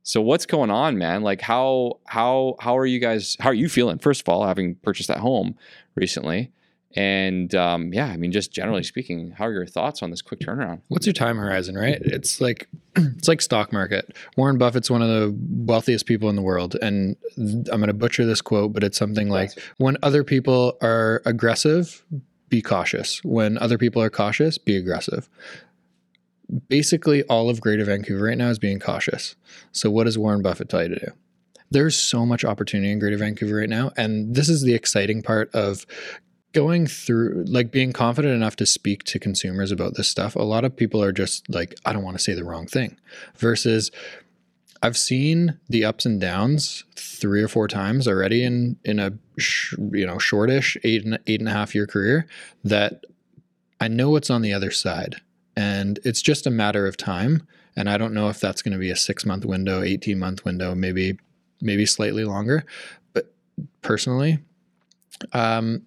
So 0.02 0.22
what's 0.22 0.46
going 0.46 0.70
on 0.70 0.96
man? 0.96 1.22
Like 1.22 1.42
how 1.42 1.98
how 2.06 2.56
how 2.60 2.78
are 2.78 2.86
you 2.86 2.98
guys 2.98 3.36
how 3.40 3.50
are 3.50 3.54
you 3.54 3.68
feeling? 3.68 3.98
First 3.98 4.22
of 4.22 4.28
all 4.28 4.46
having 4.46 4.76
purchased 4.76 5.08
that 5.08 5.18
home 5.18 5.56
recently 5.94 6.52
and 6.96 7.54
um, 7.54 7.92
yeah 7.92 8.06
i 8.06 8.16
mean 8.16 8.32
just 8.32 8.52
generally 8.52 8.82
speaking 8.82 9.32
how 9.32 9.46
are 9.46 9.52
your 9.52 9.66
thoughts 9.66 10.02
on 10.02 10.10
this 10.10 10.22
quick 10.22 10.40
turnaround 10.40 10.80
What's 10.88 11.06
your 11.06 11.12
time 11.12 11.38
horizon, 11.38 11.76
right? 11.76 11.98
It's 12.00 12.40
like 12.40 12.68
it's 12.96 13.28
like 13.28 13.40
stock 13.42 13.72
market. 13.72 14.16
Warren 14.36 14.58
Buffett's 14.58 14.90
one 14.90 15.02
of 15.02 15.08
the 15.08 15.36
wealthiest 15.64 16.06
people 16.06 16.28
in 16.28 16.36
the 16.36 16.42
world, 16.42 16.76
and 16.80 17.16
I'm 17.36 17.64
going 17.64 17.88
to 17.88 17.92
butcher 17.92 18.24
this 18.24 18.40
quote, 18.40 18.72
but 18.72 18.84
it's 18.84 18.98
something 18.98 19.28
like, 19.28 19.50
"When 19.78 19.96
other 20.02 20.24
people 20.24 20.76
are 20.80 21.22
aggressive, 21.24 22.04
be 22.48 22.62
cautious. 22.62 23.22
When 23.24 23.58
other 23.58 23.78
people 23.78 24.00
are 24.02 24.10
cautious, 24.10 24.58
be 24.58 24.76
aggressive." 24.76 25.28
Basically, 26.68 27.24
all 27.24 27.50
of 27.50 27.60
Greater 27.60 27.84
Vancouver 27.84 28.26
right 28.26 28.38
now 28.38 28.48
is 28.48 28.58
being 28.58 28.78
cautious. 28.78 29.34
So, 29.72 29.90
what 29.90 30.04
does 30.04 30.16
Warren 30.16 30.42
Buffett 30.42 30.68
tell 30.68 30.82
you 30.82 30.90
to 30.90 31.06
do? 31.06 31.12
There's 31.72 31.96
so 31.96 32.24
much 32.24 32.44
opportunity 32.44 32.92
in 32.92 33.00
Greater 33.00 33.16
Vancouver 33.16 33.56
right 33.56 33.68
now, 33.68 33.90
and 33.96 34.34
this 34.34 34.48
is 34.48 34.62
the 34.62 34.74
exciting 34.74 35.22
part 35.22 35.52
of 35.52 35.84
going 36.56 36.86
through 36.86 37.44
like 37.48 37.70
being 37.70 37.92
confident 37.92 38.32
enough 38.34 38.56
to 38.56 38.64
speak 38.64 39.04
to 39.04 39.18
consumers 39.18 39.70
about 39.70 39.94
this 39.94 40.08
stuff 40.08 40.34
a 40.34 40.42
lot 40.42 40.64
of 40.64 40.74
people 40.74 41.02
are 41.02 41.12
just 41.12 41.46
like 41.50 41.74
i 41.84 41.92
don't 41.92 42.02
want 42.02 42.16
to 42.16 42.22
say 42.22 42.32
the 42.32 42.44
wrong 42.44 42.66
thing. 42.66 42.96
Versus 43.36 43.90
i've 44.82 44.96
seen 44.96 45.60
the 45.68 45.84
ups 45.84 46.06
and 46.06 46.18
downs 46.18 46.84
three 46.94 47.42
or 47.42 47.48
four 47.48 47.68
times 47.68 48.08
already 48.08 48.42
in 48.42 48.78
in 48.86 48.98
a 48.98 49.12
sh- 49.36 49.74
you 49.92 50.06
know 50.06 50.16
shortish 50.16 50.78
eight 50.82 51.04
and 51.04 51.18
eight 51.26 51.40
and 51.40 51.48
a 51.48 51.52
half 51.52 51.74
year 51.74 51.86
career 51.86 52.26
that 52.64 53.04
i 53.78 53.86
know 53.86 54.08
what's 54.08 54.30
on 54.30 54.40
the 54.40 54.54
other 54.54 54.70
side. 54.70 55.16
And 55.58 55.98
it's 56.04 56.22
just 56.22 56.46
a 56.46 56.50
matter 56.50 56.86
of 56.86 56.96
time. 56.96 57.46
And 57.76 57.90
i 57.90 57.98
don't 57.98 58.14
know 58.14 58.30
if 58.30 58.40
that's 58.40 58.62
going 58.62 58.72
to 58.72 58.78
be 58.78 58.90
a 58.90 58.96
six 58.96 59.26
month 59.26 59.44
window 59.44 59.82
18 59.82 60.18
month 60.18 60.46
window 60.46 60.74
maybe 60.74 61.18
maybe 61.60 61.84
slightly 61.84 62.24
longer. 62.24 62.64
But 63.12 63.34
personally 63.82 64.38
um 65.34 65.82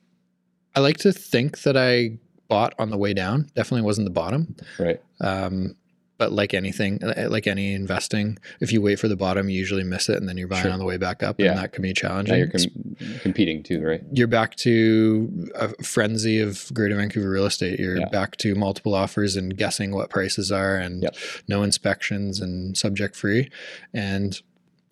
I 0.75 0.79
like 0.82 0.97
to 0.97 1.12
think 1.12 1.62
that 1.63 1.75
I 1.77 2.17
bought 2.47 2.73
on 2.79 2.89
the 2.89 2.97
way 2.97 3.13
down. 3.13 3.49
Definitely 3.55 3.84
wasn't 3.84 4.05
the 4.05 4.12
bottom. 4.13 4.55
right 4.79 5.01
Um, 5.21 5.75
but 6.17 6.34
like 6.34 6.53
anything, 6.53 6.99
like 7.29 7.47
any 7.47 7.73
investing, 7.73 8.38
if 8.60 8.73
you 8.73 8.82
wait 8.82 8.99
for 8.99 9.08
the 9.08 9.15
bottom, 9.15 9.47
you 9.49 9.58
usually 9.58 9.86
miss 9.86 10.10
it, 10.10 10.17
and 10.17 10.27
then 10.27 10.36
you're 10.38 10.49
buying 10.49 10.63
Sure. 10.63 10.71
on 10.71 10.77
the 10.79 10.84
way 10.84 10.97
back 10.97 11.23
up, 11.23 11.39
Yeah. 11.39 11.51
and 11.51 11.60
that 11.60 11.71
can 11.71 11.82
be 11.82 11.89
now 11.89 11.93
challenging. 11.93 12.38
you're 12.38 12.47
com- 12.47 12.97
competing 13.21 13.63
too 13.63 13.82
right 13.82 14.03
you're 14.12 14.27
back 14.27 14.55
to 14.58 15.49
a 15.55 15.69
frenzy 15.82 16.39
of 16.41 16.69
Greater 16.73 16.97
Vancouver 16.97 17.29
real 17.29 17.45
estate. 17.45 17.79
You're 17.79 17.99
Yeah. 17.99 18.10
back 18.10 18.36
to 18.38 18.53
multiple 18.55 18.93
offers 18.95 19.38
and 19.38 19.55
guessing 19.55 19.91
what 19.91 20.10
prices 20.10 20.51
are, 20.51 20.75
and 20.75 21.03
Yep. 21.03 21.15
no 21.47 21.63
inspections 21.63 22.41
and 22.41 22.75
subject 22.77 23.15
free. 23.15 23.49
And 23.93 24.41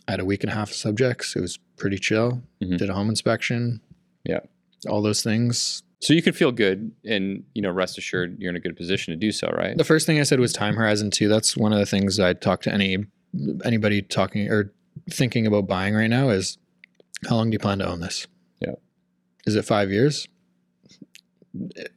I 0.07 0.11
had 0.11 0.19
a 0.21 0.25
week 0.25 0.43
and 0.45 0.51
a 0.51 0.55
half 0.55 0.69
of 0.69 0.75
subjects. 0.77 1.35
It 1.35 1.41
was 1.41 1.59
pretty 1.75 1.97
chill. 1.97 2.41
Mhm. 2.63 2.77
Did 2.77 2.89
a 2.89 2.93
home 2.93 3.09
inspection. 3.09 3.81
Yeah. 4.23 4.39
All 4.89 5.01
those 5.01 5.23
things. 5.23 5.81
so 5.99 6.13
you 6.13 6.21
can 6.21 6.33
feel 6.33 6.51
good 6.51 6.91
and 7.05 7.43
you 7.55 7.61
know 7.61 7.71
rest 7.71 7.97
assured 7.97 8.37
you're 8.39 8.49
in 8.51 8.55
a 8.55 8.59
good 8.59 8.75
position 8.77 9.11
to 9.11 9.17
do 9.17 9.31
so 9.31 9.47
right 9.57 9.77
The 9.77 9.83
first 9.83 10.05
thing 10.05 10.19
I 10.19 10.23
said 10.23 10.39
was 10.39 10.53
time 10.53 10.75
horizon 10.75 11.09
too. 11.11 11.27
That's 11.27 11.57
one 11.57 11.73
of 11.73 11.79
the 11.79 11.85
things 11.85 12.19
I 12.19 12.33
talk 12.33 12.61
to 12.63 12.73
any 12.73 13.05
anybody 13.65 14.01
talking 14.01 14.49
or 14.49 14.71
thinking 15.09 15.47
about 15.47 15.67
buying 15.67 15.95
right 15.95 16.09
now 16.09 16.29
is 16.29 16.57
how 17.27 17.35
long 17.35 17.49
do 17.49 17.55
you 17.55 17.59
plan 17.59 17.79
to 17.79 17.87
own 17.87 17.99
this? 17.99 18.27
Yeah. 18.61 18.73
Is 19.45 19.55
it 19.55 19.65
five 19.65 19.91
years? 19.91 20.27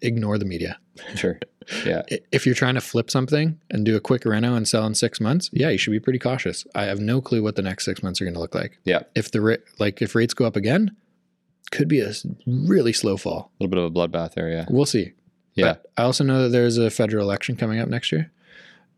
Ignore 0.01 0.39
the 0.39 0.45
media. 0.45 0.79
sure 1.15 1.39
Yeah. 1.85 2.03
If 2.33 2.47
you're 2.47 2.55
trying 2.55 2.75
to 2.75 2.81
flip 2.81 3.11
something 3.11 3.59
and 3.71 3.85
do 3.85 3.95
a 3.97 4.01
quick 4.01 4.25
reno 4.25 4.55
and 4.55 4.67
sell 4.67 4.87
in 4.87 4.95
six 4.95 5.21
months, 5.21 5.51
yeah, 5.53 5.69
you 5.69 5.79
should 5.79 5.91
be 5.93 6.01
pretty 6.01 6.19
cautious. 6.19 6.67
I 6.75 6.85
have 6.85 6.99
no 7.01 7.21
clue 7.21 7.43
what 7.43 7.57
the 7.57 7.63
next 7.63 7.85
six 7.85 8.03
months 8.03 8.21
are 8.21 8.25
going 8.25 8.35
to 8.35 8.41
look 8.41 8.55
like. 8.55 8.79
Yeah. 8.85 9.01
If 9.15 9.31
the 9.31 9.41
ra- 9.41 9.57
like 9.79 10.01
if 10.03 10.15
rates 10.15 10.35
go 10.35 10.47
up 10.47 10.57
again, 10.57 10.97
could 11.71 11.89
be 11.89 12.01
a 12.01 12.13
really 12.47 12.93
slow 12.93 13.17
fall. 13.17 13.51
A 13.61 13.65
little 13.65 13.71
bit 13.71 13.79
of 13.79 13.85
a 13.85 13.91
bloodbath 13.91 14.35
there. 14.35 14.51
Yeah. 14.51 14.67
We'll 14.69 14.87
see. 14.87 15.13
Yeah. 15.55 15.75
But 15.75 15.91
I 15.97 16.03
also 16.03 16.25
know 16.25 16.43
that 16.43 16.49
there's 16.51 16.79
a 16.79 16.91
federal 16.91 17.25
election 17.25 17.57
coming 17.57 17.81
up 17.81 17.89
next 17.89 18.13
year. 18.13 18.31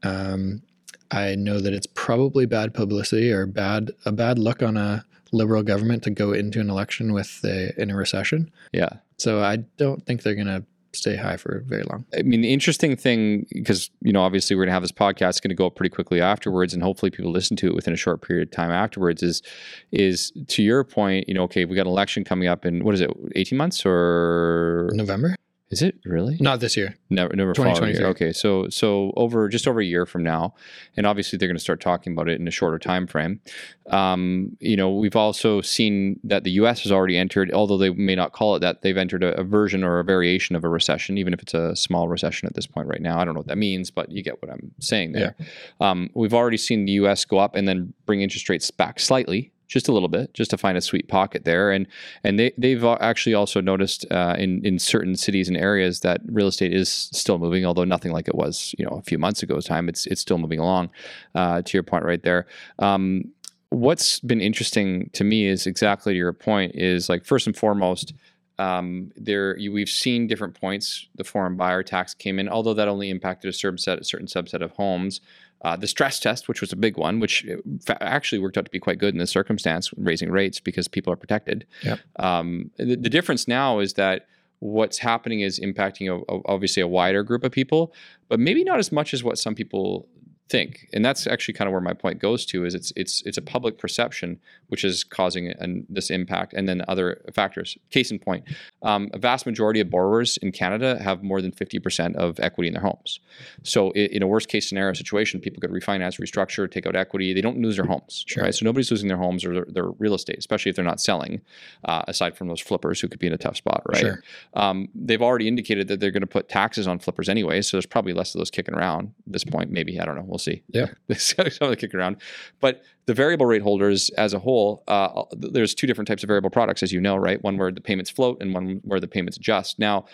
Um, 0.02 0.62
I 1.10 1.34
know 1.34 1.60
that 1.60 1.74
it's 1.74 1.86
probably 1.86 2.46
bad 2.46 2.72
publicity 2.72 3.30
or 3.30 3.46
bad 3.46 3.90
a 4.06 4.12
bad 4.12 4.38
look 4.38 4.62
on 4.62 4.76
a 4.76 5.04
liberal 5.32 5.62
government 5.62 6.02
to 6.04 6.10
go 6.10 6.32
into 6.32 6.60
an 6.60 6.70
election 6.70 7.12
with 7.12 7.40
a, 7.44 7.78
in 7.80 7.90
a 7.90 7.96
recession. 7.96 8.50
Yeah. 8.72 8.90
So 9.18 9.42
I 9.42 9.56
don't 9.76 10.04
think 10.04 10.22
they're 10.22 10.34
going 10.34 10.46
to 10.46 10.64
stay 10.94 11.16
high 11.16 11.36
for 11.36 11.62
very 11.66 11.82
long. 11.84 12.04
I 12.16 12.22
mean, 12.22 12.40
the 12.40 12.52
interesting 12.52 12.96
thing, 12.96 13.46
because 13.52 13.90
you 14.00 14.12
know, 14.12 14.22
obviously, 14.22 14.56
we're 14.56 14.62
going 14.62 14.70
to 14.70 14.74
have 14.74 14.82
this 14.82 14.92
podcast 14.92 15.42
going 15.42 15.50
to 15.50 15.54
go 15.54 15.66
up 15.66 15.76
pretty 15.76 15.90
quickly 15.90 16.20
afterwards, 16.20 16.74
and 16.74 16.82
hopefully, 16.82 17.10
people 17.10 17.30
listen 17.30 17.56
to 17.58 17.68
it 17.68 17.74
within 17.74 17.92
a 17.94 17.96
short 17.96 18.22
period 18.22 18.48
of 18.48 18.52
time 18.52 18.70
afterwards. 18.70 19.22
Is 19.22 19.42
is 19.90 20.32
to 20.48 20.62
your 20.62 20.84
point, 20.84 21.28
you 21.28 21.34
know, 21.34 21.42
okay, 21.44 21.64
we 21.64 21.76
got 21.76 21.82
an 21.82 21.92
election 21.92 22.24
coming 22.24 22.48
up 22.48 22.64
in 22.64 22.84
what 22.84 22.94
is 22.94 23.00
it, 23.00 23.10
eighteen 23.34 23.58
months 23.58 23.84
or 23.84 24.90
November? 24.92 25.34
Is 25.72 25.80
it 25.80 25.98
really? 26.04 26.36
Not 26.38 26.60
this 26.60 26.76
year. 26.76 26.94
Never, 27.08 27.34
never 27.34 27.48
year. 27.48 27.54
2023. 27.54 28.04
Okay, 28.04 28.32
so 28.32 28.68
so 28.68 29.12
over 29.16 29.48
just 29.48 29.66
over 29.66 29.80
a 29.80 29.84
year 29.84 30.04
from 30.04 30.22
now, 30.22 30.54
and 30.98 31.06
obviously 31.06 31.38
they're 31.38 31.48
going 31.48 31.56
to 31.56 31.62
start 31.62 31.80
talking 31.80 32.12
about 32.12 32.28
it 32.28 32.38
in 32.38 32.46
a 32.46 32.50
shorter 32.50 32.78
time 32.78 33.06
frame. 33.06 33.40
Um, 33.88 34.54
you 34.60 34.76
know, 34.76 34.90
we've 34.94 35.16
also 35.16 35.62
seen 35.62 36.20
that 36.24 36.44
the 36.44 36.50
U.S. 36.52 36.82
has 36.82 36.92
already 36.92 37.16
entered, 37.16 37.50
although 37.52 37.78
they 37.78 37.88
may 37.88 38.14
not 38.14 38.32
call 38.32 38.54
it 38.54 38.60
that, 38.60 38.82
they've 38.82 38.98
entered 38.98 39.24
a, 39.24 39.34
a 39.40 39.44
version 39.44 39.82
or 39.82 39.98
a 39.98 40.04
variation 40.04 40.54
of 40.54 40.62
a 40.62 40.68
recession, 40.68 41.16
even 41.16 41.32
if 41.32 41.40
it's 41.40 41.54
a 41.54 41.74
small 41.74 42.06
recession 42.06 42.46
at 42.46 42.54
this 42.54 42.66
point 42.66 42.86
right 42.86 43.00
now. 43.00 43.18
I 43.18 43.24
don't 43.24 43.32
know 43.32 43.40
what 43.40 43.48
that 43.48 43.58
means, 43.58 43.90
but 43.90 44.10
you 44.12 44.22
get 44.22 44.42
what 44.42 44.52
I'm 44.52 44.72
saying 44.78 45.12
there. 45.12 45.34
Um, 45.80 46.10
we've 46.14 46.34
already 46.34 46.58
seen 46.58 46.84
the 46.84 46.92
U.S. 46.92 47.24
go 47.24 47.38
up 47.38 47.54
and 47.54 47.66
then 47.66 47.94
bring 48.04 48.20
interest 48.20 48.50
rates 48.50 48.70
back 48.70 49.00
slightly. 49.00 49.52
Just 49.72 49.88
a 49.88 49.92
little 49.92 50.08
bit, 50.08 50.34
just 50.34 50.50
to 50.50 50.58
find 50.58 50.76
a 50.76 50.82
sweet 50.82 51.08
pocket 51.08 51.44
there, 51.44 51.70
and 51.70 51.86
and 52.24 52.38
they 52.38 52.52
they've 52.58 52.84
actually 52.84 53.34
also 53.34 53.60
noticed 53.60 54.04
uh, 54.10 54.36
in 54.38 54.64
in 54.64 54.78
certain 54.78 55.16
cities 55.16 55.48
and 55.48 55.56
areas 55.56 56.00
that 56.00 56.20
real 56.26 56.46
estate 56.46 56.74
is 56.74 56.90
still 56.90 57.38
moving, 57.38 57.64
although 57.64 57.84
nothing 57.84 58.12
like 58.12 58.28
it 58.28 58.34
was 58.34 58.74
you 58.78 58.84
know 58.84 58.96
a 58.98 59.02
few 59.02 59.18
months 59.18 59.42
ago's 59.42 59.64
time. 59.64 59.88
It's 59.88 60.06
it's 60.06 60.20
still 60.20 60.38
moving 60.38 60.58
along. 60.58 60.90
Uh, 61.34 61.62
to 61.62 61.76
your 61.76 61.82
point 61.82 62.04
right 62.04 62.22
there. 62.22 62.46
Um, 62.78 63.32
what's 63.70 64.20
been 64.20 64.40
interesting 64.40 65.08
to 65.14 65.24
me 65.24 65.46
is 65.46 65.66
exactly 65.66 66.14
your 66.14 66.32
point 66.32 66.74
is 66.74 67.08
like 67.08 67.24
first 67.24 67.46
and 67.46 67.56
foremost. 67.56 68.12
Um, 68.58 69.10
there, 69.16 69.56
you, 69.56 69.72
we've 69.72 69.88
seen 69.88 70.26
different 70.26 70.60
points. 70.60 71.08
The 71.16 71.24
foreign 71.24 71.56
buyer 71.56 71.82
tax 71.82 72.14
came 72.14 72.38
in, 72.38 72.48
although 72.48 72.74
that 72.74 72.86
only 72.86 73.08
impacted 73.08 73.48
a 73.48 73.52
certain 73.52 73.78
set, 73.78 73.98
a 73.98 74.04
certain 74.04 74.26
subset 74.26 74.62
of 74.62 74.72
homes. 74.72 75.20
Uh, 75.62 75.76
the 75.76 75.86
stress 75.86 76.18
test, 76.18 76.48
which 76.48 76.60
was 76.60 76.72
a 76.72 76.76
big 76.76 76.96
one, 76.96 77.20
which 77.20 77.46
uh, 77.88 77.94
actually 78.00 78.40
worked 78.40 78.58
out 78.58 78.64
to 78.64 78.70
be 78.70 78.80
quite 78.80 78.98
good 78.98 79.14
in 79.14 79.18
this 79.18 79.30
circumstance, 79.30 79.90
raising 79.96 80.28
rates 80.30 80.58
because 80.58 80.88
people 80.88 81.12
are 81.12 81.16
protected. 81.16 81.64
Yep. 81.84 82.00
Um, 82.16 82.70
the, 82.78 82.96
the 82.96 83.08
difference 83.08 83.46
now 83.46 83.78
is 83.78 83.94
that 83.94 84.26
what's 84.58 84.98
happening 84.98 85.40
is 85.40 85.60
impacting 85.60 86.08
a, 86.08 86.16
a- 86.32 86.42
obviously 86.46 86.82
a 86.82 86.88
wider 86.88 87.22
group 87.22 87.44
of 87.44 87.52
people, 87.52 87.92
but 88.28 88.40
maybe 88.40 88.64
not 88.64 88.78
as 88.78 88.90
much 88.90 89.14
as 89.14 89.22
what 89.22 89.38
some 89.38 89.54
people 89.54 90.08
think. 90.52 90.88
And 90.92 91.02
that's 91.04 91.26
actually 91.26 91.54
kind 91.54 91.66
of 91.66 91.72
where 91.72 91.80
my 91.80 91.94
point 91.94 92.18
goes 92.20 92.44
to 92.46 92.64
is 92.66 92.74
it's 92.74 92.92
it's 92.94 93.22
it's 93.28 93.38
a 93.38 93.42
public 93.42 93.78
perception 93.78 94.38
which 94.68 94.84
is 94.84 95.04
causing 95.04 95.48
an, 95.48 95.86
this 95.88 96.08
impact, 96.10 96.52
and 96.54 96.68
then 96.68 96.82
other 96.88 97.20
factors. 97.34 97.76
Case 97.90 98.10
in 98.10 98.18
point, 98.18 98.44
um, 98.82 99.10
a 99.12 99.18
vast 99.18 99.44
majority 99.46 99.80
of 99.80 99.90
borrowers 99.90 100.36
in 100.38 100.52
Canada 100.52 100.98
have 101.02 101.22
more 101.22 101.40
than 101.42 101.52
fifty 101.52 101.78
percent 101.78 102.16
of 102.16 102.38
equity 102.40 102.68
in 102.68 102.74
their 102.74 102.82
homes. 102.82 103.20
So 103.62 103.90
in 103.92 104.22
a 104.22 104.26
worst 104.26 104.48
case 104.48 104.68
scenario 104.68 104.92
situation, 104.92 105.40
people 105.40 105.60
could 105.60 105.70
refinance, 105.70 106.20
restructure, 106.20 106.70
take 106.70 106.86
out 106.86 106.96
equity. 106.96 107.32
They 107.32 107.40
don't 107.40 107.60
lose 107.60 107.76
their 107.76 107.86
homes, 107.86 108.24
Sure. 108.28 108.44
right? 108.44 108.54
So 108.54 108.64
nobody's 108.64 108.90
losing 108.90 109.08
their 109.08 109.16
homes 109.16 109.44
or 109.44 109.54
their, 109.54 109.66
their 109.68 109.88
real 110.04 110.14
estate, 110.14 110.38
especially 110.38 110.70
if 110.70 110.76
they're 110.76 110.84
not 110.84 111.00
selling. 111.00 111.40
Uh, 111.84 112.02
aside 112.08 112.36
from 112.36 112.48
those 112.48 112.60
flippers 112.60 113.00
who 113.00 113.08
could 113.08 113.18
be 113.18 113.26
in 113.26 113.32
a 113.32 113.38
tough 113.38 113.56
spot, 113.56 113.82
right? 113.88 114.00
Sure. 114.00 114.22
Um, 114.54 114.88
they've 114.94 115.22
already 115.22 115.48
indicated 115.48 115.88
that 115.88 116.00
they're 116.00 116.10
going 116.10 116.20
to 116.22 116.26
put 116.26 116.48
taxes 116.48 116.86
on 116.86 116.98
flippers 116.98 117.28
anyway, 117.28 117.62
so 117.62 117.76
there's 117.76 117.86
probably 117.86 118.12
less 118.12 118.34
of 118.34 118.38
those 118.38 118.50
kicking 118.50 118.74
around 118.74 119.12
at 119.26 119.32
this 119.32 119.44
point. 119.44 119.70
Maybe 119.70 119.98
I 120.00 120.04
don't 120.04 120.16
know. 120.16 120.24
We'll 120.26 120.41
see. 120.44 120.62
Yeah. 120.68 120.86
some 121.16 121.46
of 121.46 121.70
the 121.70 121.76
kick 121.76 121.94
around, 121.94 122.16
but 122.60 122.82
the 123.06 123.14
variable 123.14 123.46
rate 123.46 123.62
holders 123.62 124.10
as 124.10 124.32
a 124.32 124.38
whole, 124.38 124.84
uh, 124.88 125.24
there's 125.32 125.74
two 125.74 125.86
different 125.86 126.08
types 126.08 126.22
of 126.22 126.28
variable 126.28 126.50
products, 126.50 126.82
as 126.82 126.92
you 126.92 127.00
know, 127.00 127.16
right? 127.16 127.42
One 127.42 127.56
where 127.56 127.72
the 127.72 127.80
payments 127.80 128.10
float, 128.10 128.38
and 128.40 128.54
one 128.54 128.80
where 128.84 129.00
the 129.00 129.08
payments 129.08 129.36
adjust. 129.36 129.78
Now, 129.78 130.06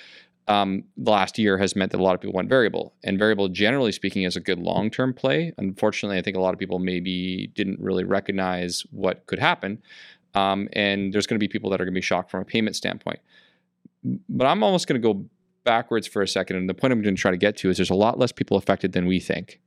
um, 0.49 0.85
the 0.97 1.11
last 1.11 1.38
year 1.38 1.59
has 1.59 1.77
meant 1.77 1.93
that 1.93 2.01
a 2.01 2.03
lot 2.03 2.14
of 2.14 2.21
people 2.21 2.35
went 2.35 2.49
variable, 2.49 2.95
and 3.05 3.19
variable, 3.19 3.49
generally 3.49 3.93
speaking, 3.93 4.23
is 4.23 4.37
a 4.37 4.41
good 4.41 4.59
long-term 4.59 5.12
play. 5.12 5.53
Unfortunately, 5.59 6.17
I 6.17 6.23
think 6.23 6.37
a 6.37 6.41
lot 6.41 6.55
of 6.55 6.59
people 6.59 6.79
maybe 6.79 7.49
didn't 7.55 7.79
really 7.81 8.05
recognize 8.05 8.87
what 8.91 9.27
could 9.27 9.38
happen, 9.38 9.83
um, 10.35 10.69
and 10.73 11.12
there's 11.12 11.27
going 11.27 11.38
to 11.38 11.45
be 11.45 11.49
people 11.49 11.69
that 11.71 11.81
are 11.81 11.85
going 11.85 11.95
to 11.95 11.99
be 11.99 12.03
shocked 12.03 12.31
from 12.31 12.41
a 12.41 12.47
payment 12.47 12.77
standpoint. 12.77 13.19
But 14.29 14.47
I'm 14.47 14.62
almost 14.62 14.87
going 14.87 15.01
to 15.01 15.07
go 15.07 15.27
backwards 15.64 16.07
for 16.07 16.23
a 16.23 16.29
second, 16.29 16.57
and 16.57 16.67
the 16.67 16.73
point 16.73 16.93
I'm 16.93 17.03
going 17.03 17.14
to 17.14 17.21
try 17.21 17.31
to 17.31 17.37
get 17.37 17.59
to 17.59 17.69
is 17.69 17.77
there's 17.77 17.91
a 17.91 17.95
lot 17.95 18.19
less 18.19 18.33
people 18.33 18.57
affected 18.57 18.93
than 18.93 19.05
we 19.05 19.21
think. 19.21 19.61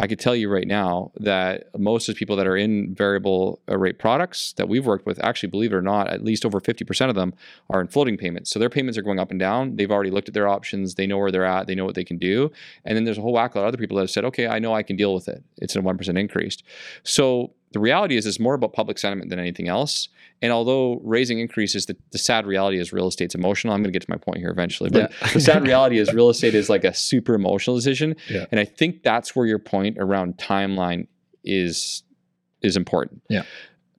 I 0.00 0.06
could 0.06 0.18
tell 0.18 0.34
you 0.34 0.48
right 0.48 0.66
now 0.66 1.12
that 1.16 1.78
most 1.78 2.08
of 2.08 2.14
the 2.14 2.18
people 2.18 2.34
that 2.36 2.46
are 2.46 2.56
in 2.56 2.94
variable 2.94 3.60
uh, 3.68 3.76
rate 3.76 3.98
products 3.98 4.54
that 4.54 4.66
we've 4.66 4.86
worked 4.86 5.04
with, 5.04 5.22
actually, 5.22 5.50
believe 5.50 5.72
it 5.72 5.76
or 5.76 5.82
not, 5.82 6.08
at 6.08 6.24
least 6.24 6.46
over 6.46 6.58
50% 6.58 7.10
of 7.10 7.14
them 7.14 7.34
are 7.68 7.82
in 7.82 7.86
floating 7.86 8.16
payments. 8.16 8.50
So 8.50 8.58
their 8.58 8.70
payments 8.70 8.96
are 8.96 9.02
going 9.02 9.18
up 9.18 9.30
and 9.30 9.38
down. 9.38 9.76
They've 9.76 9.90
already 9.90 10.10
looked 10.10 10.28
at 10.28 10.34
their 10.34 10.48
options. 10.48 10.94
They 10.94 11.06
know 11.06 11.18
where 11.18 11.30
they're 11.30 11.44
at. 11.44 11.66
They 11.66 11.74
know 11.74 11.84
what 11.84 11.96
they 11.96 12.04
can 12.04 12.16
do. 12.16 12.50
And 12.86 12.96
then 12.96 13.04
there's 13.04 13.18
a 13.18 13.20
whole 13.20 13.34
whack 13.34 13.54
of 13.54 13.62
other 13.62 13.76
people 13.76 13.96
that 13.98 14.04
have 14.04 14.10
said, 14.10 14.24
okay, 14.24 14.48
I 14.48 14.58
know 14.58 14.74
I 14.74 14.82
can 14.82 14.96
deal 14.96 15.12
with 15.12 15.28
it. 15.28 15.44
It's 15.58 15.76
a 15.76 15.80
1% 15.80 16.18
increase. 16.18 16.56
So 17.02 17.52
the 17.72 17.78
reality 17.80 18.16
is 18.16 18.26
it's 18.26 18.40
more 18.40 18.54
about 18.54 18.72
public 18.72 18.98
sentiment 18.98 19.30
than 19.30 19.38
anything 19.38 19.68
else. 19.68 20.08
And 20.42 20.50
although 20.52 21.00
raising 21.04 21.38
increases, 21.38 21.86
the, 21.86 21.96
the 22.10 22.18
sad 22.18 22.46
reality 22.46 22.78
is 22.78 22.92
real 22.92 23.06
estate's 23.06 23.34
emotional. 23.34 23.72
I'm 23.74 23.80
going 23.82 23.92
to 23.92 23.96
get 23.96 24.02
to 24.06 24.10
my 24.10 24.16
point 24.16 24.38
here 24.38 24.50
eventually. 24.50 24.90
But 24.90 25.12
Yeah. 25.20 25.28
the 25.32 25.40
sad 25.40 25.62
reality 25.66 25.98
is 25.98 26.12
real 26.12 26.30
estate 26.30 26.54
is 26.54 26.68
like 26.68 26.82
a 26.82 26.92
super 26.94 27.34
emotional 27.34 27.76
decision. 27.76 28.16
Yeah. 28.28 28.46
And 28.50 28.58
I 28.58 28.64
think 28.64 29.02
that's 29.04 29.36
where 29.36 29.46
your 29.46 29.58
point 29.60 29.98
around 30.00 30.36
timeline 30.38 31.06
is 31.44 32.02
is 32.62 32.76
important. 32.76 33.22
Yeah. 33.28 33.42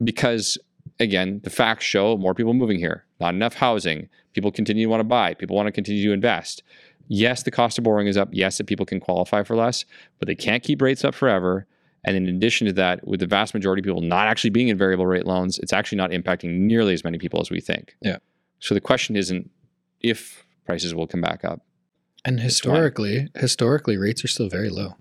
Because 0.04 0.58
again, 1.00 1.40
the 1.44 1.50
facts 1.50 1.86
show 1.86 2.18
more 2.18 2.34
people 2.34 2.54
moving 2.54 2.78
here, 2.80 3.06
not 3.20 3.34
enough 3.34 3.54
housing. 3.56 4.10
People 4.34 4.52
continue 4.52 4.86
to 4.86 4.90
want 4.90 5.00
to 5.00 5.06
buy. 5.06 5.34
People 5.34 5.56
want 5.56 5.68
to 5.68 5.72
continue 5.72 6.04
to 6.08 6.12
invest. 6.14 6.64
Yes, 7.08 7.44
the 7.44 7.52
cost 7.52 7.78
of 7.78 7.84
borrowing 7.84 8.08
is 8.08 8.18
up. 8.18 8.30
Yes, 8.32 8.58
that 8.58 8.68
people 8.68 8.86
can 8.86 9.00
qualify 9.00 9.44
for 9.44 9.56
less, 9.56 9.86
but 10.20 10.28
they 10.28 10.36
can't 10.36 10.64
keep 10.64 10.82
rates 10.82 11.04
up 11.04 11.14
forever. 11.16 11.68
And 12.04 12.16
in 12.18 12.28
addition 12.28 12.68
to 12.68 12.74
that, 12.74 13.08
with 13.08 13.20
the 13.20 13.28
vast 13.28 13.54
majority 13.54 13.82
of 13.82 13.86
people 13.86 14.02
not 14.02 14.28
actually 14.28 14.50
being 14.50 14.70
in 14.70 14.78
variable 14.78 15.06
rate 15.06 15.26
loans, 15.26 15.60
it's 15.60 15.72
actually 15.74 15.98
not 15.98 16.10
impacting 16.12 16.60
nearly 16.62 16.94
as 16.94 17.04
many 17.04 17.18
people 17.18 17.40
as 17.42 17.52
we 17.52 17.62
think. 17.62 17.96
Yeah. 18.02 18.18
So 18.60 18.74
the 18.74 18.82
question 18.82 19.16
isn't 19.16 19.50
if 20.00 20.46
prices 20.66 20.96
will 20.96 21.08
come 21.08 21.22
back 21.22 21.46
up. 21.46 21.62
And 22.26 22.40
historically, 22.40 23.30
historically, 23.36 23.98
rates 23.98 24.24
are 24.24 24.28
still 24.28 24.50
very 24.50 24.70
low. 24.70 24.96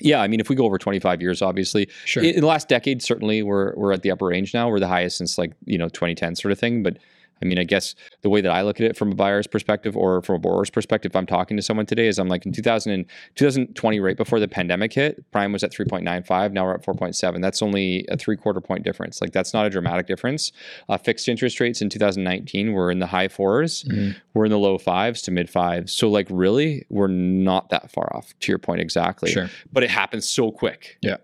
Yeah, 0.00 0.20
I 0.20 0.28
mean, 0.28 0.40
if 0.40 0.48
we 0.50 0.56
go 0.56 0.64
over 0.66 0.78
25 0.78 1.22
years, 1.22 1.40
obviously, 1.40 1.88
Sure. 2.04 2.22
in 2.22 2.40
the 2.40 2.46
last 2.46 2.68
decade, 2.68 3.02
certainly 3.02 3.42
we're 3.42 3.74
we're 3.76 3.92
at 3.92 4.02
the 4.02 4.10
upper 4.10 4.26
range 4.26 4.52
now. 4.52 4.68
We're 4.68 4.80
the 4.80 4.88
highest 4.88 5.16
since 5.18 5.38
like 5.38 5.52
you 5.64 5.78
know 5.78 5.88
2010 5.88 6.36
sort 6.36 6.52
of 6.52 6.58
thing. 6.58 6.82
But 6.82 6.98
I 7.42 7.44
mean, 7.44 7.58
I 7.58 7.64
guess 7.64 7.94
the 8.22 8.30
way 8.30 8.40
that 8.40 8.50
I 8.50 8.62
look 8.62 8.80
at 8.80 8.86
it 8.86 8.96
from 8.96 9.12
a 9.12 9.14
buyer's 9.14 9.46
perspective 9.46 9.96
or 9.96 10.22
from 10.22 10.36
a 10.36 10.38
borrower's 10.38 10.70
perspective, 10.70 11.12
if 11.12 11.16
I'm 11.16 11.26
talking 11.26 11.56
to 11.56 11.62
someone 11.62 11.86
today, 11.86 12.06
is 12.06 12.18
I'm 12.18 12.28
like 12.28 12.46
in 12.46 12.52
2000 12.52 12.92
and 12.92 13.04
2020, 13.34 14.00
right 14.00 14.16
before 14.16 14.40
the 14.40 14.48
pandemic 14.48 14.92
hit, 14.92 15.30
prime 15.32 15.52
was 15.52 15.62
at 15.62 15.72
3.95. 15.72 16.52
Now 16.52 16.64
we're 16.64 16.74
at 16.74 16.84
4.7. 16.84 17.42
That's 17.42 17.62
only 17.62 18.06
a 18.08 18.16
three 18.16 18.36
quarter 18.36 18.60
point 18.60 18.84
difference. 18.84 19.20
Like 19.20 19.32
that's 19.32 19.52
not 19.52 19.66
a 19.66 19.70
dramatic 19.70 20.06
difference. 20.06 20.52
Uh, 20.88 20.96
fixed 20.96 21.28
interest 21.28 21.60
rates 21.60 21.82
in 21.82 21.88
2019 21.90 22.72
were 22.72 22.90
in 22.90 22.98
the 22.98 23.06
high 23.06 23.28
4s 23.28 23.84
Mhm. 23.86 24.16
We're 24.34 24.44
in 24.46 24.50
the 24.50 24.58
low 24.58 24.78
fives 24.78 25.22
to 25.22 25.30
mid 25.30 25.48
fives. 25.50 25.92
So 25.92 26.08
like 26.08 26.26
really, 26.30 26.84
we're 26.90 27.06
not 27.08 27.70
that 27.70 27.90
far 27.90 28.14
off. 28.14 28.34
To 28.40 28.52
your 28.52 28.58
point, 28.58 28.80
exactly. 28.80 29.30
Sure. 29.30 29.48
But 29.72 29.82
it 29.82 29.90
happens 29.90 30.28
so 30.28 30.50
quick. 30.50 30.98
Yeah. 31.02 31.16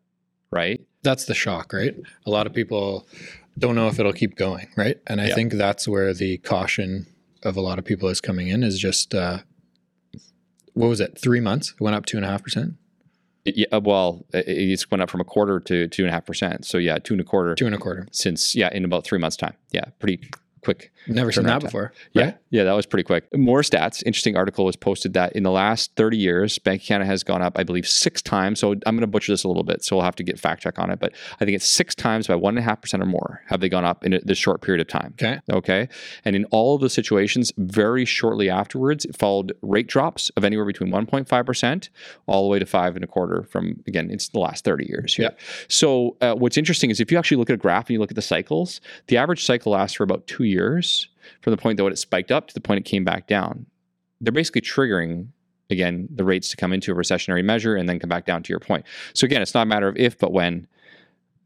Right. 0.50 0.80
That's 1.02 1.24
the 1.24 1.34
shock, 1.34 1.72
right? 1.72 1.94
A 2.26 2.30
lot 2.30 2.46
of 2.46 2.52
people 2.52 3.06
don't 3.58 3.74
know 3.74 3.88
if 3.88 3.98
it'll 4.00 4.12
keep 4.12 4.36
going, 4.36 4.68
right? 4.76 4.98
And 5.06 5.20
I 5.20 5.28
Yeah. 5.28 5.34
think 5.34 5.52
that's 5.54 5.86
where 5.86 6.12
the 6.14 6.38
caution 6.38 7.06
of 7.42 7.56
a 7.56 7.60
lot 7.60 7.78
of 7.78 7.84
people 7.84 8.08
is 8.08 8.20
coming 8.20 8.48
in 8.48 8.62
is 8.62 8.78
just 8.78 9.14
uh, 9.14 9.38
what 10.74 10.88
was 10.88 11.00
it? 11.00 11.18
Three 11.18 11.40
months? 11.40 11.70
It 11.72 11.80
went 11.80 11.96
up 11.96 12.06
two 12.06 12.16
and 12.16 12.24
a 12.24 12.28
half 12.28 12.42
percent, 12.42 12.74
Yeah, 13.44 13.66
uh, 13.72 13.80
well, 13.80 14.24
it- 14.32 14.48
it's 14.48 14.90
went 14.90 15.02
up 15.02 15.10
from 15.10 15.20
a 15.20 15.24
quarter 15.24 15.58
to 15.60 15.88
two 15.88 16.02
and 16.04 16.08
a 16.10 16.12
half 16.12 16.24
percent. 16.26 16.64
So 16.64 16.78
yeah, 16.78 16.98
two 16.98 17.14
and 17.14 17.20
a 17.20 17.24
quarter 17.24 17.54
two 17.54 17.66
and 17.66 17.74
a 17.74 17.78
quarter. 17.78 18.06
since 18.12 18.54
yeah 18.54 18.70
in 18.72 18.84
about 18.84 19.04
three 19.04 19.18
months 19.18 19.36
time. 19.36 19.54
Yeah, 19.72 19.86
pretty 19.98 20.20
quick. 20.62 20.91
Never 21.06 21.32
seen 21.32 21.44
that 21.44 21.52
time. 21.52 21.60
before. 21.60 21.92
Yeah, 22.12 22.24
right? 22.24 22.38
yeah, 22.50 22.64
that 22.64 22.72
was 22.72 22.86
pretty 22.86 23.02
quick. 23.04 23.26
More 23.36 23.62
stats. 23.62 24.02
Interesting 24.06 24.36
article 24.36 24.64
was 24.64 24.76
posted 24.76 25.14
that 25.14 25.32
in 25.34 25.42
the 25.42 25.50
last 25.50 25.94
30 25.96 26.16
years, 26.16 26.58
Bank 26.58 26.82
of 26.82 26.86
Canada 26.86 27.06
has 27.10 27.22
gone 27.22 27.42
up, 27.42 27.58
I 27.58 27.64
believe, 27.64 27.86
six 27.88 28.22
times. 28.22 28.60
So 28.60 28.72
I'm 28.72 28.80
going 28.94 29.00
to 29.00 29.06
butcher 29.06 29.32
this 29.32 29.44
a 29.44 29.48
little 29.48 29.64
bit, 29.64 29.82
so 29.84 29.96
we'll 29.96 30.04
have 30.04 30.16
to 30.16 30.22
get 30.22 30.38
fact 30.38 30.62
check 30.62 30.78
on 30.78 30.90
it. 30.90 31.00
But 31.00 31.12
I 31.40 31.44
think 31.44 31.56
it's 31.56 31.68
six 31.68 31.94
times 31.94 32.26
by 32.26 32.34
one 32.36 32.52
and 32.56 32.58
a 32.58 32.62
half 32.62 32.80
percent 32.80 33.02
or 33.02 33.06
more 33.06 33.42
have 33.48 33.60
they 33.60 33.68
gone 33.68 33.84
up 33.84 34.04
in 34.04 34.12
a- 34.14 34.20
this 34.20 34.38
short 34.38 34.62
period 34.62 34.80
of 34.80 34.88
time. 34.88 35.14
Okay. 35.20 35.40
Okay. 35.50 35.88
And 36.24 36.36
in 36.36 36.44
all 36.46 36.74
of 36.74 36.80
those 36.80 36.92
situations, 36.92 37.52
very 37.58 38.04
shortly 38.04 38.48
afterwards, 38.48 39.04
it 39.04 39.16
followed 39.16 39.52
rate 39.62 39.86
drops 39.88 40.30
of 40.36 40.44
anywhere 40.44 40.66
between 40.66 40.90
1.5% 40.92 41.88
all 42.26 42.42
the 42.42 42.48
way 42.48 42.58
to 42.58 42.66
five 42.66 42.94
and 42.94 43.04
a 43.04 43.08
quarter 43.08 43.42
from, 43.44 43.82
again, 43.86 44.10
it's 44.10 44.28
the 44.28 44.38
last 44.38 44.64
30 44.64 44.86
years. 44.88 45.16
Yeah. 45.18 45.30
So 45.68 46.16
uh, 46.20 46.34
what's 46.34 46.56
interesting 46.56 46.90
is 46.90 47.00
if 47.00 47.10
you 47.10 47.18
actually 47.18 47.38
look 47.38 47.50
at 47.50 47.54
a 47.54 47.58
graph 47.58 47.84
and 47.88 47.94
you 47.94 47.98
look 47.98 48.10
at 48.10 48.16
the 48.16 48.22
cycles, 48.22 48.80
the 49.08 49.16
average 49.16 49.44
cycle 49.44 49.72
lasts 49.72 49.96
for 49.96 50.04
about 50.04 50.26
two 50.26 50.44
years 50.44 50.91
from 51.40 51.50
the 51.50 51.56
point 51.56 51.76
that 51.76 51.86
it 51.86 51.98
spiked 51.98 52.30
up 52.30 52.48
to 52.48 52.54
the 52.54 52.60
point 52.60 52.78
it 52.78 52.88
came 52.88 53.04
back 53.04 53.26
down. 53.26 53.66
They're 54.20 54.32
basically 54.32 54.60
triggering 54.60 55.28
again 55.70 56.08
the 56.14 56.24
rates 56.24 56.48
to 56.50 56.56
come 56.56 56.72
into 56.72 56.92
a 56.92 56.94
recessionary 56.94 57.44
measure 57.44 57.74
and 57.76 57.88
then 57.88 57.98
come 57.98 58.08
back 58.08 58.26
down 58.26 58.42
to 58.42 58.50
your 58.50 58.60
point. 58.60 58.84
So 59.14 59.24
again, 59.24 59.42
it's 59.42 59.54
not 59.54 59.62
a 59.62 59.66
matter 59.66 59.88
of 59.88 59.96
if 59.96 60.18
but 60.18 60.32
when, 60.32 60.66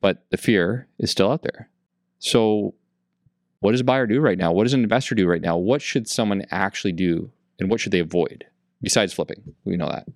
but 0.01 0.25
the 0.31 0.37
fear 0.37 0.89
is 0.99 1.11
still 1.11 1.31
out 1.31 1.43
there. 1.43 1.69
So 2.19 2.75
what 3.61 3.73
does 3.73 3.81
a 3.81 3.85
buyer 3.85 4.07
do 4.07 4.21
right 4.21 4.39
now? 4.39 4.53
What 4.53 4.65
does 4.65 4.75
an 4.75 4.83
investor 4.83 5.15
do 5.15 5.27
right 5.27 5.43
now? 5.43 5.57
What 5.57 5.83
should 5.83 6.09
someone 6.09 6.45
actually 6.51 6.93
do 6.93 7.31
and 7.59 7.71
what 7.71 7.81
should 7.81 7.93
they 7.93 8.01
avoid 8.01 8.45
besides 8.83 9.13
flipping? 9.13 9.55
We 9.65 9.77
know 9.77 9.89
that. 9.89 10.07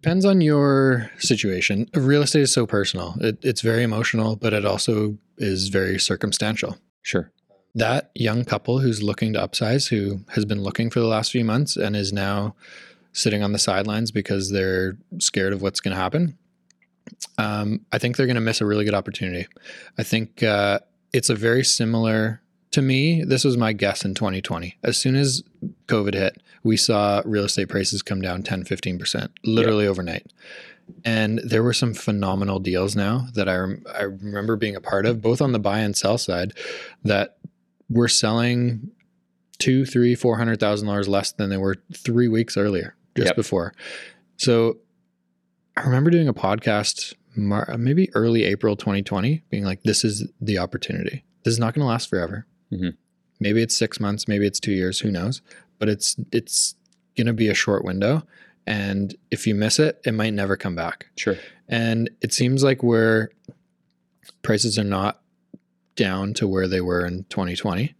Depends 0.00 0.24
on 0.24 0.40
your 0.40 1.10
situation. 1.18 1.88
Real 1.94 2.22
estate 2.22 2.42
is 2.42 2.52
so 2.52 2.66
personal. 2.66 3.14
It, 3.20 3.38
it's 3.42 3.62
very 3.62 3.82
emotional, 3.82 4.36
but 4.36 4.52
it 4.52 4.64
also 4.66 5.16
is 5.38 5.68
very 5.68 5.98
circumstantial. 5.98 6.76
Sure. 7.02 7.32
That 7.74 8.10
young 8.14 8.44
couple 8.44 8.78
who's 8.78 9.02
looking 9.02 9.32
to 9.32 9.40
upsize, 9.40 9.88
who 9.88 10.20
has 10.30 10.44
been 10.44 10.62
looking 10.62 10.90
for 10.90 11.00
the 11.00 11.06
last 11.06 11.32
few 11.32 11.44
months 11.44 11.76
and 11.76 11.96
is 11.96 12.12
now 12.12 12.54
sitting 13.12 13.42
on 13.42 13.52
the 13.52 13.58
sidelines 13.58 14.10
because 14.10 14.50
they're 14.50 14.96
scared 15.18 15.52
of 15.52 15.62
what's 15.62 15.80
going 15.80 15.94
to 15.94 16.00
happen, 16.00 16.38
um, 17.38 17.80
I 17.92 17.98
think 17.98 18.16
they're 18.16 18.26
going 18.26 18.34
to 18.36 18.40
miss 18.40 18.60
a 18.60 18.66
really 18.66 18.84
good 18.84 18.94
opportunity. 18.94 19.46
I 19.98 20.02
think 20.02 20.42
uh, 20.42 20.80
it's 21.12 21.30
a 21.30 21.34
very 21.34 21.64
similar 21.64 22.42
to 22.72 22.82
me. 22.82 23.22
This 23.22 23.44
was 23.44 23.56
my 23.56 23.72
guess 23.72 24.04
in 24.04 24.14
2020. 24.14 24.76
As 24.82 24.98
soon 24.98 25.16
as 25.16 25.42
COVID 25.86 26.14
hit, 26.14 26.42
we 26.62 26.76
saw 26.76 27.22
real 27.24 27.44
estate 27.44 27.68
prices 27.68 28.02
come 28.02 28.20
down 28.20 28.42
10, 28.42 28.64
15%, 28.64 29.28
literally 29.44 29.86
overnight. 29.86 30.32
And 31.04 31.38
there 31.38 31.62
were 31.62 31.72
some 31.72 31.94
phenomenal 31.94 32.58
deals 32.58 32.94
now 32.94 33.28
that 33.34 33.48
I, 33.48 33.56
rem- 33.56 33.84
I 33.94 34.02
remember 34.02 34.56
being 34.56 34.76
a 34.76 34.80
part 34.80 35.06
of, 35.06 35.22
both 35.22 35.40
on 35.40 35.52
the 35.52 35.58
buy 35.58 35.78
and 35.78 35.96
sell 35.96 36.18
side, 36.18 36.52
that 37.04 37.36
were 37.94 38.08
selling 38.08 38.90
two, 39.58 39.86
three, 39.86 40.14
four 40.14 40.36
hundred 40.36 40.60
thousand 40.60 40.88
dollars 40.88 41.08
less 41.08 41.32
than 41.32 41.48
they 41.48 41.56
were 41.56 41.76
three 41.94 42.28
weeks 42.28 42.56
earlier, 42.56 42.94
just 43.16 43.28
Yep. 43.28 43.36
before. 43.36 43.72
So 44.36 44.78
I 45.76 45.84
remember 45.84 46.10
doing 46.10 46.28
a 46.28 46.34
podcast 46.34 47.14
mar- 47.36 47.74
maybe 47.78 48.10
early 48.14 48.44
April 48.44 48.76
2020, 48.76 49.42
being 49.50 49.64
like, 49.64 49.82
this 49.84 50.04
is 50.04 50.28
the 50.40 50.58
opportunity. 50.58 51.24
This 51.44 51.52
is 51.52 51.58
not 51.58 51.74
going 51.74 51.84
to 51.84 51.88
last 51.88 52.08
forever. 52.10 52.46
Mhm. 52.72 52.96
Maybe 53.40 53.62
it's 53.62 53.74
six 53.76 53.98
months, 54.00 54.26
maybe 54.28 54.46
it's 54.46 54.60
two 54.60 54.72
years, 54.72 55.00
who 55.00 55.10
knows? 55.10 55.40
But 55.78 55.88
it's 55.88 56.16
it's 56.32 56.74
going 57.16 57.26
to 57.28 57.32
be 57.32 57.48
a 57.48 57.54
short 57.54 57.84
window, 57.84 58.26
and 58.66 59.14
if 59.30 59.46
you 59.46 59.54
miss 59.54 59.78
it, 59.78 60.00
it 60.04 60.12
might 60.14 60.34
never 60.34 60.56
come 60.56 60.74
back. 60.74 61.06
Sure. 61.16 61.36
And 61.68 62.10
it 62.20 62.32
seems 62.32 62.62
like 62.64 62.82
where 62.82 63.30
prices 64.42 64.78
are 64.78 64.84
not 64.84 65.20
down 65.96 66.34
to 66.34 66.48
where 66.48 66.68
they 66.68 66.80
were 66.80 67.06
in 67.06 67.24
2020, 67.30 67.94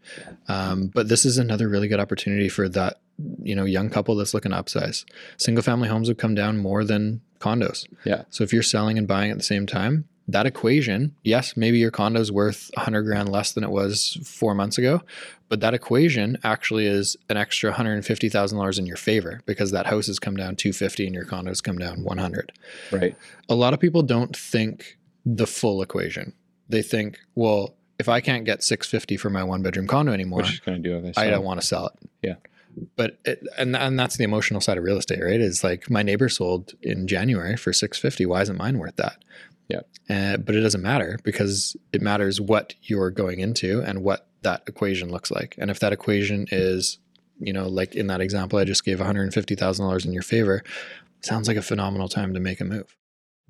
um, 0.48 0.88
but 0.88 1.08
this 1.08 1.24
is 1.24 1.38
another 1.38 1.68
really 1.68 1.88
good 1.88 2.00
opportunity 2.00 2.48
for 2.48 2.68
that 2.68 3.00
you 3.42 3.54
know 3.54 3.64
young 3.64 3.90
couple 3.90 4.16
that's 4.16 4.34
looking 4.34 4.52
to 4.52 4.62
upsize. 4.62 5.04
Single 5.36 5.62
family 5.62 5.88
homes 5.88 6.08
have 6.08 6.16
come 6.16 6.34
down 6.34 6.58
more 6.58 6.84
than 6.84 7.20
condos. 7.38 7.86
Yeah. 8.04 8.22
So 8.30 8.44
if 8.44 8.52
you're 8.52 8.62
selling 8.62 8.98
and 8.98 9.06
buying 9.06 9.30
at 9.30 9.36
the 9.36 9.44
same 9.44 9.66
time, 9.66 10.08
that 10.28 10.46
equation, 10.46 11.14
yes, 11.22 11.56
maybe 11.56 11.78
your 11.78 11.90
condo's 11.90 12.32
worth 12.32 12.70
100 12.74 13.02
grand 13.02 13.28
less 13.28 13.52
than 13.52 13.62
it 13.62 13.70
was 13.70 14.18
four 14.24 14.54
months 14.54 14.78
ago, 14.78 15.02
but 15.48 15.60
that 15.60 15.74
equation 15.74 16.38
actually 16.42 16.86
is 16.86 17.16
an 17.28 17.36
extra 17.36 17.72
$150,000 17.72 18.78
in 18.78 18.86
your 18.86 18.96
favor 18.96 19.42
because 19.44 19.70
that 19.72 19.86
house 19.86 20.06
has 20.06 20.18
come 20.18 20.36
down 20.36 20.56
250 20.56 21.06
and 21.06 21.14
your 21.14 21.26
condo's 21.26 21.60
come 21.60 21.76
down 21.76 22.02
100. 22.02 22.52
Right. 22.90 23.14
A 23.48 23.54
lot 23.54 23.74
of 23.74 23.80
people 23.80 24.02
don't 24.02 24.34
think 24.34 24.98
the 25.26 25.46
full 25.46 25.82
equation. 25.82 26.32
They 26.70 26.82
think, 26.82 27.18
well, 27.34 27.74
if 27.98 28.08
I 28.08 28.20
can't 28.20 28.44
get 28.44 28.62
650 28.62 29.16
for 29.16 29.30
my 29.30 29.44
one 29.44 29.62
bedroom 29.62 29.86
condo 29.86 30.12
anymore, 30.12 30.38
Which 30.38 30.54
is 30.54 30.60
going 30.60 30.82
to 30.82 31.00
do. 31.00 31.12
I 31.16 31.30
don't 31.30 31.44
want 31.44 31.60
to 31.60 31.66
sell 31.66 31.86
it. 31.86 32.10
Yeah. 32.22 32.34
But 32.96 33.18
it, 33.24 33.46
and 33.56 33.76
and 33.76 33.98
that's 33.98 34.16
the 34.16 34.24
emotional 34.24 34.60
side 34.60 34.78
of 34.78 34.84
real 34.84 34.98
estate, 34.98 35.22
right? 35.22 35.40
Is 35.40 35.62
like 35.62 35.88
my 35.88 36.02
neighbor 36.02 36.28
sold 36.28 36.74
in 36.82 37.06
January 37.06 37.56
for 37.56 37.72
650. 37.72 38.26
Why 38.26 38.42
isn't 38.42 38.58
mine 38.58 38.78
worth 38.78 38.96
that? 38.96 39.22
Yeah. 39.68 39.80
Uh, 40.10 40.36
but 40.38 40.54
it 40.54 40.60
doesn't 40.60 40.82
matter 40.82 41.18
because 41.22 41.76
it 41.92 42.02
matters 42.02 42.40
what 42.40 42.74
you're 42.82 43.10
going 43.10 43.40
into 43.40 43.80
and 43.82 44.02
what 44.02 44.26
that 44.42 44.62
equation 44.66 45.10
looks 45.10 45.30
like. 45.30 45.54
And 45.58 45.70
if 45.70 45.80
that 45.80 45.92
equation 45.92 46.46
is, 46.50 46.98
you 47.38 47.52
know, 47.52 47.68
like 47.68 47.94
in 47.94 48.08
that 48.08 48.20
example 48.20 48.58
I 48.58 48.64
just 48.64 48.84
gave 48.84 48.98
$150,000 48.98 50.04
in 50.04 50.12
your 50.12 50.22
favor, 50.22 50.62
sounds 51.22 51.48
like 51.48 51.56
a 51.56 51.62
phenomenal 51.62 52.08
time 52.08 52.34
to 52.34 52.40
make 52.40 52.60
a 52.60 52.64
move. 52.64 52.94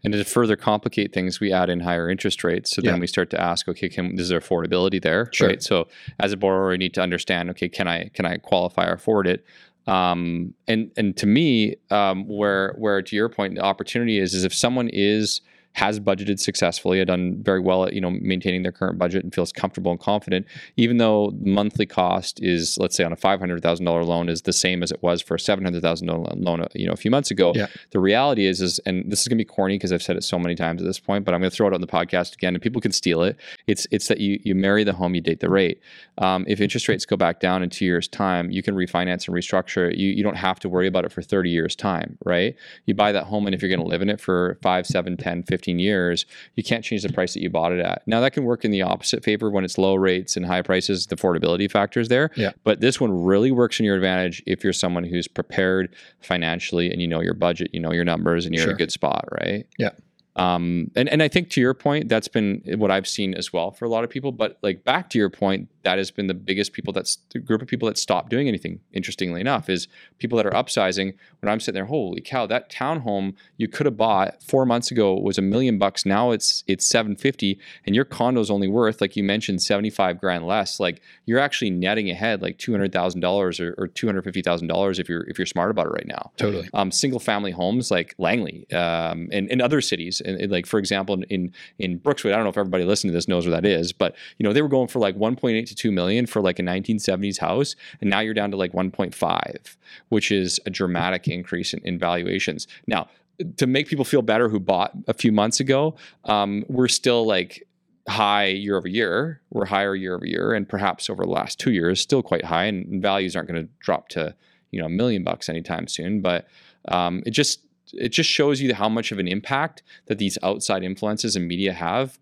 And 0.05 0.13
to 0.13 0.23
further 0.25 0.55
complicate 0.55 1.15
things, 1.15 1.41
we 1.41 1.51
add 1.51 1.71
in 1.71 1.81
higher 1.81 2.11
interest 2.11 2.45
rates. 2.45 2.71
So 2.71 2.83
then 2.83 3.01
we 3.01 3.07
start 3.07 3.31
to 3.31 3.41
ask, 3.41 3.67
okay, 3.69 3.89
can 3.89 4.19
is 4.19 4.29
there 4.29 4.39
affordability 4.39 5.03
there? 5.03 5.31
Sure. 5.33 5.49
Right. 5.49 5.63
So 5.63 5.89
as 6.21 6.33
a 6.33 6.37
borrower, 6.37 6.73
you 6.73 6.79
need 6.79 6.93
to 6.95 7.01
understand, 7.01 7.49
okay, 7.51 7.71
can 7.71 7.89
I 7.89 8.11
can 8.13 8.27
I 8.27 8.37
qualify 8.37 8.87
or 8.87 8.93
afford 8.93 9.27
it? 9.27 9.45
Um, 9.87 10.55
and 10.69 10.91
and 10.97 11.17
to 11.17 11.27
me, 11.27 11.77
um, 11.91 12.29
where 12.29 12.75
where 12.79 13.01
to 13.03 13.17
your 13.17 13.29
point, 13.29 13.55
the 13.55 13.63
opportunity 13.63 14.19
is 14.19 14.35
is 14.35 14.45
if 14.45 14.55
someone 14.55 14.89
is 14.93 15.41
has 15.75 16.01
budgeted 16.01 16.39
successfully, 16.39 16.99
had 16.99 17.09
done 17.09 17.43
very 17.43 17.61
well 17.61 17.85
at 17.85 17.93
you 17.93 18.01
know 18.01 18.11
maintaining 18.11 18.63
their 18.63 18.73
current 18.73 18.99
budget 18.99 19.23
and 19.25 19.35
feels 19.35 19.53
comfortable 19.53 19.91
and 19.91 20.01
confident, 20.01 20.47
even 20.77 20.99
though 20.99 21.33
the 21.33 21.51
monthly 21.51 21.87
cost 21.87 22.43
is 22.43 22.79
let's 22.79 22.97
say 22.97 23.05
on 23.05 23.13
a 23.13 23.17
five 23.17 23.41
hundred 23.41 23.63
thousand 23.63 23.85
dollar 23.85 24.05
loan 24.05 24.29
is 24.29 24.43
the 24.43 24.53
same 24.53 24.83
as 24.83 24.91
it 24.91 25.03
was 25.03 25.21
for 25.21 25.35
a 25.35 25.41
seven 25.41 25.65
hundred 25.65 25.83
thousand 25.83 26.07
dollar 26.07 26.33
loan 26.37 26.61
uh, 26.61 26.69
you 26.75 26.87
know 26.87 26.93
a 26.93 26.97
few 26.97 27.11
months 27.11 27.31
ago. 27.31 27.53
Yeah. 27.55 27.67
The 27.91 28.01
reality 28.01 28.47
is 28.47 28.61
is 28.61 28.79
and 28.81 29.11
this 29.11 29.21
is 29.23 29.29
gonna 29.29 29.39
be 29.39 29.45
corny 29.45 29.77
because 29.77 29.93
I've 29.93 30.03
said 30.03 30.17
it 30.17 30.25
so 30.25 30.39
many 30.39 30.55
times 30.55 30.81
at 30.81 30.87
this 30.87 31.01
point, 31.01 31.25
but 31.25 31.35
I'm 31.35 31.41
gonna 31.41 31.51
throw 31.51 31.67
it 31.67 31.75
on 31.75 31.81
the 31.81 31.87
podcast 31.87 32.35
again 32.35 32.55
and 32.55 32.63
people 32.63 32.81
can 32.81 32.93
steal 32.93 33.23
it. 33.23 33.37
It's 33.67 33.87
it's 33.91 34.09
that 34.09 34.21
you 34.21 34.41
you 34.45 34.55
marry 34.55 34.85
the 34.85 34.93
home, 34.93 35.15
you 35.15 35.21
date 35.21 35.41
the 35.41 35.51
rate. 35.51 35.81
Um, 36.19 36.45
if 36.47 36.61
interest 36.61 36.89
rates 36.89 37.05
go 37.05 37.17
back 37.17 37.41
down 37.41 37.63
in 37.63 37.71
two 37.71 37.85
years' 37.85 38.07
time, 38.07 38.51
you 38.51 38.63
can 38.63 38.75
refinance 38.75 39.27
and 39.27 39.37
restructure. 39.37 39.97
You 39.97 40.11
you 40.11 40.23
don't 40.23 40.37
have 40.37 40.61
to 40.61 40.69
worry 40.69 40.87
about 40.87 41.05
it 41.05 41.13
for 41.13 41.23
30 41.23 41.51
years' 41.51 41.75
time, 41.75 42.17
right? 42.25 42.55
You 42.87 42.95
buy 42.95 43.13
that 43.13 43.25
home, 43.25 43.47
and 43.47 43.55
if 43.55 43.63
you're 43.63 43.69
going 43.69 43.81
to 43.81 43.87
live 43.87 44.03
in 44.03 44.09
it 44.09 44.21
for 44.21 44.59
5, 44.63 44.87
7, 44.87 45.17
10, 45.17 45.43
15 45.43 45.64
years, 45.73 46.27
you 46.55 46.63
can't 46.63 46.85
change 46.85 47.03
the 47.03 47.13
price 47.13 47.35
that 47.35 47.43
you 47.43 47.51
bought 47.51 47.73
it 47.73 47.81
at. 47.81 48.07
Now, 48.07 48.21
that 48.21 48.33
can 48.33 48.45
work 48.45 48.65
in 48.65 48.71
the 48.71 48.83
opposite 48.83 49.25
favor 49.25 49.51
when 49.51 49.65
it's 49.65 49.79
low 49.79 49.95
rates 49.95 50.37
and 50.37 50.47
high 50.47 50.63
prices, 50.63 51.07
the 51.07 51.17
affordability 51.17 51.71
factors 51.71 52.09
there. 52.09 52.31
Yeah. 52.37 52.53
But 52.65 52.81
this 52.81 53.01
one 53.01 53.25
really 53.25 53.51
works 53.51 53.81
in 53.81 53.87
your 53.87 53.97
advantage 53.97 54.43
if 54.47 54.63
you're 54.65 54.73
someone 54.73 55.05
who's 55.05 55.29
prepared 55.29 55.95
financially 56.21 56.91
and 56.91 57.01
you 57.01 57.09
know 57.09 57.21
your 57.21 57.35
budget, 57.35 57.71
you 57.73 57.81
know 57.81 57.93
your 57.93 58.05
numbers, 58.05 58.47
and 58.47 58.55
you're 58.55 58.65
in 58.65 58.71
a 58.71 58.75
good 58.75 58.93
spot, 58.93 59.27
right? 59.41 59.67
Yeah. 59.79 59.91
Um, 60.37 60.91
and, 60.97 61.09
and 61.09 61.23
I 61.23 61.29
think 61.29 61.51
to 61.51 61.61
your 61.61 61.75
point, 61.75 62.09
that's 62.09 62.29
been 62.29 62.63
what 62.79 62.91
I've 62.91 63.07
seen 63.07 63.35
as 63.35 63.53
well 63.53 63.71
for 63.71 63.85
a 63.85 63.89
lot 63.89 64.05
of 64.05 64.11
people. 64.11 64.33
But 64.33 64.59
like 64.63 64.85
back 64.85 65.11
to 65.11 65.19
your 65.19 65.31
point, 65.31 65.69
that 65.85 65.99
has 65.99 66.11
been 66.11 66.27
the 66.27 66.35
biggest 66.35 66.73
people 66.73 66.93
that's 66.93 67.19
the 67.33 67.39
group 67.39 67.63
of 67.63 67.69
people 67.69 67.87
that 67.87 67.99
stop 67.99 68.29
doing 68.29 68.49
anything. 68.49 68.81
Interestingly 68.93 69.41
enough, 69.41 69.69
is 69.69 69.89
people 70.19 70.37
that 70.37 70.47
are 70.47 70.51
upsizing. 70.51 71.15
When 71.41 71.51
I'm 71.51 71.61
sitting 71.61 71.75
there, 71.75 71.87
holy 71.87 72.21
cow, 72.21 72.47
that 72.47 72.71
townhome 72.71 73.35
you 73.57 73.69
could 73.69 73.87
have 73.87 73.97
bought 73.97 74.43
four 74.43 74.67
months 74.67 74.91
ago 74.91 75.15
was 75.15 75.39
a 75.39 75.43
million 75.43 75.79
bucks. 75.79 76.05
Now 76.05 76.31
it's 76.31 76.65
it's 76.67 76.87
seven 76.87 77.17
fifty, 77.17 77.59
and 77.87 77.95
your 77.95 78.05
condo's 78.05 78.51
only 78.51 78.69
worth 78.69 79.01
like 79.01 79.17
you 79.17 79.23
mentioned 79.25 79.63
seventy 79.63 79.91
five 79.91 80.19
grand 80.19 80.47
less. 80.47 80.81
Like 80.81 81.03
you're 81.27 81.39
actually 81.39 81.71
netting 81.71 82.11
ahead 82.11 82.43
like 82.43 82.59
two 82.59 82.73
hundred 82.73 82.93
thousand 82.93 83.21
dollars 83.21 83.61
or, 83.61 83.75
or 83.79 83.87
two 83.87 84.07
hundred 84.07 84.25
fifty 84.25 84.43
thousand 84.43 84.69
dollars 84.69 84.99
if 84.99 85.09
you're 85.09 85.23
if 85.29 85.39
you're 85.39 85.47
smart 85.47 85.71
about 85.71 85.87
it 85.87 85.91
right 85.91 86.07
now 86.07 86.33
Totally. 86.37 86.69
um, 86.75 86.91
single 86.91 87.21
family 87.21 87.51
homes 87.51 87.91
like 87.91 88.15
Langley 88.19 88.67
um, 88.73 89.29
and, 89.33 89.51
and 89.51 89.63
other 89.63 89.81
cities. 89.81 90.21
And, 90.21 90.41
and 90.41 90.51
like, 90.51 90.67
for 90.67 90.79
example, 90.79 91.23
in, 91.29 91.53
in 91.79 91.99
Brookswood, 91.99 92.33
I 92.33 92.37
don't 92.37 92.45
know 92.45 92.51
if 92.51 92.59
everybody 92.59 92.85
listening 92.85 93.13
to 93.13 93.17
this 93.17 93.29
knows 93.29 93.47
where 93.47 93.55
that 93.55 93.67
is, 93.67 93.93
but 93.93 94.15
you 94.39 94.45
know, 94.45 94.53
they 94.53 94.63
were 94.63 94.69
going 94.69 94.89
for 94.89 94.99
like 94.99 95.17
1.8 95.17 95.67
to 95.67 95.74
2 95.75 95.93
million 95.93 96.27
for 96.27 96.41
like 96.41 96.59
a 96.59 96.63
1970s 96.63 97.39
house. 97.39 97.77
And 98.01 98.11
now 98.11 98.21
you're 98.21 98.35
down 98.35 98.51
to 98.51 98.57
like 98.57 98.73
1.5, 98.73 99.77
which 100.09 100.31
is 100.31 100.61
a 100.67 100.71
dramatic 100.71 101.29
increase 101.29 101.75
in, 101.75 101.81
in 101.81 101.99
valuations. 101.99 102.67
Now, 102.87 103.09
to 103.57 103.67
make 103.67 103.89
people 103.89 104.05
feel 104.05 104.23
better 104.23 104.49
who 104.49 104.61
bought 104.61 104.93
a 105.09 105.15
few 105.15 105.33
months 105.33 105.61
ago, 105.61 105.97
um, 106.25 106.65
we're 106.69 106.89
still 106.89 107.27
like 107.27 107.67
high 108.09 108.47
year 108.47 108.77
over 108.77 108.89
year. 108.89 109.41
We're 109.51 109.65
higher 109.65 109.95
year 109.95 110.15
over 110.15 110.27
year, 110.27 110.53
and 110.53 110.69
perhaps 110.69 111.09
over 111.11 111.25
the 111.25 111.31
last 111.31 111.59
two 111.59 111.73
years, 111.73 112.01
still 112.01 112.23
quite 112.23 112.45
high. 112.45 112.65
And, 112.65 112.87
and 112.87 113.03
values 113.03 113.35
aren't 113.35 113.49
going 113.49 113.67
to 113.67 113.73
drop 113.81 114.09
to 114.11 114.35
you 114.71 114.81
know 114.81 114.87
a 114.87 114.91
million 114.91 115.25
bucks 115.25 115.49
anytime 115.49 115.89
soon. 115.89 116.21
But 116.21 116.47
um, 116.89 117.23
it 117.27 117.31
just 117.31 117.61
it 117.93 118.11
just 118.11 118.31
shows 118.31 118.61
you 118.61 118.75
how 118.75 118.89
much 118.89 119.13
of 119.13 119.19
an 119.19 119.29
impact 119.29 119.83
that 120.07 120.19
these 120.19 120.39
outside 120.43 120.83
influences 120.83 121.37
and 121.37 121.47
media 121.47 121.73
have 121.73 122.19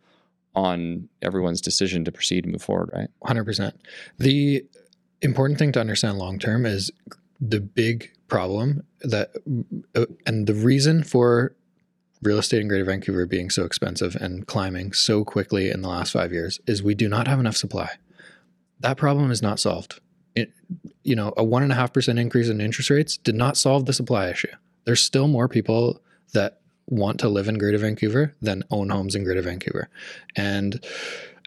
on 0.54 1.08
everyone's 1.22 1.60
decision 1.60 2.04
to 2.04 2.12
proceed 2.12 2.44
and 2.44 2.52
move 2.52 2.62
forward, 2.62 2.90
right? 2.92 3.08
100%. 3.24 3.72
The 4.18 4.64
important 5.20 5.58
thing 5.58 5.72
to 5.72 5.80
understand 5.80 6.18
long 6.18 6.38
term 6.38 6.66
is 6.66 6.90
the 7.40 7.60
big 7.60 8.10
problem 8.28 8.82
that, 9.02 9.32
uh, 9.94 10.06
and 10.26 10.46
the 10.46 10.54
reason 10.54 11.02
for 11.02 11.54
real 12.22 12.38
estate 12.38 12.60
in 12.60 12.68
Greater 12.68 12.84
Vancouver 12.84 13.26
being 13.26 13.50
so 13.50 13.64
expensive 13.64 14.14
and 14.16 14.46
climbing 14.46 14.92
so 14.92 15.24
quickly 15.24 15.70
in 15.70 15.82
the 15.82 15.88
last 15.88 16.12
five 16.12 16.32
years 16.32 16.60
is 16.66 16.82
we 16.82 16.94
do 16.94 17.08
not 17.08 17.26
have 17.26 17.40
enough 17.40 17.56
supply. 17.56 17.90
That 18.80 18.96
problem 18.96 19.30
is 19.30 19.42
not 19.42 19.58
solved. 19.58 20.00
It, 20.34 20.52
you 21.02 21.14
know, 21.14 21.34
a 21.36 21.44
one 21.44 21.62
and 21.62 21.72
a 21.72 21.74
half 21.74 21.92
percent 21.92 22.18
increase 22.18 22.48
in 22.48 22.60
interest 22.60 22.90
rates 22.90 23.16
did 23.16 23.34
not 23.34 23.56
solve 23.56 23.86
the 23.86 23.92
supply 23.92 24.28
issue. 24.28 24.48
There's 24.84 25.02
still 25.02 25.28
more 25.28 25.48
people 25.48 26.00
that 26.32 26.61
want 26.92 27.18
to 27.20 27.28
live 27.28 27.48
in 27.48 27.56
Greater 27.58 27.78
Vancouver 27.78 28.34
than 28.42 28.62
own 28.70 28.90
homes 28.90 29.14
in 29.14 29.24
Greater 29.24 29.40
Vancouver. 29.42 29.88
And 30.36 30.84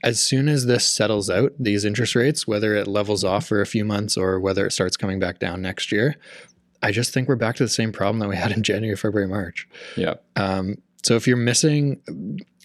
as 0.03 0.19
soon 0.19 0.49
as 0.49 0.65
this 0.65 0.85
settles 0.87 1.29
out, 1.29 1.53
these 1.59 1.85
interest 1.85 2.15
rates, 2.15 2.47
whether 2.47 2.75
it 2.75 2.87
levels 2.87 3.23
off 3.23 3.45
for 3.47 3.61
a 3.61 3.65
few 3.65 3.85
months 3.85 4.17
or 4.17 4.39
whether 4.39 4.65
it 4.65 4.71
starts 4.71 4.97
coming 4.97 5.19
back 5.19 5.39
down 5.39 5.61
next 5.61 5.91
year, 5.91 6.15
I 6.81 6.91
just 6.91 7.13
think 7.13 7.27
we're 7.27 7.35
back 7.35 7.55
to 7.57 7.63
the 7.63 7.69
same 7.69 7.91
problem 7.91 8.19
that 8.19 8.27
we 8.27 8.35
had 8.35 8.51
in 8.51 8.63
January, 8.71 8.97
February, 8.97 9.27
March. 9.29 9.67
Yeah. 9.95 10.15
Um, 10.35 10.77
so 11.03 11.15
if 11.15 11.27
you're 11.27 11.37
missing, 11.37 12.01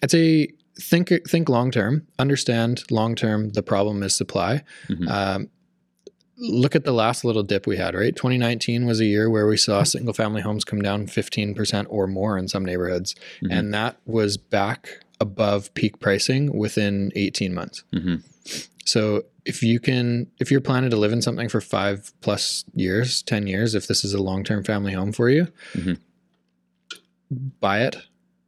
I'd 0.03 0.11
say 0.11 0.49
think 0.81 1.13
think 1.29 1.51
long 1.51 1.71
term. 1.71 2.07
Understand 2.19 2.83
long 2.91 3.15
term. 3.15 3.51
The 3.51 3.63
problem 3.63 4.03
is 4.03 4.15
supply. 4.15 4.63
Mhm. 4.89 5.09
Um, 5.11 5.49
look 6.41 6.75
at 6.75 6.85
the 6.85 6.93
last 6.93 7.25
little 7.25 7.43
dip 7.43 7.67
we 7.67 7.77
had. 7.77 7.95
Right, 7.95 8.17
2019 8.17 8.87
was 8.87 8.99
a 9.01 9.05
year 9.05 9.29
where 9.31 9.47
we 9.47 9.57
saw 9.57 9.83
single 9.83 10.15
family 10.15 10.41
homes 10.43 10.65
come 10.65 10.81
down 10.83 11.07
15 11.07 11.55
percent 11.55 11.87
or 11.91 12.07
more 12.07 12.37
in 12.39 12.49
some 12.49 12.65
neighborhoods, 12.65 13.15
Mhm. 13.43 13.49
and 13.51 13.75
that 13.75 13.97
was 14.07 14.37
back 14.37 15.05
above 15.21 15.73
peak 15.75 16.01
pricing 16.01 16.57
within 16.57 17.13
18 17.15 17.53
months. 17.53 17.85
Mhm. 17.93 18.23
So 18.87 19.25
if 19.45 19.63
you 19.63 19.79
can, 19.79 20.27
if 20.41 20.51
you're 20.51 20.61
planning 20.63 20.91
to 20.91 20.97
live 20.97 21.13
in 21.13 21.21
something 21.23 21.49
for 21.49 21.61
five 21.61 22.11
plus 22.23 22.65
years, 22.75 23.23
10 23.23 23.47
years, 23.47 23.75
if 23.75 23.87
this 23.87 24.03
is 24.05 24.15
a 24.15 24.23
long 24.23 24.43
term 24.45 24.65
family 24.65 24.93
home 24.95 25.13
for 25.13 25.29
you, 25.29 25.49
Mhm. 25.75 25.99
buy 27.61 27.83
it 27.83 27.97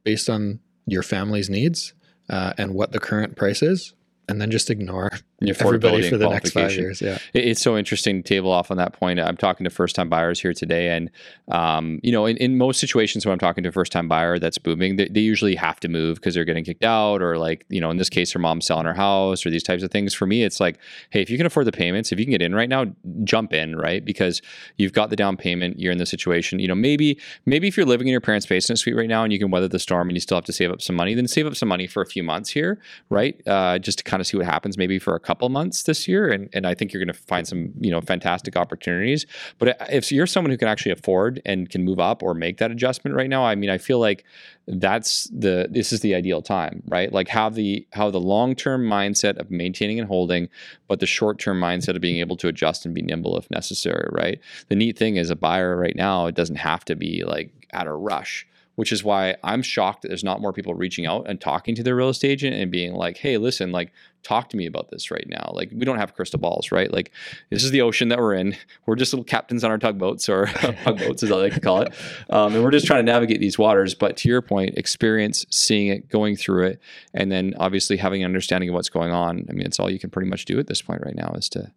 based 0.03 0.29
on 0.29 0.59
your 0.85 1.03
family's 1.03 1.49
needs 1.49 1.93
uh, 2.29 2.53
and 2.57 2.73
what 2.73 2.91
the 2.91 2.99
current 2.99 3.35
price 3.35 3.61
is, 3.61 3.93
and 4.27 4.41
then 4.41 4.51
just 4.51 4.69
ignore 4.69 5.11
The 5.43 5.51
everybody 5.59 6.03
affordability 6.03 6.09
for 6.09 6.17
the 6.17 6.29
next 6.29 6.51
five 6.51 6.71
years. 6.81 7.01
Yeah. 7.01 7.17
It- 7.33 7.45
It's 7.45 7.61
so 7.61 7.77
interesting 7.77 8.23
to 8.23 8.27
table 8.27 8.51
off 8.51 8.71
on 8.71 8.77
that 8.77 8.93
point. 8.93 9.19
I'm 9.19 9.37
talking 9.37 9.63
to 9.65 9.69
first 9.69 9.95
time 9.95 10.09
buyers 10.09 10.39
here 10.39 10.53
today. 10.53 10.89
And, 10.95 11.09
um, 11.49 11.99
you 12.03 12.11
know, 12.11 12.25
in, 12.25 12.37
in 12.37 12.57
most 12.57 12.79
situations 12.79 13.25
when 13.25 13.33
I'm 13.33 13.39
talking 13.39 13.63
to 13.63 13.69
a 13.69 13.71
first 13.71 13.91
time 13.91 14.07
buyer 14.07 14.39
that's 14.39 14.57
booming, 14.57 14.95
they, 14.95 15.07
they 15.09 15.19
usually 15.19 15.55
have 15.55 15.79
to 15.81 15.87
move 15.87 16.15
because 16.15 16.33
they're 16.33 16.45
getting 16.45 16.63
kicked 16.63 16.83
out 16.83 17.21
or 17.21 17.37
like, 17.37 17.65
you 17.69 17.81
know, 17.81 17.89
in 17.91 17.97
this 17.97 18.09
case, 18.09 18.31
her 18.31 18.39
mom's 18.39 18.65
selling 18.65 18.85
her 18.85 18.93
house 18.93 19.45
or 19.45 19.49
these 19.49 19.63
types 19.63 19.83
of 19.83 19.91
things. 19.91 20.13
For 20.13 20.25
me, 20.25 20.43
it's 20.43 20.59
like, 20.59 20.77
hey, 21.09 21.21
if 21.21 21.29
you 21.29 21.37
can 21.37 21.45
afford 21.45 21.67
the 21.67 21.71
payments, 21.71 22.11
if 22.11 22.19
you 22.19 22.25
can 22.25 22.31
get 22.31 22.41
in 22.41 22.55
right 22.55 22.69
now, 22.69 22.85
jump 23.23 23.53
in, 23.53 23.75
right? 23.75 24.03
Because 24.05 24.41
you've 24.77 24.93
got 24.93 25.09
the 25.09 25.15
down 25.15 25.35
payment, 25.35 25.79
you're 25.79 25.91
in 25.91 25.97
the 25.97 26.05
situation, 26.05 26.59
you 26.59 26.67
know, 26.67 26.75
maybe, 26.75 27.19
maybe 27.45 27.67
if 27.67 27.75
you're 27.75 27.85
living 27.85 28.07
in 28.07 28.11
your 28.11 28.21
parents' 28.21 28.45
basement 28.45 28.79
suite 28.79 28.95
right 28.95 29.09
now 29.09 29.23
and 29.23 29.33
you 29.33 29.39
can 29.39 29.51
weather 29.51 29.67
the 29.67 29.79
storm 29.79 30.07
and 30.07 30.15
you 30.15 30.21
still 30.21 30.37
have 30.37 30.45
to 30.45 30.53
save 30.53 30.71
up 30.71 30.81
some 30.81 30.95
money, 30.95 31.13
then 31.13 31.27
save 31.27 31.45
up 31.47 31.55
some 31.55 31.67
money 31.67 31.87
for 31.87 32.01
a 32.01 32.05
few 32.05 32.23
months 32.23 32.49
here, 32.49 32.79
right? 33.09 33.35
Uh, 33.47 33.77
just 33.79 33.97
to 33.97 34.03
kind 34.03 34.21
of 34.21 34.27
see 34.27 34.37
what 34.37 34.45
happens 34.45 34.77
maybe 34.77 34.99
for 34.99 35.15
a 35.15 35.19
couple 35.19 35.32
months 35.41 35.83
this 35.83 36.07
year. 36.07 36.29
And, 36.29 36.49
and 36.53 36.65
I 36.65 36.73
think 36.73 36.93
you're 36.93 37.03
going 37.03 37.13
to 37.13 37.21
find 37.21 37.47
some, 37.47 37.73
you 37.79 37.91
know, 37.91 38.01
fantastic 38.01 38.55
opportunities. 38.55 39.25
But 39.57 39.77
if 39.89 40.11
you're 40.11 40.27
someone 40.27 40.51
who 40.51 40.57
can 40.57 40.67
actually 40.67 40.91
afford 40.91 41.41
and 41.45 41.69
can 41.69 41.83
move 41.83 41.99
up 41.99 42.23
or 42.23 42.33
make 42.33 42.57
that 42.57 42.71
adjustment 42.71 43.15
right 43.15 43.29
now, 43.29 43.45
I 43.45 43.55
mean, 43.55 43.69
I 43.69 43.77
feel 43.77 43.99
like 43.99 44.23
that's 44.67 45.25
the 45.25 45.67
this 45.69 45.91
is 45.91 45.99
the 45.99 46.15
ideal 46.15 46.41
time, 46.41 46.83
right? 46.87 47.11
Like 47.11 47.27
have 47.27 47.55
the 47.55 47.85
how 47.91 48.09
the 48.09 48.19
long-term 48.19 48.83
mindset 48.83 49.37
of 49.37 49.51
maintaining 49.51 49.99
and 49.99 50.07
holding, 50.07 50.47
but 50.87 50.99
the 50.99 51.05
short-term 51.05 51.59
mindset 51.59 51.95
of 51.95 52.01
being 52.01 52.19
able 52.19 52.37
to 52.37 52.47
adjust 52.47 52.85
and 52.85 52.95
be 52.95 53.01
nimble 53.01 53.37
if 53.37 53.49
necessary, 53.51 54.07
right? 54.11 54.39
The 54.69 54.75
neat 54.75 54.97
thing 54.97 55.17
is 55.17 55.29
a 55.29 55.35
buyer 55.35 55.75
right 55.75 55.95
now, 55.95 56.27
it 56.27 56.35
doesn't 56.35 56.57
have 56.57 56.85
to 56.85 56.95
be 56.95 57.23
like 57.25 57.67
at 57.73 57.87
a 57.87 57.93
rush 57.93 58.47
which 58.75 58.91
is 58.91 59.03
why 59.03 59.35
I'm 59.43 59.61
shocked 59.61 60.01
that 60.01 60.07
there's 60.07 60.23
not 60.23 60.41
more 60.41 60.53
people 60.53 60.73
reaching 60.73 61.05
out 61.05 61.27
and 61.27 61.39
talking 61.39 61.75
to 61.75 61.83
their 61.83 61.95
real 61.95 62.09
estate 62.09 62.31
agent 62.31 62.55
and 62.55 62.71
being 62.71 62.93
like, 62.93 63.17
hey, 63.17 63.37
listen, 63.37 63.71
like, 63.71 63.91
talk 64.23 64.49
to 64.49 64.57
me 64.57 64.65
about 64.65 64.89
this 64.89 65.11
right 65.11 65.27
now. 65.27 65.51
Like, 65.53 65.69
we 65.71 65.85
don't 65.85 65.97
have 65.97 66.15
crystal 66.15 66.39
balls, 66.39 66.71
right? 66.71 66.91
Like, 66.91 67.11
this 67.49 67.63
is 67.63 67.71
the 67.71 67.81
ocean 67.81 68.09
that 68.09 68.19
we're 68.19 68.33
in. 68.33 68.55
We're 68.85 68.95
just 68.95 69.13
little 69.13 69.25
captains 69.25 69.63
on 69.63 69.69
our 69.69 69.77
tugboats 69.77 70.27
or 70.27 70.45
tugboats, 70.83 71.21
as 71.23 71.31
I 71.31 71.35
like 71.35 71.53
to 71.53 71.59
call 71.59 71.81
it. 71.81 71.93
Um, 72.29 72.55
and 72.55 72.63
we're 72.63 72.71
just 72.71 72.87
trying 72.87 73.05
to 73.05 73.11
navigate 73.11 73.39
these 73.39 73.59
waters. 73.59 73.93
But 73.93 74.17
to 74.17 74.29
your 74.29 74.41
point, 74.41 74.77
experience, 74.77 75.45
seeing 75.49 75.87
it, 75.87 76.09
going 76.09 76.35
through 76.35 76.67
it, 76.67 76.81
and 77.13 77.31
then 77.31 77.53
obviously 77.59 77.97
having 77.97 78.23
an 78.23 78.25
understanding 78.25 78.69
of 78.69 78.75
what's 78.75 78.89
going 78.89 79.11
on. 79.11 79.45
I 79.49 79.53
mean, 79.53 79.65
it's 79.65 79.79
all 79.79 79.91
you 79.91 79.99
can 79.99 80.09
pretty 80.09 80.29
much 80.29 80.45
do 80.45 80.57
at 80.57 80.67
this 80.67 80.81
point 80.81 81.01
right 81.05 81.15
now 81.15 81.33
is 81.35 81.49
to 81.49 81.71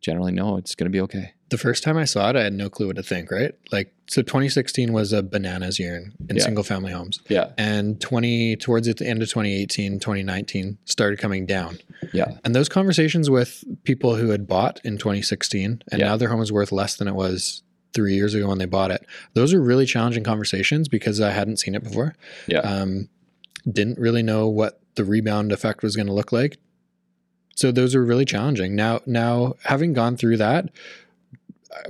generally 0.00 0.32
know 0.32 0.56
it's 0.56 0.74
going 0.74 0.86
to 0.86 0.90
be 0.90 1.00
okay. 1.00 1.32
The 1.50 1.58
first 1.58 1.82
time 1.82 1.96
I 1.96 2.04
saw 2.04 2.30
it, 2.30 2.36
I 2.36 2.44
had 2.44 2.52
no 2.52 2.70
clue 2.70 2.86
what 2.86 2.96
to 2.96 3.02
think, 3.02 3.30
right? 3.30 3.52
Like, 3.72 3.92
so 4.08 4.22
2016 4.22 4.92
was 4.92 5.12
a 5.12 5.22
bananas 5.22 5.78
year 5.78 5.96
in, 6.28 6.36
Yeah. 6.36 6.42
single 6.44 6.62
family 6.64 6.92
homes. 6.92 7.20
Yeah. 7.28 7.50
And 7.58 8.00
20, 8.00 8.56
towards 8.56 8.86
the 8.86 9.06
end 9.06 9.20
of 9.22 9.28
2018, 9.28 9.98
2019, 9.98 10.78
started 10.84 11.18
coming 11.18 11.44
down. 11.46 11.78
Yeah. 12.12 12.36
And 12.44 12.54
those 12.54 12.68
conversations 12.68 13.28
with 13.28 13.64
people 13.84 14.14
who 14.16 14.30
had 14.30 14.46
bought 14.46 14.80
in 14.84 14.96
2016 14.96 15.82
and 15.90 16.00
Yeah. 16.00 16.06
now 16.06 16.16
their 16.16 16.28
home 16.28 16.40
is 16.40 16.52
worth 16.52 16.70
less 16.72 16.94
than 16.96 17.08
it 17.08 17.14
was 17.14 17.62
three 17.92 18.14
years 18.14 18.34
ago 18.34 18.48
when 18.48 18.58
they 18.58 18.66
bought 18.66 18.92
it, 18.92 19.04
those 19.34 19.52
are 19.52 19.60
really 19.60 19.84
challenging 19.86 20.22
conversations 20.22 20.88
because 20.88 21.20
I 21.20 21.32
hadn't 21.32 21.58
seen 21.58 21.74
it 21.74 21.82
before. 21.82 22.14
Yeah. 22.46 22.60
Um, 22.60 23.08
didn't 23.70 23.98
really 23.98 24.22
know 24.22 24.48
what 24.48 24.80
the 24.94 25.04
rebound 25.04 25.50
effect 25.52 25.82
was 25.82 25.96
going 25.96 26.06
to 26.06 26.12
look 26.12 26.30
like. 26.32 26.58
So 27.60 27.70
those 27.70 27.94
are 27.94 28.02
really 28.02 28.24
challenging. 28.24 28.74
Now, 28.74 29.02
now 29.04 29.52
having 29.64 29.92
gone 29.92 30.16
through 30.16 30.38
that, 30.38 30.70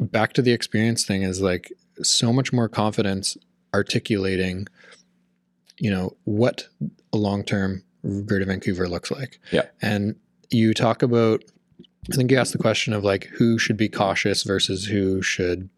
back 0.00 0.32
to 0.32 0.42
the 0.42 0.50
experience 0.50 1.04
thing 1.04 1.22
is 1.22 1.40
like 1.40 1.72
so 2.02 2.32
much 2.32 2.52
more 2.52 2.68
confidence 2.68 3.36
articulating, 3.72 4.66
you 5.78 5.88
know, 5.88 6.16
what 6.24 6.66
a 7.12 7.16
long 7.16 7.44
term 7.44 7.84
Greater 8.26 8.46
Vancouver 8.46 8.88
looks 8.88 9.12
like. 9.12 9.38
Yeah. 9.52 9.66
And 9.80 10.16
you 10.50 10.74
talk 10.74 11.04
about, 11.04 11.44
I 12.12 12.16
think 12.16 12.32
you 12.32 12.36
asked 12.36 12.50
the 12.50 12.58
question 12.58 12.92
of 12.92 13.04
like 13.04 13.26
who 13.26 13.56
should 13.56 13.76
be 13.76 13.88
cautious 13.88 14.42
versus 14.42 14.86
who 14.86 15.22
should 15.22 15.68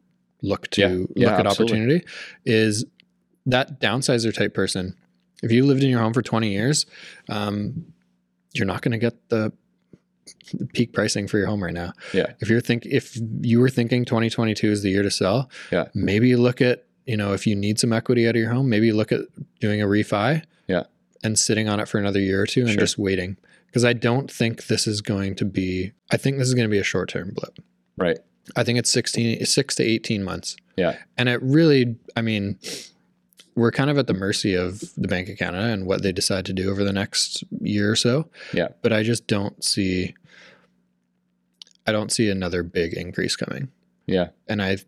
look 0.40 0.68
to 0.70 0.80
Yeah. 0.80 1.22
Yeah, 1.22 1.30
look 1.32 1.40
at 1.40 1.46
absolutely. 1.48 1.76
opportunity 1.76 2.06
is 2.46 2.86
that 3.44 3.78
downsizer 3.78 4.32
type 4.32 4.54
person. 4.54 4.96
If 5.42 5.52
you 5.52 5.66
lived 5.66 5.82
in 5.82 5.90
your 5.90 6.00
home 6.00 6.14
for 6.14 6.22
20 6.22 6.50
years, 6.50 6.86
um, 7.28 7.92
you're 8.54 8.66
not 8.66 8.80
going 8.80 8.92
to 8.92 8.98
get 8.98 9.28
the 9.28 9.52
peak 10.72 10.92
pricing 10.92 11.26
for 11.28 11.38
your 11.38 11.46
home 11.46 11.62
right 11.62 11.72
now. 11.74 11.92
Yeah. 12.12 12.32
If 12.40 12.48
you're 12.48 12.60
think 12.60 12.86
if 12.86 13.18
you 13.40 13.60
were 13.60 13.68
thinking 13.70 14.04
2022 14.04 14.70
is 14.70 14.82
the 14.82 14.90
year 14.90 15.02
to 15.02 15.10
sell, 15.10 15.50
Yeah. 15.70 15.88
maybe 15.94 16.28
you 16.28 16.36
look 16.36 16.60
at, 16.60 16.84
you 17.06 17.16
know, 17.16 17.32
if 17.32 17.46
you 17.46 17.54
need 17.56 17.78
some 17.78 17.92
equity 17.92 18.26
out 18.28 18.36
of 18.36 18.40
your 18.40 18.52
home, 18.52 18.68
maybe 18.68 18.86
you 18.86 18.94
look 18.94 19.12
at 19.12 19.22
doing 19.60 19.80
a 19.82 19.86
refi. 19.86 20.42
Yeah. 20.68 20.84
And 21.24 21.38
sitting 21.38 21.68
on 21.68 21.80
it 21.80 21.88
for 21.88 21.98
another 21.98 22.20
year 22.20 22.42
or 22.42 22.46
two 22.46 22.62
and 22.62 22.70
Sure. 22.70 22.80
just 22.80 22.98
waiting. 22.98 23.36
Because 23.66 23.84
I 23.84 23.92
don't 23.94 24.30
think 24.30 24.66
this 24.66 24.86
is 24.86 25.00
going 25.00 25.34
to 25.36 25.44
be 25.44 25.92
I 26.10 26.16
think 26.16 26.38
this 26.38 26.48
is 26.48 26.54
going 26.54 26.68
to 26.68 26.70
be 26.70 26.78
a 26.78 26.84
short 26.84 27.08
term 27.08 27.32
blip. 27.34 27.58
Right. 27.96 28.18
I 28.56 28.64
think 28.64 28.78
it's 28.78 28.90
16 28.90 29.44
6 29.44 29.74
to 29.76 29.82
18 29.84 30.22
months. 30.22 30.56
Yeah. 30.76 30.96
And 31.16 31.28
it 31.28 31.40
really 31.42 31.96
I 32.16 32.22
mean 32.22 32.58
we're 33.54 33.70
kind 33.70 33.90
of 33.90 33.98
at 33.98 34.06
the 34.06 34.14
mercy 34.14 34.54
of 34.54 34.80
the 34.96 35.08
Bank 35.08 35.28
of 35.28 35.38
Canada 35.38 35.72
and 35.72 35.86
what 35.86 36.02
they 36.02 36.12
decide 36.12 36.46
to 36.46 36.52
do 36.52 36.70
over 36.70 36.84
the 36.84 36.92
next 36.92 37.44
year 37.60 37.90
or 37.90 37.96
so. 37.96 38.28
Yeah. 38.52 38.68
But 38.82 38.92
I 38.92 39.02
just 39.02 39.26
don't 39.26 39.62
see 39.62 40.14
I 41.86 41.92
don't 41.92 42.12
see 42.12 42.30
another 42.30 42.62
big 42.62 42.94
increase 42.94 43.36
coming. 43.36 43.68
Yeah. 44.06 44.28
And 44.46 44.62
I 44.62 44.78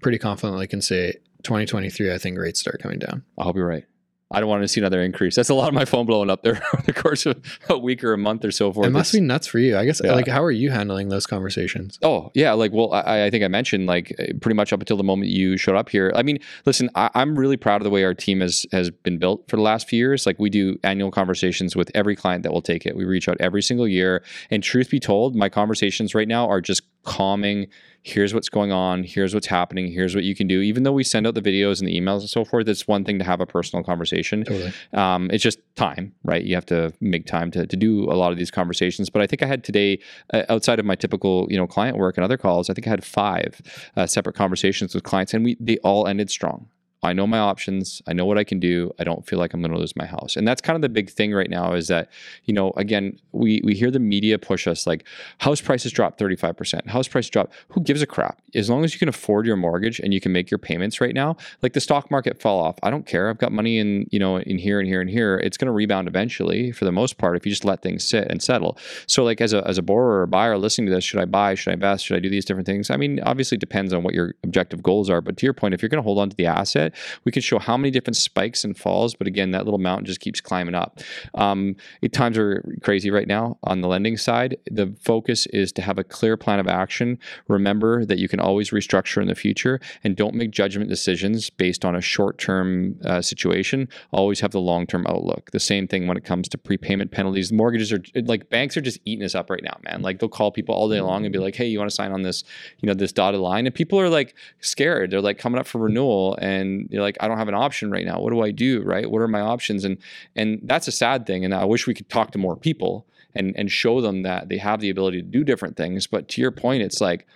pretty 0.00 0.18
confidently 0.18 0.66
can 0.66 0.80
say 0.80 1.14
2023 1.42 2.12
I 2.12 2.18
think 2.18 2.38
rates 2.38 2.60
start 2.60 2.80
coming 2.82 2.98
down. 2.98 3.24
I 3.38 3.44
hope 3.44 3.56
you're 3.56 3.66
right. 3.66 3.84
I 4.30 4.40
don't 4.40 4.48
want 4.48 4.62
to 4.62 4.68
see 4.68 4.80
another 4.80 5.00
increase. 5.02 5.36
That's 5.36 5.50
a 5.50 5.54
lot 5.54 5.68
of 5.68 5.74
my 5.74 5.84
phone 5.84 6.04
blowing 6.04 6.30
up 6.30 6.42
there 6.42 6.60
over 6.74 6.82
the 6.82 6.92
course 6.92 7.26
of 7.26 7.40
a 7.70 7.78
week 7.78 8.02
or 8.02 8.12
a 8.12 8.18
month 8.18 8.44
or 8.44 8.50
so 8.50 8.72
forth. 8.72 8.86
it 8.86 8.90
must 8.90 9.14
It's- 9.14 9.20
be 9.20 9.24
nuts 9.26 9.46
for 9.46 9.60
you. 9.60 9.76
I 9.78 9.84
guess 9.84 10.00
Yeah. 10.02 10.14
like 10.14 10.26
how 10.26 10.42
are 10.42 10.50
you 10.50 10.70
handling 10.70 11.10
those 11.10 11.26
conversations? 11.26 11.98
Oh 12.02 12.32
yeah, 12.34 12.52
like 12.52 12.72
well, 12.72 12.92
I, 12.92 13.26
I 13.26 13.30
think 13.30 13.44
I 13.44 13.48
mentioned 13.48 13.86
like 13.86 14.14
uh, 14.18 14.24
pretty 14.40 14.56
much 14.56 14.72
up 14.72 14.80
until 14.80 14.96
the 14.96 15.04
moment 15.04 15.30
you 15.30 15.56
showed 15.56 15.76
up 15.76 15.88
here. 15.88 16.12
I 16.16 16.22
mean, 16.24 16.38
listen, 16.64 16.90
I, 16.96 17.08
I'm 17.14 17.38
really 17.38 17.56
proud 17.56 17.80
of 17.80 17.84
the 17.84 17.90
way 17.90 18.02
our 18.04 18.14
team 18.14 18.40
has 18.40 18.66
has 18.72 18.90
been 18.90 19.18
built 19.18 19.48
for 19.48 19.54
the 19.56 19.62
last 19.62 19.88
few 19.88 19.98
years. 19.98 20.26
Like 20.26 20.40
we 20.40 20.50
do 20.50 20.76
annual 20.82 21.12
conversations 21.12 21.76
with 21.76 21.90
every 21.94 22.16
client 22.16 22.42
that 22.42 22.52
will 22.52 22.62
take 22.62 22.84
it. 22.84 22.96
We 22.96 23.04
reach 23.04 23.28
out 23.28 23.36
every 23.38 23.62
single 23.62 23.86
year, 23.86 24.24
and 24.50 24.60
truth 24.62 24.90
be 24.90 24.98
told, 24.98 25.36
my 25.36 25.48
conversations 25.48 26.14
right 26.16 26.26
now 26.28 26.48
are 26.48 26.60
just 26.60 26.82
calming. 27.06 27.68
Here's 28.02 28.34
what's 28.34 28.48
going 28.48 28.70
on. 28.70 29.02
Here's 29.02 29.34
what's 29.34 29.46
happening. 29.46 29.90
Here's 29.90 30.14
what 30.14 30.22
you 30.22 30.34
can 30.34 30.46
do. 30.46 30.60
Even 30.60 30.82
though 30.82 30.92
we 30.92 31.02
send 31.02 31.26
out 31.26 31.34
the 31.34 31.42
videos 31.42 31.80
and 31.80 31.88
the 31.88 31.98
emails 31.98 32.20
and 32.20 32.28
so 32.28 32.44
forth, 32.44 32.68
it's 32.68 32.86
one 32.86 33.04
thing 33.04 33.18
to 33.18 33.24
have 33.24 33.40
a 33.40 33.46
personal 33.46 33.82
conversation. 33.82 34.44
Totally. 34.44 34.72
Um, 34.92 35.30
it's 35.32 35.42
just 35.42 35.58
time, 35.74 36.12
right? 36.22 36.44
You 36.44 36.54
have 36.54 36.66
to 36.66 36.92
make 37.00 37.26
time 37.26 37.50
to, 37.52 37.66
to 37.66 37.76
do 37.76 38.04
a 38.04 38.14
lot 38.14 38.30
of 38.30 38.38
these 38.38 38.50
conversations. 38.50 39.10
But 39.10 39.22
I 39.22 39.26
think 39.26 39.42
I 39.42 39.46
had 39.46 39.64
today, 39.64 39.98
uh, 40.32 40.44
outside 40.48 40.78
of 40.78 40.84
my 40.84 40.94
typical, 40.94 41.46
you 41.50 41.56
know, 41.56 41.66
client 41.66 41.96
work 41.96 42.16
and 42.16 42.24
other 42.24 42.36
calls, 42.36 42.70
I 42.70 42.74
think 42.74 42.86
I 42.86 42.90
had 42.90 43.04
five 43.04 43.60
uh, 43.96 44.06
separate 44.06 44.36
conversations 44.36 44.94
with 44.94 45.02
clients, 45.02 45.34
and 45.34 45.44
we 45.44 45.56
they 45.58 45.78
all 45.78 46.06
ended 46.06 46.30
strong. 46.30 46.68
I 47.02 47.12
know 47.12 47.26
my 47.26 47.38
options. 47.38 48.02
I 48.06 48.12
know 48.12 48.24
what 48.24 48.38
I 48.38 48.44
can 48.44 48.58
do. 48.58 48.92
I 48.98 49.04
don't 49.04 49.26
feel 49.26 49.38
like 49.38 49.54
I'm 49.54 49.60
going 49.60 49.72
to 49.72 49.78
lose 49.78 49.94
my 49.96 50.06
house. 50.06 50.36
And 50.36 50.46
that's 50.46 50.60
kind 50.60 50.76
of 50.76 50.82
the 50.82 50.88
big 50.88 51.10
thing 51.10 51.32
right 51.32 51.50
now 51.50 51.72
is 51.74 51.88
that, 51.88 52.10
you 52.44 52.54
know, 52.54 52.72
again, 52.76 53.18
we 53.32 53.60
we 53.62 53.74
hear 53.74 53.90
the 53.90 54.00
media 54.00 54.38
push 54.38 54.66
us 54.66 54.86
like 54.86 55.04
house 55.38 55.60
prices 55.60 55.92
drop 55.92 56.18
35%. 56.18 56.86
House 56.88 57.08
prices 57.08 57.30
drop. 57.30 57.52
Who 57.68 57.80
gives 57.80 58.02
a 58.02 58.06
crap? 58.06 58.40
As 58.54 58.70
long 58.70 58.84
as 58.84 58.92
you 58.92 58.98
can 58.98 59.08
afford 59.08 59.46
your 59.46 59.56
mortgage 59.56 60.00
and 60.00 60.12
you 60.12 60.20
can 60.20 60.32
make 60.32 60.50
your 60.50 60.58
payments 60.58 61.00
right 61.00 61.14
now, 61.14 61.36
like 61.62 61.74
the 61.74 61.80
stock 61.80 62.10
market 62.10 62.40
fell 62.40 62.58
off. 62.58 62.78
I 62.82 62.90
don't 62.90 63.06
care. 63.06 63.28
I've 63.28 63.38
got 63.38 63.52
money 63.52 63.78
in, 63.78 64.08
you 64.10 64.18
know, 64.18 64.38
in 64.38 64.58
here 64.58 64.80
and 64.80 64.88
here 64.88 65.00
and 65.00 65.10
here. 65.10 65.38
It's 65.38 65.56
going 65.56 65.66
to 65.66 65.72
rebound 65.72 66.08
eventually 66.08 66.72
for 66.72 66.84
the 66.84 66.92
most 66.92 67.18
part 67.18 67.36
if 67.36 67.44
you 67.46 67.50
just 67.50 67.64
let 67.64 67.82
things 67.82 68.04
sit 68.04 68.26
and 68.28 68.42
settle. 68.42 68.78
So 69.06 69.22
like 69.22 69.40
as 69.40 69.52
a 69.52 69.66
as 69.66 69.78
a 69.78 69.82
borrower 69.82 70.22
or 70.22 70.26
buyer 70.26 70.58
listening 70.58 70.88
to 70.88 70.94
this, 70.94 71.04
should 71.04 71.20
I 71.20 71.26
buy? 71.26 71.54
Should 71.54 71.70
I 71.70 71.74
invest? 71.74 72.04
Should 72.04 72.16
I 72.16 72.20
do 72.20 72.30
these 72.30 72.44
different 72.44 72.66
things? 72.66 72.90
I 72.90 72.96
mean, 72.96 73.20
obviously 73.20 73.58
depends 73.58 73.92
on 73.92 74.02
what 74.02 74.14
your 74.14 74.34
objective 74.42 74.82
goals 74.82 75.10
are, 75.10 75.20
but 75.20 75.36
to 75.36 75.46
your 75.46 75.52
point, 75.52 75.74
if 75.74 75.82
you're 75.82 75.88
going 75.88 76.02
to 76.02 76.06
hold 76.06 76.18
on 76.18 76.30
to 76.30 76.36
the 76.36 76.46
asset, 76.46 76.85
we 77.24 77.32
can 77.32 77.42
show 77.42 77.58
how 77.58 77.76
many 77.76 77.90
different 77.90 78.16
spikes 78.16 78.64
and 78.64 78.76
falls, 78.76 79.14
but 79.14 79.26
again, 79.26 79.50
that 79.52 79.64
little 79.64 79.78
mountain 79.78 80.06
just 80.06 80.20
keeps 80.20 80.40
climbing 80.40 80.74
up. 80.74 81.00
Um, 81.34 81.76
times 82.12 82.38
are 82.38 82.64
crazy 82.82 83.10
right 83.10 83.28
now 83.28 83.58
on 83.64 83.80
the 83.80 83.88
lending 83.88 84.16
side. 84.16 84.56
The 84.70 84.94
focus 85.02 85.46
is 85.46 85.72
to 85.72 85.82
have 85.82 85.98
a 85.98 86.04
clear 86.04 86.36
plan 86.36 86.58
of 86.58 86.66
action. 86.66 87.18
Remember 87.48 88.04
that 88.04 88.18
you 88.18 88.28
can 88.28 88.40
always 88.40 88.70
restructure 88.70 89.20
in 89.20 89.28
the 89.28 89.34
future, 89.34 89.80
and 90.04 90.16
don't 90.16 90.34
make 90.34 90.50
judgment 90.50 90.88
decisions 90.88 91.50
based 91.50 91.84
on 91.84 91.94
a 91.94 92.00
short-term 92.00 92.98
uh, 93.04 93.20
situation. 93.20 93.88
Always 94.12 94.40
have 94.40 94.52
the 94.52 94.60
long-term 94.60 95.06
outlook. 95.06 95.50
The 95.52 95.60
same 95.60 95.86
thing 95.86 96.06
when 96.06 96.16
it 96.16 96.24
comes 96.24 96.48
to 96.50 96.58
prepayment 96.58 97.10
penalties. 97.10 97.52
Mortgages 97.52 97.92
are 97.92 98.02
like 98.24 98.50
banks 98.50 98.76
are 98.76 98.80
just 98.80 98.98
eating 99.04 99.24
us 99.24 99.34
up 99.34 99.50
right 99.50 99.62
now, 99.62 99.78
man. 99.84 100.02
Like 100.02 100.18
they'll 100.18 100.28
call 100.28 100.50
people 100.50 100.74
all 100.74 100.88
day 100.88 101.00
long 101.00 101.24
and 101.24 101.32
be 101.32 101.38
like, 101.38 101.54
"Hey, 101.54 101.66
you 101.66 101.78
want 101.78 101.90
to 101.90 101.94
sign 101.94 102.12
on 102.12 102.22
this, 102.22 102.44
you 102.80 102.86
know, 102.86 102.94
this 102.94 103.12
dotted 103.12 103.40
line?" 103.40 103.66
And 103.66 103.74
people 103.74 104.00
are 104.00 104.08
like 104.08 104.34
scared. 104.60 105.10
They're 105.10 105.20
like 105.20 105.38
coming 105.38 105.58
up 105.60 105.66
for 105.66 105.78
renewal, 105.78 106.36
and 106.40 106.75
you're 106.90 107.02
like, 107.02 107.16
"I 107.20 107.28
don't 107.28 107.38
have 107.38 107.48
an 107.48 107.54
option 107.54 107.90
right 107.90 108.06
now. 108.06 108.20
What 108.20 108.30
do 108.32 108.42
I 108.42 108.50
do? 108.50 108.82
Right? 108.82 109.10
What 109.10 109.22
are 109.22 109.28
my 109.28 109.40
options?" 109.40 109.84
And 109.84 109.98
and 110.34 110.60
that's 110.62 110.88
a 110.88 110.92
sad 110.92 111.26
thing. 111.26 111.44
And 111.44 111.54
I 111.54 111.64
wish 111.64 111.86
we 111.86 111.94
could 111.94 112.08
talk 112.08 112.30
to 112.32 112.38
more 112.38 112.56
people 112.56 113.06
and 113.34 113.54
and 113.56 113.70
show 113.70 114.00
them 114.00 114.22
that 114.22 114.48
they 114.48 114.58
have 114.58 114.80
the 114.80 114.90
ability 114.90 115.22
to 115.22 115.28
do 115.28 115.44
different 115.44 115.76
things. 115.76 116.06
But 116.06 116.28
to 116.28 116.40
your 116.40 116.50
point, 116.50 116.82
it's 116.82 117.00
like 117.00 117.26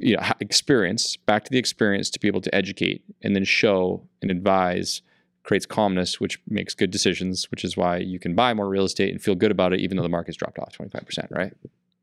you 0.00 0.16
know 0.16 0.22
experience 0.40 1.16
back 1.16 1.44
to 1.44 1.50
the 1.50 1.58
experience 1.58 2.10
to 2.10 2.18
be 2.18 2.26
able 2.26 2.40
to 2.40 2.52
educate 2.54 3.04
and 3.22 3.36
then 3.36 3.44
show 3.44 4.02
and 4.22 4.30
advise 4.30 5.02
creates 5.42 5.66
calmness 5.66 6.18
which 6.18 6.40
makes 6.48 6.74
good 6.74 6.90
decisions 6.90 7.50
which 7.50 7.64
is 7.64 7.76
why 7.76 7.98
you 7.98 8.18
can 8.18 8.34
buy 8.34 8.52
more 8.54 8.68
real 8.68 8.84
estate 8.84 9.10
and 9.10 9.22
feel 9.22 9.34
good 9.34 9.50
about 9.50 9.72
it 9.72 9.80
even 9.80 9.96
though 9.96 10.02
the 10.02 10.08
market's 10.08 10.36
dropped 10.36 10.58
off 10.58 10.76
25% 10.76 11.30
right 11.30 11.52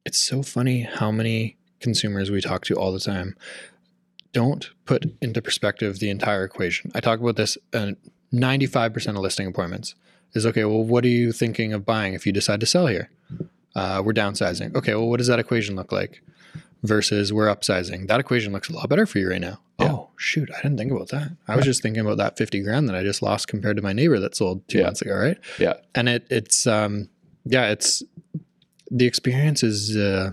It's 0.05 0.19
so 0.19 0.43
funny 0.43 0.81
how 0.81 1.11
many 1.11 1.57
consumers 1.79 2.31
we 2.31 2.39
talk 2.39 2.63
to 2.65 2.75
all 2.75 2.91
the 2.91 2.99
time 2.99 3.35
don't 4.37 4.69
put 4.85 5.01
into 5.21 5.41
perspective 5.41 5.97
the 5.99 6.09
entire 6.11 6.43
equation. 6.43 6.91
I 6.93 6.99
talk 6.99 7.19
about 7.19 7.35
this 7.37 7.57
uh, 7.73 7.91
95% 8.31 9.07
of 9.09 9.15
listing 9.17 9.47
appointments 9.47 9.95
is 10.33 10.45
okay, 10.45 10.63
well, 10.65 10.83
what 10.83 11.03
are 11.05 11.09
you 11.21 11.31
thinking 11.31 11.73
of 11.73 11.85
buying 11.85 12.13
if 12.13 12.25
you 12.27 12.31
decide 12.31 12.59
to 12.59 12.65
sell 12.65 12.85
here? 12.87 13.09
Uh, 13.75 14.01
we're 14.05 14.13
downsizing. 14.13 14.75
Okay, 14.75 14.93
well, 14.93 15.07
what 15.09 15.17
does 15.17 15.27
that 15.27 15.39
equation 15.39 15.75
look 15.75 15.91
like? 15.91 16.21
Versus 16.83 17.33
we're 17.33 17.47
upsizing. 17.47 18.07
That 18.07 18.19
equation 18.19 18.53
looks 18.53 18.69
a 18.69 18.73
lot 18.73 18.87
better 18.89 19.05
for 19.07 19.17
you 19.17 19.29
right 19.29 19.41
now. 19.41 19.59
Yeah. 19.79 19.91
Oh, 19.93 20.09
shoot. 20.17 20.49
I 20.55 20.61
didn't 20.61 20.77
think 20.77 20.91
about 20.91 21.09
that. 21.09 21.31
I 21.47 21.55
was 21.55 21.65
just 21.65 21.81
thinking 21.81 22.01
about 22.01 22.17
that 22.17 22.37
50 22.37 22.61
grand 22.61 22.87
that 22.89 22.95
I 22.95 23.01
just 23.03 23.21
lost 23.23 23.47
compared 23.47 23.77
to 23.77 23.81
my 23.83 23.93
neighbor 23.93 24.19
that 24.19 24.35
sold 24.35 24.67
two 24.67 24.77
Yeah. 24.79 24.83
months 24.85 25.01
ago, 25.01 25.15
right? 25.15 25.37
yeah 25.59 25.73
and 25.95 26.07
it 26.09 26.27
it's 26.29 26.67
um 26.67 27.09
yeah 27.45 27.71
it's 27.73 28.03
the 28.91 29.05
experience 29.07 29.63
is 29.63 29.97
uh 29.97 30.31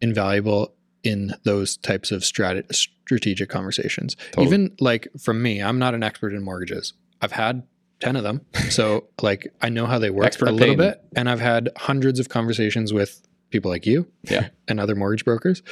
invaluable 0.00 0.74
in 1.02 1.34
those 1.44 1.76
types 1.76 2.10
of 2.12 2.22
strat- 2.22 2.72
strategic 2.74 3.48
conversations 3.48 4.16
Totally. 4.32 4.46
even 4.46 4.76
like 4.80 5.08
from 5.20 5.42
me 5.42 5.62
i'm 5.62 5.78
not 5.78 5.94
an 5.94 6.02
expert 6.02 6.32
in 6.32 6.42
mortgages 6.42 6.92
i've 7.20 7.32
had 7.32 7.62
10 8.00 8.16
of 8.16 8.22
them 8.22 8.40
so 8.70 9.08
like 9.20 9.52
i 9.60 9.68
know 9.68 9.86
how 9.86 9.98
they 9.98 10.10
work 10.10 10.26
Expert 10.26 10.48
a 10.48 10.52
little 10.52 10.76
bit 10.76 11.02
and 11.16 11.28
i've 11.28 11.40
had 11.40 11.70
hundreds 11.76 12.18
of 12.20 12.28
conversations 12.28 12.92
with 12.92 13.22
people 13.50 13.70
like 13.70 13.86
you 13.86 14.06
Yeah. 14.24 14.48
and 14.68 14.80
other 14.80 14.94
mortgage 14.94 15.24
brokers 15.24 15.62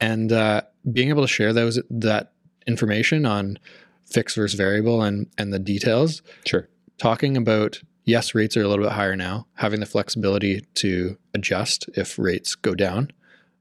and 0.00 0.32
uh, 0.32 0.62
being 0.90 1.10
able 1.10 1.22
to 1.22 1.28
share 1.28 1.52
those 1.52 1.80
that 1.90 2.32
information 2.66 3.24
on 3.24 3.58
fixed 4.06 4.36
versus 4.36 4.56
variable 4.56 5.02
and 5.02 5.28
and 5.38 5.52
the 5.52 5.58
details 5.58 6.22
sure 6.44 6.68
talking 6.98 7.36
about 7.36 7.80
yes, 8.04 8.34
rates 8.34 8.56
are 8.56 8.62
a 8.62 8.68
little 8.68 8.84
bit 8.84 8.92
higher 8.92 9.16
now, 9.16 9.46
having 9.54 9.80
the 9.80 9.86
flexibility 9.86 10.60
to 10.74 11.16
adjust 11.34 11.88
if 11.94 12.18
rates 12.18 12.54
go 12.54 12.74
down. 12.74 13.10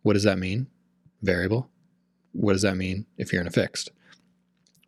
What 0.03 0.13
does 0.13 0.23
that 0.23 0.39
mean? 0.39 0.67
Variable. 1.21 1.69
What 2.33 2.53
does 2.53 2.61
that 2.61 2.77
mean 2.77 3.05
if 3.17 3.31
you're 3.31 3.41
in 3.41 3.47
a 3.47 3.51
fixed? 3.51 3.89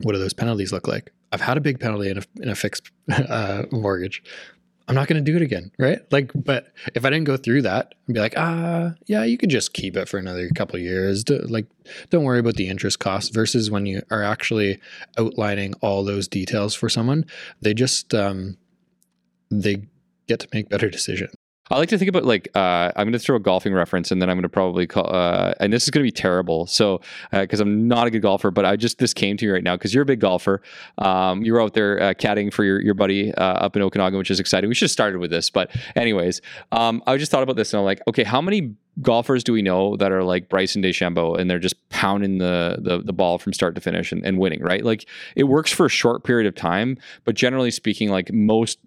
What 0.01 0.13
do 0.13 0.19
those 0.19 0.33
penalties 0.33 0.71
look 0.71 0.87
like? 0.87 1.11
I've 1.31 1.41
had 1.41 1.57
a 1.57 1.61
big 1.61 1.79
penalty 1.79 2.09
in 2.09 2.17
a, 2.19 2.23
in 2.41 2.49
a 2.49 2.55
fixed 2.55 2.91
uh, 3.11 3.63
mortgage. 3.71 4.23
I'm 4.87 4.95
not 4.95 5.07
going 5.07 5.23
to 5.23 5.31
do 5.31 5.37
it 5.37 5.41
again, 5.41 5.71
right? 5.79 5.99
Like, 6.11 6.31
but 6.35 6.67
if 6.93 7.05
I 7.05 7.09
didn't 7.09 7.23
go 7.23 7.37
through 7.37 7.61
that, 7.61 7.95
I'd 8.07 8.13
be 8.13 8.19
like, 8.19 8.33
ah, 8.35 8.93
yeah, 9.05 9.23
you 9.23 9.37
could 9.37 9.49
just 9.49 9.73
keep 9.73 9.95
it 9.95 10.09
for 10.09 10.17
another 10.17 10.49
couple 10.49 10.77
years. 10.77 11.23
Like, 11.29 11.67
don't 12.09 12.25
worry 12.25 12.39
about 12.39 12.55
the 12.55 12.67
interest 12.67 12.99
costs. 12.99 13.29
Versus 13.29 13.71
when 13.71 13.85
you 13.85 14.01
are 14.11 14.23
actually 14.23 14.79
outlining 15.17 15.73
all 15.75 16.03
those 16.03 16.27
details 16.27 16.75
for 16.75 16.89
someone, 16.89 17.25
they 17.61 17.73
just 17.73 18.13
um, 18.13 18.57
they 19.49 19.87
get 20.27 20.41
to 20.41 20.49
make 20.53 20.67
better 20.67 20.89
decisions. 20.89 21.33
I 21.73 21.77
like 21.77 21.89
to 21.89 21.97
think 21.97 22.09
about 22.09 22.23
like 22.23 22.49
uh, 22.53 22.91
I'm 22.95 23.05
going 23.05 23.13
to 23.13 23.19
throw 23.19 23.35
a 23.35 23.39
golfing 23.39 23.73
reference, 23.73 24.11
and 24.11 24.21
then 24.21 24.29
I'm 24.29 24.35
going 24.35 24.43
to 24.43 24.49
probably 24.49 24.85
call. 24.85 25.11
Uh, 25.11 25.55
and 25.59 25.73
this 25.73 25.83
is 25.83 25.89
going 25.89 26.03
to 26.03 26.07
be 26.07 26.11
terrible, 26.11 26.67
so 26.67 27.01
because 27.31 27.59
I'm 27.59 27.87
not 27.87 28.05
a 28.05 28.11
good 28.11 28.21
golfer, 28.21 28.51
but 28.51 28.63
I 28.63 28.75
just 28.75 28.99
this 28.99 29.11
came 29.11 29.37
to 29.37 29.45
me 29.47 29.51
right 29.51 29.63
now 29.63 29.75
because 29.75 29.91
you're 29.91 30.03
a 30.03 30.05
big 30.05 30.19
golfer. 30.19 30.61
Um, 30.99 31.41
you 31.41 31.51
were 31.51 31.59
out 31.59 31.73
there 31.73 31.99
uh, 31.99 32.13
caddying 32.13 32.53
for 32.53 32.63
your 32.63 32.79
your 32.79 32.93
buddy 32.93 33.33
uh, 33.33 33.43
up 33.43 33.75
in 33.75 33.81
Okanagan, 33.81 34.19
which 34.19 34.29
is 34.29 34.39
exciting. 34.39 34.67
We 34.67 34.75
should 34.75 34.85
have 34.85 34.91
started 34.91 35.17
with 35.17 35.31
this, 35.31 35.49
but 35.49 35.71
anyways, 35.95 36.41
um, 36.71 37.01
I 37.07 37.17
just 37.17 37.31
thought 37.31 37.41
about 37.41 37.55
this, 37.55 37.73
and 37.73 37.79
I'm 37.79 37.85
like, 37.85 38.03
okay, 38.07 38.23
how 38.23 38.39
many 38.39 38.75
golfers 39.01 39.43
do 39.43 39.53
we 39.53 39.61
know 39.61 39.95
that 39.97 40.11
are 40.11 40.23
like 40.23 40.49
Bryson 40.49 40.81
DeChambeau 40.81 41.39
and 41.39 41.49
they're 41.49 41.59
just 41.59 41.75
pounding 41.89 42.37
the 42.37 42.77
the, 42.79 42.99
the 42.99 43.13
ball 43.13 43.37
from 43.37 43.53
start 43.53 43.75
to 43.75 43.81
finish 43.81 44.11
and, 44.11 44.25
and 44.25 44.37
winning, 44.37 44.61
right? 44.61 44.83
Like 44.83 45.07
it 45.35 45.45
works 45.45 45.71
for 45.71 45.85
a 45.85 45.89
short 45.89 46.23
period 46.23 46.47
of 46.47 46.55
time, 46.55 46.97
but 47.25 47.35
generally 47.35 47.71
speaking, 47.71 48.09
like 48.09 48.31
most 48.31 48.79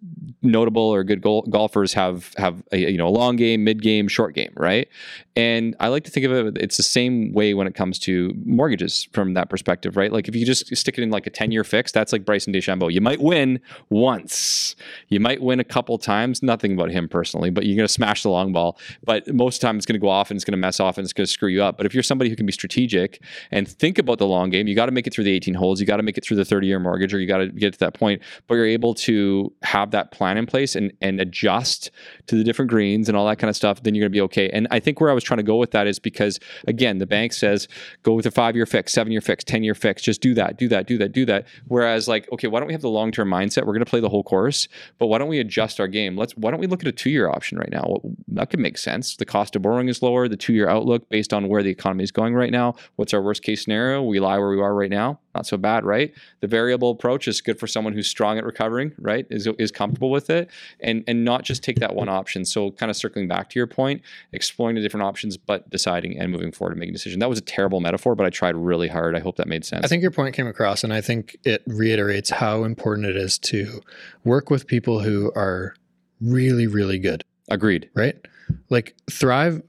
notable 0.43 0.83
or 0.83 1.03
good 1.03 1.23
gol- 1.23 1.43
golfers 1.43 1.93
have 1.95 2.33
have 2.37 2.63
a 2.73 2.79
you 2.79 2.99
know 2.99 3.09
a 3.09 3.11
long 3.11 3.37
game, 3.37 3.65
mid 3.65 3.83
game, 3.83 4.09
short 4.09 4.35
game, 4.35 4.53
right? 4.57 4.89
And 5.35 5.77
I 5.81 5.89
like 5.89 6.05
to 6.05 6.11
think 6.11 6.25
of 6.27 6.33
it 6.33 6.57
it's 6.59 6.77
the 6.77 6.83
same 6.83 7.33
way 7.33 7.53
when 7.55 7.67
it 7.67 7.75
comes 7.75 7.99
to 8.01 8.33
mortgages 8.45 9.09
from 9.13 9.35
that 9.35 9.51
perspective, 9.51 9.97
right? 9.97 10.13
Like 10.13 10.29
if 10.29 10.37
you 10.37 10.47
just 10.47 10.75
stick 10.77 10.99
it 10.99 11.03
in 11.03 11.11
like 11.11 11.27
a 11.27 11.31
10 11.31 11.51
year 11.51 11.65
fix, 11.65 11.93
that's 11.93 12.13
like 12.13 12.25
Bryson 12.25 12.53
DeChambeau. 12.53 12.93
You 12.93 13.01
might 13.01 13.21
win 13.21 13.61
once. 13.91 14.77
You 15.09 15.21
might 15.21 15.43
win 15.43 15.61
a 15.61 15.65
couple 15.65 15.99
times, 15.99 16.43
nothing 16.43 16.73
about 16.73 16.91
him 16.91 17.09
personally, 17.09 17.51
but 17.51 17.67
you're 17.67 17.77
going 17.77 17.87
to 17.87 17.93
smash 17.93 18.23
the 18.23 18.31
long 18.31 18.53
ball. 18.53 18.79
But 19.05 19.33
most 19.33 19.57
of 19.57 19.61
the 19.61 19.67
time 19.67 19.77
it's 19.77 19.87
going 19.87 19.96
to 20.01 20.05
go 20.05 20.09
off 20.09 20.31
and 20.31 20.37
it's 20.37 20.45
going 20.45 20.53
to 20.53 20.59
mess 20.59 20.81
off 20.81 20.99
and 20.99 21.05
it's 21.05 21.13
going 21.13 21.27
to 21.27 21.31
screw 21.33 21.49
you 21.49 21.63
up. 21.63 21.77
But 21.77 21.87
if 21.87 21.95
you're 21.95 22.03
somebody 22.03 22.31
who 22.31 22.37
can 22.37 22.47
be 22.47 22.53
strategic 22.53 23.23
and 23.51 23.67
think 23.69 23.99
about 23.99 24.19
the 24.19 24.27
long 24.27 24.51
game, 24.51 24.67
you 24.67 24.75
got 24.75 24.87
to 24.87 24.93
make 24.93 25.07
it 25.07 25.15
through 25.15 25.25
the 25.25 25.33
18 25.33 25.55
holes, 25.55 25.81
you 25.81 25.87
got 25.87 25.97
to 25.97 26.03
make 26.03 26.19
it 26.19 26.25
through 26.25 26.37
the 26.37 26.45
30 26.45 26.67
year 26.67 26.79
mortgage, 26.79 27.13
or 27.13 27.19
you 27.19 27.27
got 27.27 27.39
to 27.39 27.49
get 27.49 27.73
to 27.73 27.79
that 27.81 27.95
point. 27.95 28.23
But 28.47 28.55
you're 28.55 28.67
able 28.67 28.95
to 28.95 29.53
have 29.63 29.91
that 29.93 30.13
plan 30.13 30.37
in 30.37 30.47
place 30.47 30.77
and, 30.77 30.93
and 31.01 31.21
adjust 31.21 31.91
to 32.27 32.37
the 32.37 32.45
different 32.45 32.71
greens 32.71 33.09
and 33.09 33.17
all 33.17 33.27
that 33.27 33.39
kind 33.39 33.49
of 33.49 33.57
stuff, 33.57 33.83
then 33.83 33.95
you're 33.95 34.03
going 34.03 34.13
to 34.13 34.17
be 34.17 34.23
okay. 34.23 34.51
And 34.51 34.67
I 34.71 34.81
think 34.81 35.01
where 35.01 35.11
I 35.11 35.15
was 35.15 35.25
trying 35.25 35.39
to 35.39 35.45
go 35.45 35.57
with 35.57 35.71
that 35.73 35.87
is 35.87 35.99
because, 35.99 36.39
again, 36.67 36.99
the 36.99 37.07
bank 37.07 37.33
says 37.33 37.69
go 38.03 38.15
with 38.15 38.27
a 38.27 38.31
five 38.31 38.57
year 38.57 38.67
fix, 38.67 38.93
seven 38.93 39.13
year 39.13 39.21
fix, 39.21 39.45
10 39.45 39.63
year 39.63 39.75
fix, 39.75 40.03
just 40.03 40.21
do 40.21 40.35
that, 40.35 40.59
do 40.59 40.69
that, 40.69 40.87
do 40.87 40.99
that, 40.99 41.13
do 41.13 41.25
that. 41.27 41.47
Whereas, 41.69 42.09
like, 42.09 42.31
okay, 42.33 42.49
why 42.49 42.61
don't 42.61 42.67
we 42.67 42.73
have 42.75 42.83
the 42.83 42.91
long 42.91 43.13
term 43.13 43.31
mindset? 43.31 43.61
We're 43.67 43.73
going 43.73 43.85
to 43.85 43.91
play 43.91 44.01
the 44.01 44.09
whole 44.09 44.23
course, 44.23 44.69
but 44.99 45.07
why 45.07 45.19
don't 45.19 45.29
we 45.29 45.39
adjust 45.39 45.81
our 45.81 45.89
game? 45.89 46.17
Let's, 46.17 46.37
why 46.37 46.51
don't 46.51 46.61
we 46.61 46.67
look 46.67 46.83
at 46.83 46.89
a 46.89 46.93
two 46.93 47.11
year 47.11 47.29
option 47.29 47.59
right 47.59 47.71
now? 47.71 47.99
That 48.29 48.51
could 48.51 48.61
make 48.61 48.79
sense. 48.79 49.17
The 49.17 49.25
cost 49.25 49.57
of 49.57 49.63
borrowing 49.63 49.86
is 49.89 50.03
lower, 50.03 50.29
the 50.29 50.37
two 50.37 50.53
year 50.53 50.69
outlook 50.69 51.09
based 51.09 51.33
on 51.33 51.49
where 51.49 51.63
the 51.63 51.71
economy 51.71 52.05
is 52.05 52.11
going 52.11 52.35
right 52.35 52.51
now. 52.51 52.75
What's 52.97 53.15
our 53.15 53.23
worst 53.23 53.43
case 53.43 53.65
scenario? 53.65 54.03
We 54.03 54.21
lie 54.21 54.39
where 54.39 54.51
we 54.51 54.61
are 54.61 54.75
right 54.75 54.91
now. 54.91 55.21
Not 55.35 55.47
so 55.47 55.57
bad, 55.59 55.85
right? 55.85 56.15
The 56.41 56.47
variable 56.47 56.91
approach 56.91 57.29
is 57.29 57.41
good 57.41 57.59
for 57.59 57.67
someone 57.67 57.93
who's 57.93 58.09
strong 58.09 58.39
at 58.39 58.45
recovering, 58.45 58.93
right? 58.99 59.27
Is, 59.29 59.47
is 59.59 59.71
comfortable 59.71 60.11
with 60.11 60.31
it 60.31 60.49
and, 60.81 61.05
and 61.07 61.25
not 61.25 61.43
just 61.43 61.63
take 61.63 61.77
that 61.81 61.95
one 61.95 62.09
option. 62.09 62.45
So, 62.45 62.71
kind 62.71 62.89
of 62.89 62.97
circling 62.97 63.29
back 63.29 63.51
to 63.51 63.59
your 63.59 63.67
point, 63.67 64.01
exploring 64.33 64.77
the 64.77 64.83
different 64.83 65.05
options, 65.05 65.37
but 65.37 65.69
deciding 65.69 66.19
and 66.19 66.33
moving 66.33 66.53
forward 66.53 66.73
and 66.73 66.81
making 66.81 66.95
a 66.95 66.99
decision. 66.99 67.21
That 67.21 67.29
was 67.29 67.39
a 67.39 67.43
terrible 67.43 67.81
metaphor, 67.81 68.15
but 68.15 68.25
I 68.25 68.31
tried 68.31 68.57
really 68.57 68.89
hard. 68.89 69.15
I 69.15 69.21
hope 69.21 69.37
that 69.37 69.47
made 69.47 69.65
sense. 69.65 69.85
I 69.85 69.89
think 69.89 70.01
your 70.01 70.11
point 70.11 70.35
came 70.35 70.47
across, 70.47 70.83
and 70.83 70.93
I 70.93 71.03
think 71.03 71.37
it 71.45 71.63
reiterates 71.67 72.31
how 72.31 72.65
important 72.65 73.07
it 73.07 73.17
is 73.17 73.39
to 73.41 73.83
work 74.25 74.49
with 74.49 74.67
people 74.67 75.01
who 75.01 75.33
are 75.37 75.75
really, 76.21 76.67
really 76.67 76.99
good, 76.99 77.25
Agreed. 77.51 77.91
right? 77.95 78.17
Like 78.71 78.95
Thrive. 79.11 79.63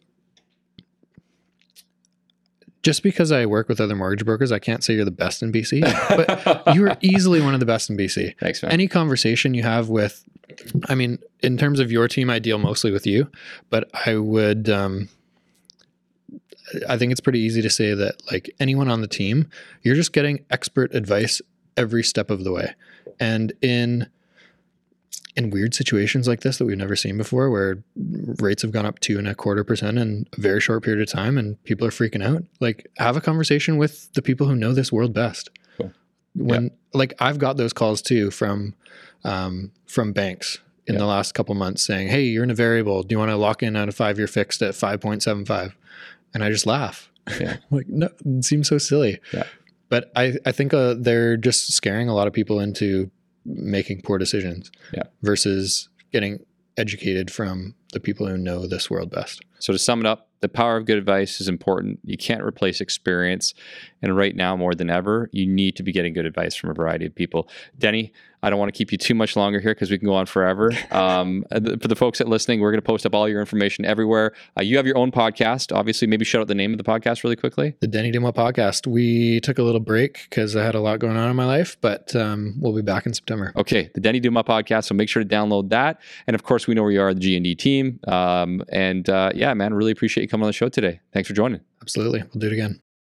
Just 2.88 3.03
because 3.03 3.33
I 3.33 3.45
work 3.45 3.67
with 3.67 3.81
other 3.81 3.97
mortgage 3.97 4.23
brokers, 4.23 4.49
I 4.49 4.59
can't 4.59 4.81
say 4.81 4.93
you're 4.93 5.03
the 5.03 5.11
best 5.11 5.43
in 5.43 5.51
BC, 5.51 5.81
but 6.63 6.73
you 6.73 6.88
are 6.88 6.95
easily 7.01 7.41
one 7.41 7.53
of 7.53 7.59
the 7.59 7.65
best 7.65 7.89
in 7.89 7.97
BC. 7.97 8.35
Thanks, 8.39 8.63
man. 8.63 8.71
Any 8.71 8.88
conversation 8.88 9.53
you 9.53 9.61
have 9.63 9.89
with, 9.89 10.23
I 10.88 10.95
mean, 10.95 11.19
in 11.41 11.57
terms 11.57 11.81
of 11.81 11.91
your 11.91 12.07
team, 12.07 12.29
I 12.29 12.39
deal 12.39 12.57
mostly 12.59 12.91
with 12.91 13.05
you, 13.05 13.29
but 13.69 13.89
I 14.05 14.15
would, 14.15 14.69
um, 14.69 15.09
I 16.88 16.97
think 16.97 17.11
it's 17.11 17.19
pretty 17.19 17.39
easy 17.39 17.61
to 17.61 17.69
say 17.69 17.93
that 17.93 18.21
like 18.31 18.55
anyone 18.57 18.88
on 18.88 19.01
the 19.01 19.07
team, 19.09 19.49
you're 19.81 19.93
just 19.95 20.13
getting 20.13 20.45
expert 20.49 20.95
advice 20.95 21.41
every 21.75 22.05
step 22.05 22.29
of 22.29 22.45
the 22.45 22.53
way. 22.53 22.73
And 23.19 23.51
in 23.61 24.07
in 25.38 25.51
weird 25.51 25.75
situations 25.75 26.27
like 26.27 26.41
this 26.41 26.57
that 26.57 26.65
we've 26.65 26.77
never 26.77 26.95
seen 26.95 27.15
before, 27.15 27.51
where 27.51 27.77
rates 28.41 28.63
have 28.63 28.71
gone 28.71 28.88
up 28.88 28.99
two 28.99 29.19
and 29.19 29.27
a 29.27 29.35
quarter 29.35 29.63
percent 29.63 29.99
in 29.99 30.25
a 30.35 30.41
very 30.41 30.59
short 30.59 30.83
period 30.83 31.01
of 31.01 31.13
time, 31.13 31.38
and 31.38 31.63
people 31.63 31.88
are 31.88 31.91
freaking 31.91 32.25
out, 32.25 32.43
like 32.59 32.88
have 32.97 33.15
a 33.15 33.21
conversation 33.21 33.77
with 33.77 34.11
the 34.13 34.23
people 34.23 34.47
who 34.47 34.55
know 34.55 34.73
this 34.73 34.91
world 34.91 35.13
best. 35.13 35.51
Cool. 35.77 35.93
When 36.35 36.63
yeah. 36.63 36.69
like 36.93 37.13
I've 37.19 37.38
got 37.38 37.55
those 37.55 37.71
calls 37.71 38.01
too 38.01 38.31
from 38.31 38.73
um, 39.23 39.71
from 39.85 40.11
banks 40.11 40.57
in 40.88 40.95
yeah. 40.95 40.99
the 40.99 41.05
last 41.05 41.35
couple 41.35 41.53
months 41.53 41.83
saying, 41.83 42.07
"Hey, 42.07 42.23
you're 42.23 42.43
in 42.43 42.51
a 42.51 42.55
variable. 42.55 43.03
Do 43.03 43.13
you 43.13 43.19
want 43.19 43.29
to 43.29 43.38
lock 43.38 43.61
in 43.61 43.75
on 43.75 43.88
a 43.88 43.91
five 43.91 44.17
year 44.17 44.27
fixed 44.27 44.63
at 44.63 44.73
five 44.73 44.99
point 44.99 45.21
seven 45.21 45.45
five? 45.45 45.77
And 46.33 46.43
I 46.43 46.49
just 46.49 46.65
laugh. 46.65 47.11
Yeah. 47.39 47.57
like 47.71 47.88
no, 47.88 48.09
it 48.25 48.43
seems 48.43 48.67
so 48.67 48.79
silly. 48.79 49.19
Yeah. 49.31 49.43
But 49.89 50.11
I 50.15 50.33
I 50.47 50.51
think 50.51 50.73
uh, 50.73 50.95
they're 50.97 51.38
just 51.38 51.73
scaring 51.73 52.09
a 52.09 52.15
lot 52.15 52.25
of 52.25 52.33
people 52.33 52.59
into 52.59 53.11
making 53.47 54.01
poor 54.01 54.17
decisions. 54.17 54.71
Yeah. 54.93 55.03
Versus 55.23 55.89
getting 56.11 56.45
educated 56.77 57.31
from 57.31 57.73
the 57.93 57.99
people 57.99 58.27
who 58.27 58.37
know 58.37 58.67
this 58.67 58.89
world 58.89 59.09
best. 59.09 59.41
So 59.59 59.73
to 59.73 59.79
sum 59.79 59.99
it 59.99 60.05
up, 60.05 60.29
the 60.41 60.49
power 60.49 60.77
of 60.77 60.85
good 60.85 60.99
advice 60.99 61.41
is 61.41 61.47
important. 61.47 61.99
You 62.03 62.17
can't 62.17 62.43
replace 62.43 62.79
experience. 62.79 63.55
And 64.03 64.15
right 64.15 64.35
now, 64.35 64.55
more 64.55 64.75
than 64.75 64.89
ever, 64.89 65.29
you 65.31 65.47
need 65.47 65.75
to 65.77 65.83
be 65.83 65.91
getting 65.91 66.13
good 66.13 66.27
advice 66.27 66.55
from 66.55 66.69
a 66.69 66.75
variety 66.75 67.07
of 67.07 67.15
people. 67.15 67.49
Denny, 67.79 68.13
I 68.47 68.49
don't 68.49 68.59
want 68.59 68.73
to 68.73 68.77
keep 68.77 68.93
you 68.93 68.97
too 68.97 69.13
much 69.13 69.35
longer 69.35 69.59
here 69.59 69.73
because 69.73 69.91
we 69.91 69.97
can 69.97 70.07
go 70.07 70.15
on 70.15 70.25
forever. 70.25 70.71
Um, 70.97 71.45
for 71.51 71.87
the 71.87 71.95
folks 71.95 72.17
that 72.17 72.27
listening, 72.27 72.59
we're 72.59 72.71
going 72.71 72.81
to 72.81 72.85
post 72.85 73.05
up 73.05 73.13
all 73.13 73.29
your 73.29 73.39
information 73.39 73.85
everywhere. 73.85 74.33
Uh, 74.57 74.63
you 74.63 74.77
have 74.77 74.87
your 74.87 74.97
own 74.97 75.11
podcast. 75.11 75.75
Obviously, 75.75 76.07
maybe 76.07 76.25
shout 76.25 76.41
out 76.41 76.47
the 76.47 76.55
name 76.55 76.71
of 76.71 76.77
the 76.77 76.83
podcast 76.83 77.23
really 77.23 77.35
quickly. 77.35 77.75
The 77.81 77.87
Denny 77.87 78.09
Dumas 78.09 78.31
podcast. 78.31 78.87
We 78.87 79.39
took 79.41 79.59
a 79.59 79.63
little 79.63 79.81
break 79.81 80.25
because 80.29 80.55
I 80.55 80.63
had 80.63 80.75
a 80.75 80.79
lot 80.79 80.99
going 80.99 81.17
on 81.17 81.29
in 81.29 81.35
my 81.35 81.45
life, 81.45 81.77
but 81.81 82.15
um, 82.15 82.55
we'll 82.59 82.73
be 82.73 82.81
back 82.81 83.05
in 83.05 83.13
September. 83.13 83.51
Okay, 83.55 83.91
the 83.93 84.01
Denny 84.01 84.19
Dumas 84.19 84.43
podcast. 84.43 84.85
So 84.85 84.95
make 84.95 85.09
sure 85.09 85.23
to 85.23 85.29
download 85.29 85.69
that. 85.69 86.01
And 86.25 86.33
of 86.33 86.43
course, 86.43 86.67
we 86.67 86.73
know 86.73 86.83
where 86.83 86.91
you 86.91 87.01
are, 87.01 87.13
the 87.13 87.19
G 87.19 87.35
and 87.35 87.43
D 87.43 87.53
team. 87.53 87.99
Um, 88.07 88.63
and 88.69 89.07
uh, 89.09 89.31
yeah, 89.35 89.53
man, 89.53 89.73
really 89.73 89.91
appreciate 89.91 90.23
you 90.23 90.29
coming 90.29 90.45
on 90.45 90.49
the 90.49 90.53
show 90.53 90.69
today. 90.69 90.99
Thanks 91.13 91.27
for 91.27 91.35
joining. 91.35 91.61
Absolutely. 91.81 92.21
We'll 92.21 92.39
do 92.39 92.47
it 92.47 92.53
again. 92.53 92.81